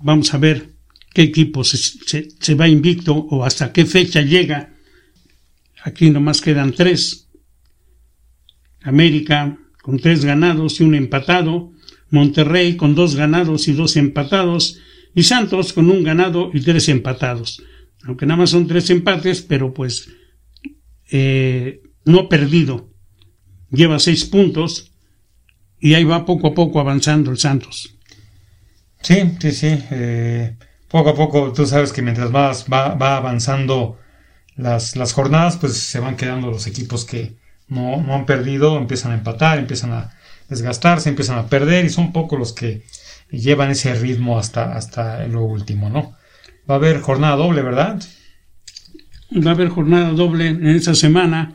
vamos 0.00 0.34
a 0.34 0.38
ver 0.38 0.70
qué 1.12 1.22
equipo 1.22 1.64
se, 1.64 2.54
va 2.54 2.68
invicto 2.68 3.14
o 3.14 3.44
hasta 3.44 3.72
qué 3.72 3.86
fecha 3.86 4.20
llega. 4.20 4.74
Aquí 5.82 6.10
nomás 6.10 6.40
quedan 6.40 6.72
tres. 6.72 7.28
América 8.82 9.58
con 9.82 9.98
tres 9.98 10.24
ganados 10.24 10.80
y 10.80 10.84
un 10.84 10.94
empatado. 10.94 11.72
Monterrey 12.10 12.76
con 12.76 12.94
dos 12.94 13.16
ganados 13.16 13.68
y 13.68 13.72
dos 13.72 13.96
empatados. 13.96 14.78
Y 15.14 15.22
Santos 15.22 15.72
con 15.72 15.90
un 15.90 16.02
ganado 16.02 16.50
y 16.52 16.60
tres 16.60 16.88
empatados. 16.88 17.62
Aunque 18.04 18.26
nada 18.26 18.38
más 18.38 18.50
son 18.50 18.66
tres 18.66 18.90
empates, 18.90 19.42
pero 19.42 19.74
pues 19.74 20.08
eh, 21.10 21.82
no 22.04 22.20
ha 22.20 22.28
perdido. 22.28 22.90
Lleva 23.70 23.98
seis 23.98 24.24
puntos 24.24 24.92
y 25.80 25.94
ahí 25.94 26.04
va 26.04 26.24
poco 26.24 26.48
a 26.48 26.54
poco 26.54 26.80
avanzando 26.80 27.30
el 27.30 27.38
Santos. 27.38 27.94
Sí, 29.02 29.36
sí, 29.40 29.52
sí. 29.52 29.78
Eh, 29.90 30.56
poco 30.88 31.10
a 31.10 31.14
poco, 31.14 31.52
tú 31.52 31.66
sabes 31.66 31.92
que 31.92 32.02
mientras 32.02 32.30
más 32.30 32.66
va, 32.72 32.94
va 32.94 33.16
avanzando 33.16 33.98
las, 34.56 34.96
las, 34.96 35.12
jornadas, 35.12 35.56
pues 35.58 35.74
se 35.74 36.00
van 36.00 36.16
quedando 36.16 36.50
los 36.50 36.66
equipos 36.66 37.04
que 37.04 37.36
no, 37.68 38.02
no, 38.02 38.14
han 38.14 38.26
perdido, 38.26 38.76
empiezan 38.76 39.12
a 39.12 39.14
empatar, 39.14 39.58
empiezan 39.58 39.92
a 39.92 40.12
desgastarse, 40.48 41.08
empiezan 41.08 41.38
a 41.38 41.46
perder 41.46 41.84
y 41.84 41.90
son 41.90 42.12
pocos 42.12 42.38
los 42.38 42.52
que 42.52 42.82
llevan 43.30 43.70
ese 43.70 43.94
ritmo 43.94 44.38
hasta, 44.38 44.74
hasta 44.74 45.26
lo 45.26 45.42
último, 45.42 45.90
¿no? 45.90 46.16
Va 46.68 46.74
a 46.74 46.78
haber 46.78 47.00
jornada 47.00 47.36
doble, 47.36 47.62
¿verdad? 47.62 48.02
Va 49.34 49.50
a 49.50 49.54
haber 49.54 49.68
jornada 49.68 50.10
doble 50.10 50.48
en 50.48 50.66
esta 50.66 50.94
semana. 50.94 51.54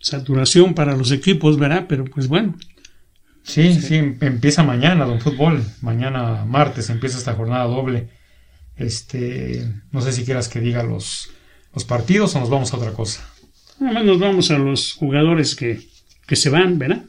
Saturación 0.00 0.74
para 0.74 0.96
los 0.96 1.10
equipos, 1.10 1.58
¿verdad? 1.58 1.86
Pero 1.88 2.04
pues 2.04 2.28
bueno, 2.28 2.54
Sí, 3.42 3.74
sí, 3.80 3.94
empieza 3.94 4.64
mañana, 4.64 5.04
don 5.04 5.20
Fútbol. 5.20 5.62
Mañana 5.80 6.44
martes 6.44 6.90
empieza 6.90 7.16
esta 7.16 7.34
jornada 7.34 7.64
doble. 7.66 8.08
Este, 8.76 9.64
no 9.92 10.00
sé 10.00 10.10
si 10.10 10.24
quieras 10.24 10.48
que 10.48 10.58
diga 10.60 10.82
los, 10.82 11.30
los 11.72 11.84
partidos 11.84 12.34
o 12.34 12.40
nos 12.40 12.50
vamos 12.50 12.72
a 12.72 12.76
otra 12.76 12.92
cosa. 12.92 13.24
Nada 13.78 14.02
nos 14.02 14.18
vamos 14.18 14.50
a 14.50 14.58
los 14.58 14.94
jugadores 14.94 15.54
que, 15.54 15.80
que 16.26 16.34
se 16.34 16.50
van, 16.50 16.78
¿verdad? 16.78 17.04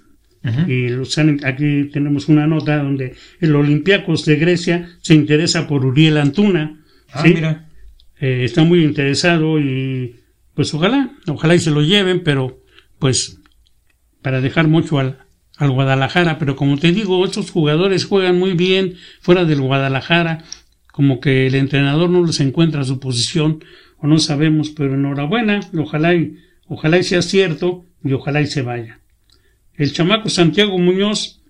Y 0.67 0.87
los, 0.89 1.17
aquí 1.17 1.89
tenemos 1.91 2.29
una 2.29 2.45
nota 2.47 2.77
donde 2.77 3.15
el 3.41 3.53
Olympiacos 3.55 4.23
de 4.23 4.35
Grecia 4.37 4.87
se 5.01 5.13
interesa 5.15 5.67
por 5.67 5.83
Uriel 5.85 6.17
Antuna. 6.17 6.79
Ah, 7.11 7.23
Sí. 7.23 7.33
mira. 7.33 7.66
Eh, 8.19 8.43
está 8.43 8.63
muy 8.63 8.83
interesado 8.83 9.59
y 9.59 10.15
pues 10.53 10.73
ojalá, 10.73 11.11
ojalá 11.27 11.55
y 11.55 11.59
se 11.59 11.71
lo 11.71 11.81
lleven, 11.81 12.23
pero 12.23 12.63
pues 12.99 13.39
para 14.21 14.41
dejar 14.41 14.67
mucho 14.67 14.99
al, 14.99 15.19
al 15.57 15.71
Guadalajara, 15.71 16.39
pero 16.39 16.55
como 16.55 16.77
te 16.77 16.91
digo, 16.91 17.23
estos 17.25 17.51
jugadores 17.51 18.05
juegan 18.05 18.39
muy 18.39 18.53
bien 18.53 18.95
fuera 19.21 19.45
del 19.45 19.61
Guadalajara, 19.61 20.43
como 20.91 21.19
que 21.19 21.47
el 21.47 21.55
entrenador 21.55 22.09
no 22.09 22.25
les 22.25 22.39
encuentra 22.39 22.83
su 22.83 22.99
posición 22.99 23.63
o 23.99 24.07
no 24.07 24.19
sabemos, 24.19 24.69
pero 24.69 24.95
enhorabuena, 24.95 25.59
ojalá 25.77 26.15
y, 26.15 26.37
ojalá 26.67 26.97
y 26.97 27.03
sea 27.03 27.21
cierto 27.21 27.85
y 28.03 28.13
ojalá 28.13 28.41
y 28.41 28.47
se 28.47 28.61
vaya. 28.61 28.99
El 29.75 29.93
chamaco 29.93 30.29
Santiago 30.29 30.77
Muñoz 30.79 31.41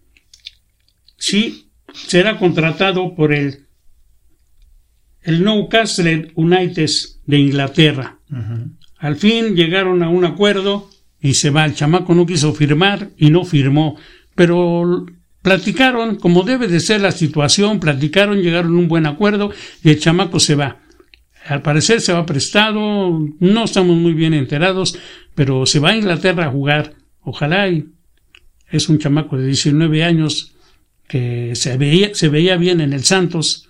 sí 1.18 1.70
será 1.94 2.38
contratado 2.38 3.16
por 3.16 3.34
el 3.34 3.67
el 5.28 5.44
Newcastle 5.44 6.32
United 6.36 6.90
de 7.26 7.38
Inglaterra. 7.38 8.18
Al 8.98 9.18
fin 9.18 9.58
llegaron 9.58 10.02
a 10.02 10.08
un 10.08 10.24
acuerdo 10.24 10.90
y 11.22 11.34
se 11.34 11.50
va. 11.50 11.66
El 11.66 11.76
chamaco 11.76 12.16
no 12.16 12.26
quiso 12.26 12.54
firmar 12.54 13.10
y 13.18 13.30
no 13.30 13.44
firmó. 13.44 13.98
Pero 14.36 15.06
platicaron, 15.42 16.16
como 16.16 16.44
debe 16.44 16.70
de 16.70 16.80
ser 16.80 17.02
la 17.02 17.12
situación, 17.12 17.82
platicaron, 17.82 18.42
llegaron 18.42 18.74
a 18.74 18.80
un 18.80 18.88
buen 18.88 19.06
acuerdo 19.06 19.52
y 19.84 19.90
el 19.90 20.00
chamaco 20.00 20.40
se 20.40 20.56
va. 20.56 20.78
Al 21.46 21.62
parecer 21.62 22.00
se 22.00 22.14
va 22.14 22.26
prestado, 22.26 23.20
no 23.40 23.64
estamos 23.66 23.98
muy 23.98 24.14
bien 24.14 24.34
enterados, 24.34 24.98
pero 25.36 25.66
se 25.66 25.80
va 25.80 25.90
a 25.90 25.98
Inglaterra 25.98 26.46
a 26.46 26.52
jugar. 26.52 26.94
Ojalá 27.22 27.68
y 27.68 27.90
es 28.72 28.88
un 28.88 28.98
chamaco 28.98 29.38
de 29.38 29.48
19 29.48 30.06
años 30.06 30.54
que 31.06 31.52
se 31.56 31.78
veía, 31.78 32.16
se 32.16 32.30
veía 32.30 32.56
bien 32.56 32.80
en 32.80 32.94
el 32.94 33.04
Santos, 33.04 33.67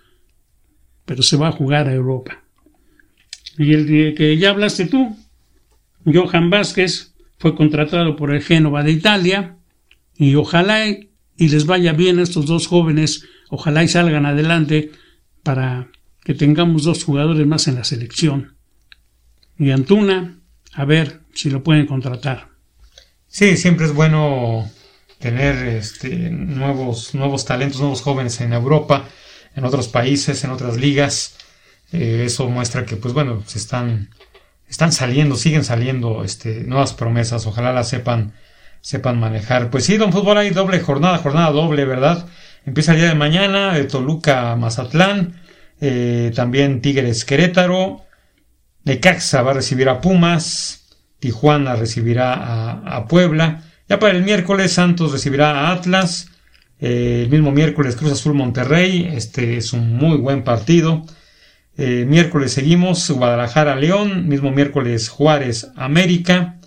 pero 1.08 1.24
se 1.24 1.38
va 1.38 1.48
a 1.48 1.54
jugar 1.54 1.88
a 1.88 1.94
Europa. 1.94 2.44
Y 3.58 3.74
el 3.74 4.14
que 4.14 4.38
ya 4.38 4.52
hablaste 4.52 4.86
tú, 4.86 5.18
Johan 6.06 6.50
Vázquez, 6.50 7.14
fue 7.40 7.56
contratado 7.56 8.16
por 8.18 8.32
el 8.32 8.44
Génova 8.44 8.84
de 8.84 8.92
Italia, 8.92 9.56
y 10.16 10.36
ojalá 10.36 10.86
y 10.86 11.50
les 11.50 11.66
vaya 11.66 11.94
bien 11.94 12.20
a 12.20 12.24
estos 12.24 12.46
dos 12.46 12.68
jóvenes, 12.68 13.24
ojalá 13.50 13.84
y 13.84 13.88
salgan 13.88 14.26
adelante 14.26 14.92
para 15.44 15.88
que 16.24 16.34
tengamos 16.34 16.84
dos 16.84 17.06
jugadores 17.06 17.48
más 17.48 17.68
en 17.70 17.76
la 17.76 17.86
selección. 17.86 18.58
Y 19.58 19.72
Antuna, 19.72 20.40
a 20.74 20.86
ver 20.86 21.22
si 21.34 21.50
lo 21.50 21.64
pueden 21.64 21.86
contratar. 21.86 22.50
Sí, 23.28 23.56
siempre 23.56 23.86
es 23.86 23.94
bueno 23.94 24.70
tener 25.20 25.68
este, 25.68 26.30
nuevos, 26.32 27.16
nuevos 27.16 27.46
talentos, 27.46 27.80
nuevos 27.80 28.02
jóvenes 28.02 28.42
en 28.42 28.52
Europa, 28.52 29.08
en 29.58 29.66
otros 29.66 29.88
países, 29.88 30.44
en 30.44 30.52
otras 30.52 30.78
ligas. 30.78 31.36
Eh, 31.92 32.24
eso 32.26 32.48
muestra 32.48 32.86
que, 32.86 32.96
pues 32.96 33.14
bueno, 33.14 33.44
se 33.48 33.58
están, 33.58 34.10
están 34.70 34.92
saliendo, 34.92 35.36
siguen 35.36 35.64
saliendo 35.64 36.24
este, 36.24 36.64
nuevas 36.64 36.94
promesas. 36.94 37.48
Ojalá 37.48 37.74
las 37.74 37.90
sepan, 37.90 38.34
sepan 38.82 39.20
manejar. 39.20 39.72
Pues 39.72 39.84
sí, 39.86 39.98
Don 39.98 40.14
Fútbol 40.14 40.38
hay 40.38 40.52
doble 40.52 40.80
jornada, 40.80 41.18
jornada 41.18 41.52
doble, 41.52 41.86
¿verdad? 41.86 42.28
Empieza 42.66 42.92
el 42.94 43.00
día 43.00 43.08
de 43.10 43.16
mañana, 43.16 43.74
de 43.74 43.86
Toluca 43.86 44.52
a 44.52 44.56
Mazatlán, 44.56 45.42
eh, 45.82 46.32
también 46.36 46.82
Tigres 46.82 47.26
Querétaro, 47.26 48.06
Necaxa 48.84 49.42
va 49.42 49.52
a 49.52 49.56
recibir 49.56 49.90
a 49.90 50.02
Pumas, 50.02 50.86
Tijuana 51.20 51.76
recibirá 51.76 52.34
a, 52.34 52.98
a 52.98 53.08
Puebla. 53.08 53.64
Ya 53.90 53.98
para 53.98 54.14
el 54.14 54.24
miércoles 54.24 54.74
Santos 54.74 55.14
recibirá 55.14 55.52
a 55.52 55.72
Atlas. 55.72 56.30
Eh, 56.80 57.24
el 57.24 57.30
mismo 57.30 57.52
miércoles 57.52 57.96
Cruz 57.96 58.12
Azul 58.12 58.34
Monterrey. 58.34 59.10
Este 59.14 59.58
es 59.58 59.74
un 59.74 59.96
muy 59.96 60.18
buen 60.18 60.44
partido. 60.44 61.04
Eh, 61.78 62.06
miércoles 62.08 62.54
seguimos 62.54 63.10
Guadalajara 63.10 63.76
León. 63.76 64.28
Mismo 64.28 64.52
miércoles 64.52 65.10
Juárez 65.10 65.72
América. 65.76 66.60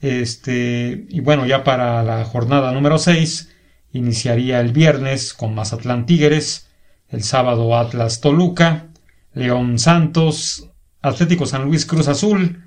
Este, 0.00 1.06
y 1.08 1.20
bueno, 1.20 1.46
ya 1.46 1.62
para 1.64 2.02
la 2.02 2.24
jornada 2.24 2.72
número 2.72 2.98
6 2.98 3.50
iniciaría 3.92 4.60
el 4.60 4.72
viernes 4.72 5.34
con 5.34 5.54
Mazatlán 5.54 6.06
Tigres. 6.06 6.68
El 7.08 7.22
sábado 7.22 7.76
Atlas 7.76 8.20
Toluca. 8.20 8.86
León 9.34 9.78
Santos. 9.78 10.68
Atlético 11.02 11.46
San 11.46 11.64
Luis 11.64 11.84
Cruz 11.84 12.08
Azul. 12.08 12.64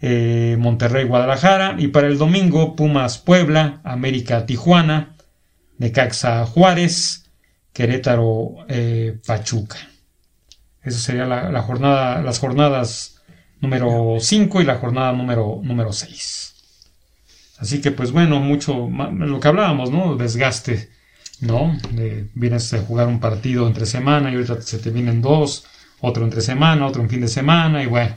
Eh, 0.00 0.56
Monterrey 0.58 1.04
Guadalajara. 1.04 1.76
Y 1.78 1.88
para 1.88 2.06
el 2.06 2.18
domingo 2.18 2.76
Pumas 2.76 3.18
Puebla. 3.18 3.80
América 3.84 4.46
Tijuana. 4.46 5.13
Necaxa 5.84 6.46
Juárez. 6.46 7.24
Querétaro 7.74 8.64
eh, 8.68 9.18
Pachuca. 9.26 9.76
Eso 10.82 10.98
sería 10.98 11.26
la, 11.26 11.62
jornada, 11.62 12.22
las 12.22 12.38
jornadas 12.38 13.20
número 13.60 14.16
5 14.20 14.60
y 14.60 14.64
la 14.64 14.76
jornada 14.76 15.12
número, 15.12 15.60
número 15.62 15.92
6. 15.92 16.54
Así 17.58 17.80
que 17.80 17.90
pues 17.90 18.12
bueno, 18.12 18.38
mucho 18.38 18.88
lo 18.88 19.40
que 19.40 19.48
hablábamos, 19.48 19.90
¿no? 19.90 20.14
Desgaste, 20.16 20.90
¿no? 21.40 21.76
Vienes 22.34 22.72
a 22.74 22.82
jugar 22.82 23.08
un 23.08 23.18
partido 23.18 23.66
entre 23.66 23.86
semana 23.86 24.30
y 24.30 24.34
ahorita 24.34 24.60
se 24.60 24.78
te 24.78 24.90
vienen 24.90 25.20
dos, 25.20 25.64
otro 26.00 26.24
entre 26.24 26.42
semana, 26.42 26.86
otro 26.86 27.02
en 27.02 27.10
fin 27.10 27.22
de 27.22 27.28
semana 27.28 27.82
y 27.82 27.86
bueno. 27.86 28.14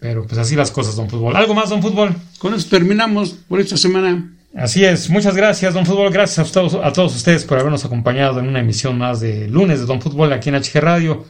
Pero 0.00 0.26
pues 0.26 0.36
así 0.38 0.56
las 0.56 0.70
cosas, 0.72 0.96
don 0.96 1.08
Fútbol. 1.08 1.36
¿Algo 1.36 1.54
más, 1.54 1.70
don 1.70 1.80
Fútbol? 1.80 2.14
Con 2.38 2.52
eso 2.52 2.68
terminamos 2.68 3.30
por 3.30 3.60
esta 3.60 3.76
semana. 3.76 4.31
Así 4.54 4.84
es, 4.84 5.08
muchas 5.08 5.34
gracias, 5.34 5.72
Don 5.72 5.86
Fútbol. 5.86 6.12
Gracias 6.12 6.50
a 6.50 6.52
todos, 6.52 6.74
a 6.74 6.92
todos 6.92 7.16
ustedes 7.16 7.44
por 7.44 7.58
habernos 7.58 7.86
acompañado 7.86 8.38
en 8.38 8.48
una 8.48 8.60
emisión 8.60 8.98
más 8.98 9.18
de 9.20 9.48
lunes 9.48 9.80
de 9.80 9.86
Don 9.86 10.02
Fútbol 10.02 10.32
aquí 10.32 10.50
en 10.50 10.56
HG 10.56 10.78
Radio. 10.80 11.24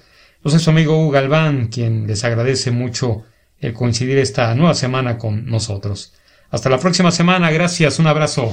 Yo 0.45 0.51
soy 0.51 0.59
su 0.59 0.71
amigo 0.71 0.99
Hugo 0.99 1.13
Galván, 1.13 1.69
quien 1.69 2.09
les 2.09 2.25
agradece 2.25 2.73
mucho 2.73 3.23
el 3.61 3.75
coincidir 3.75 4.19
esta 4.19 4.53
nueva 4.57 4.75
semana 4.75 5.19
con 5.19 5.47
nosotros. 5.47 6.15
Hasta 6.51 6.69
la 6.69 6.79
próxima 6.79 7.13
semana, 7.13 7.53
gracias, 7.53 8.01
un 8.01 8.09
abrazo. 8.09 8.53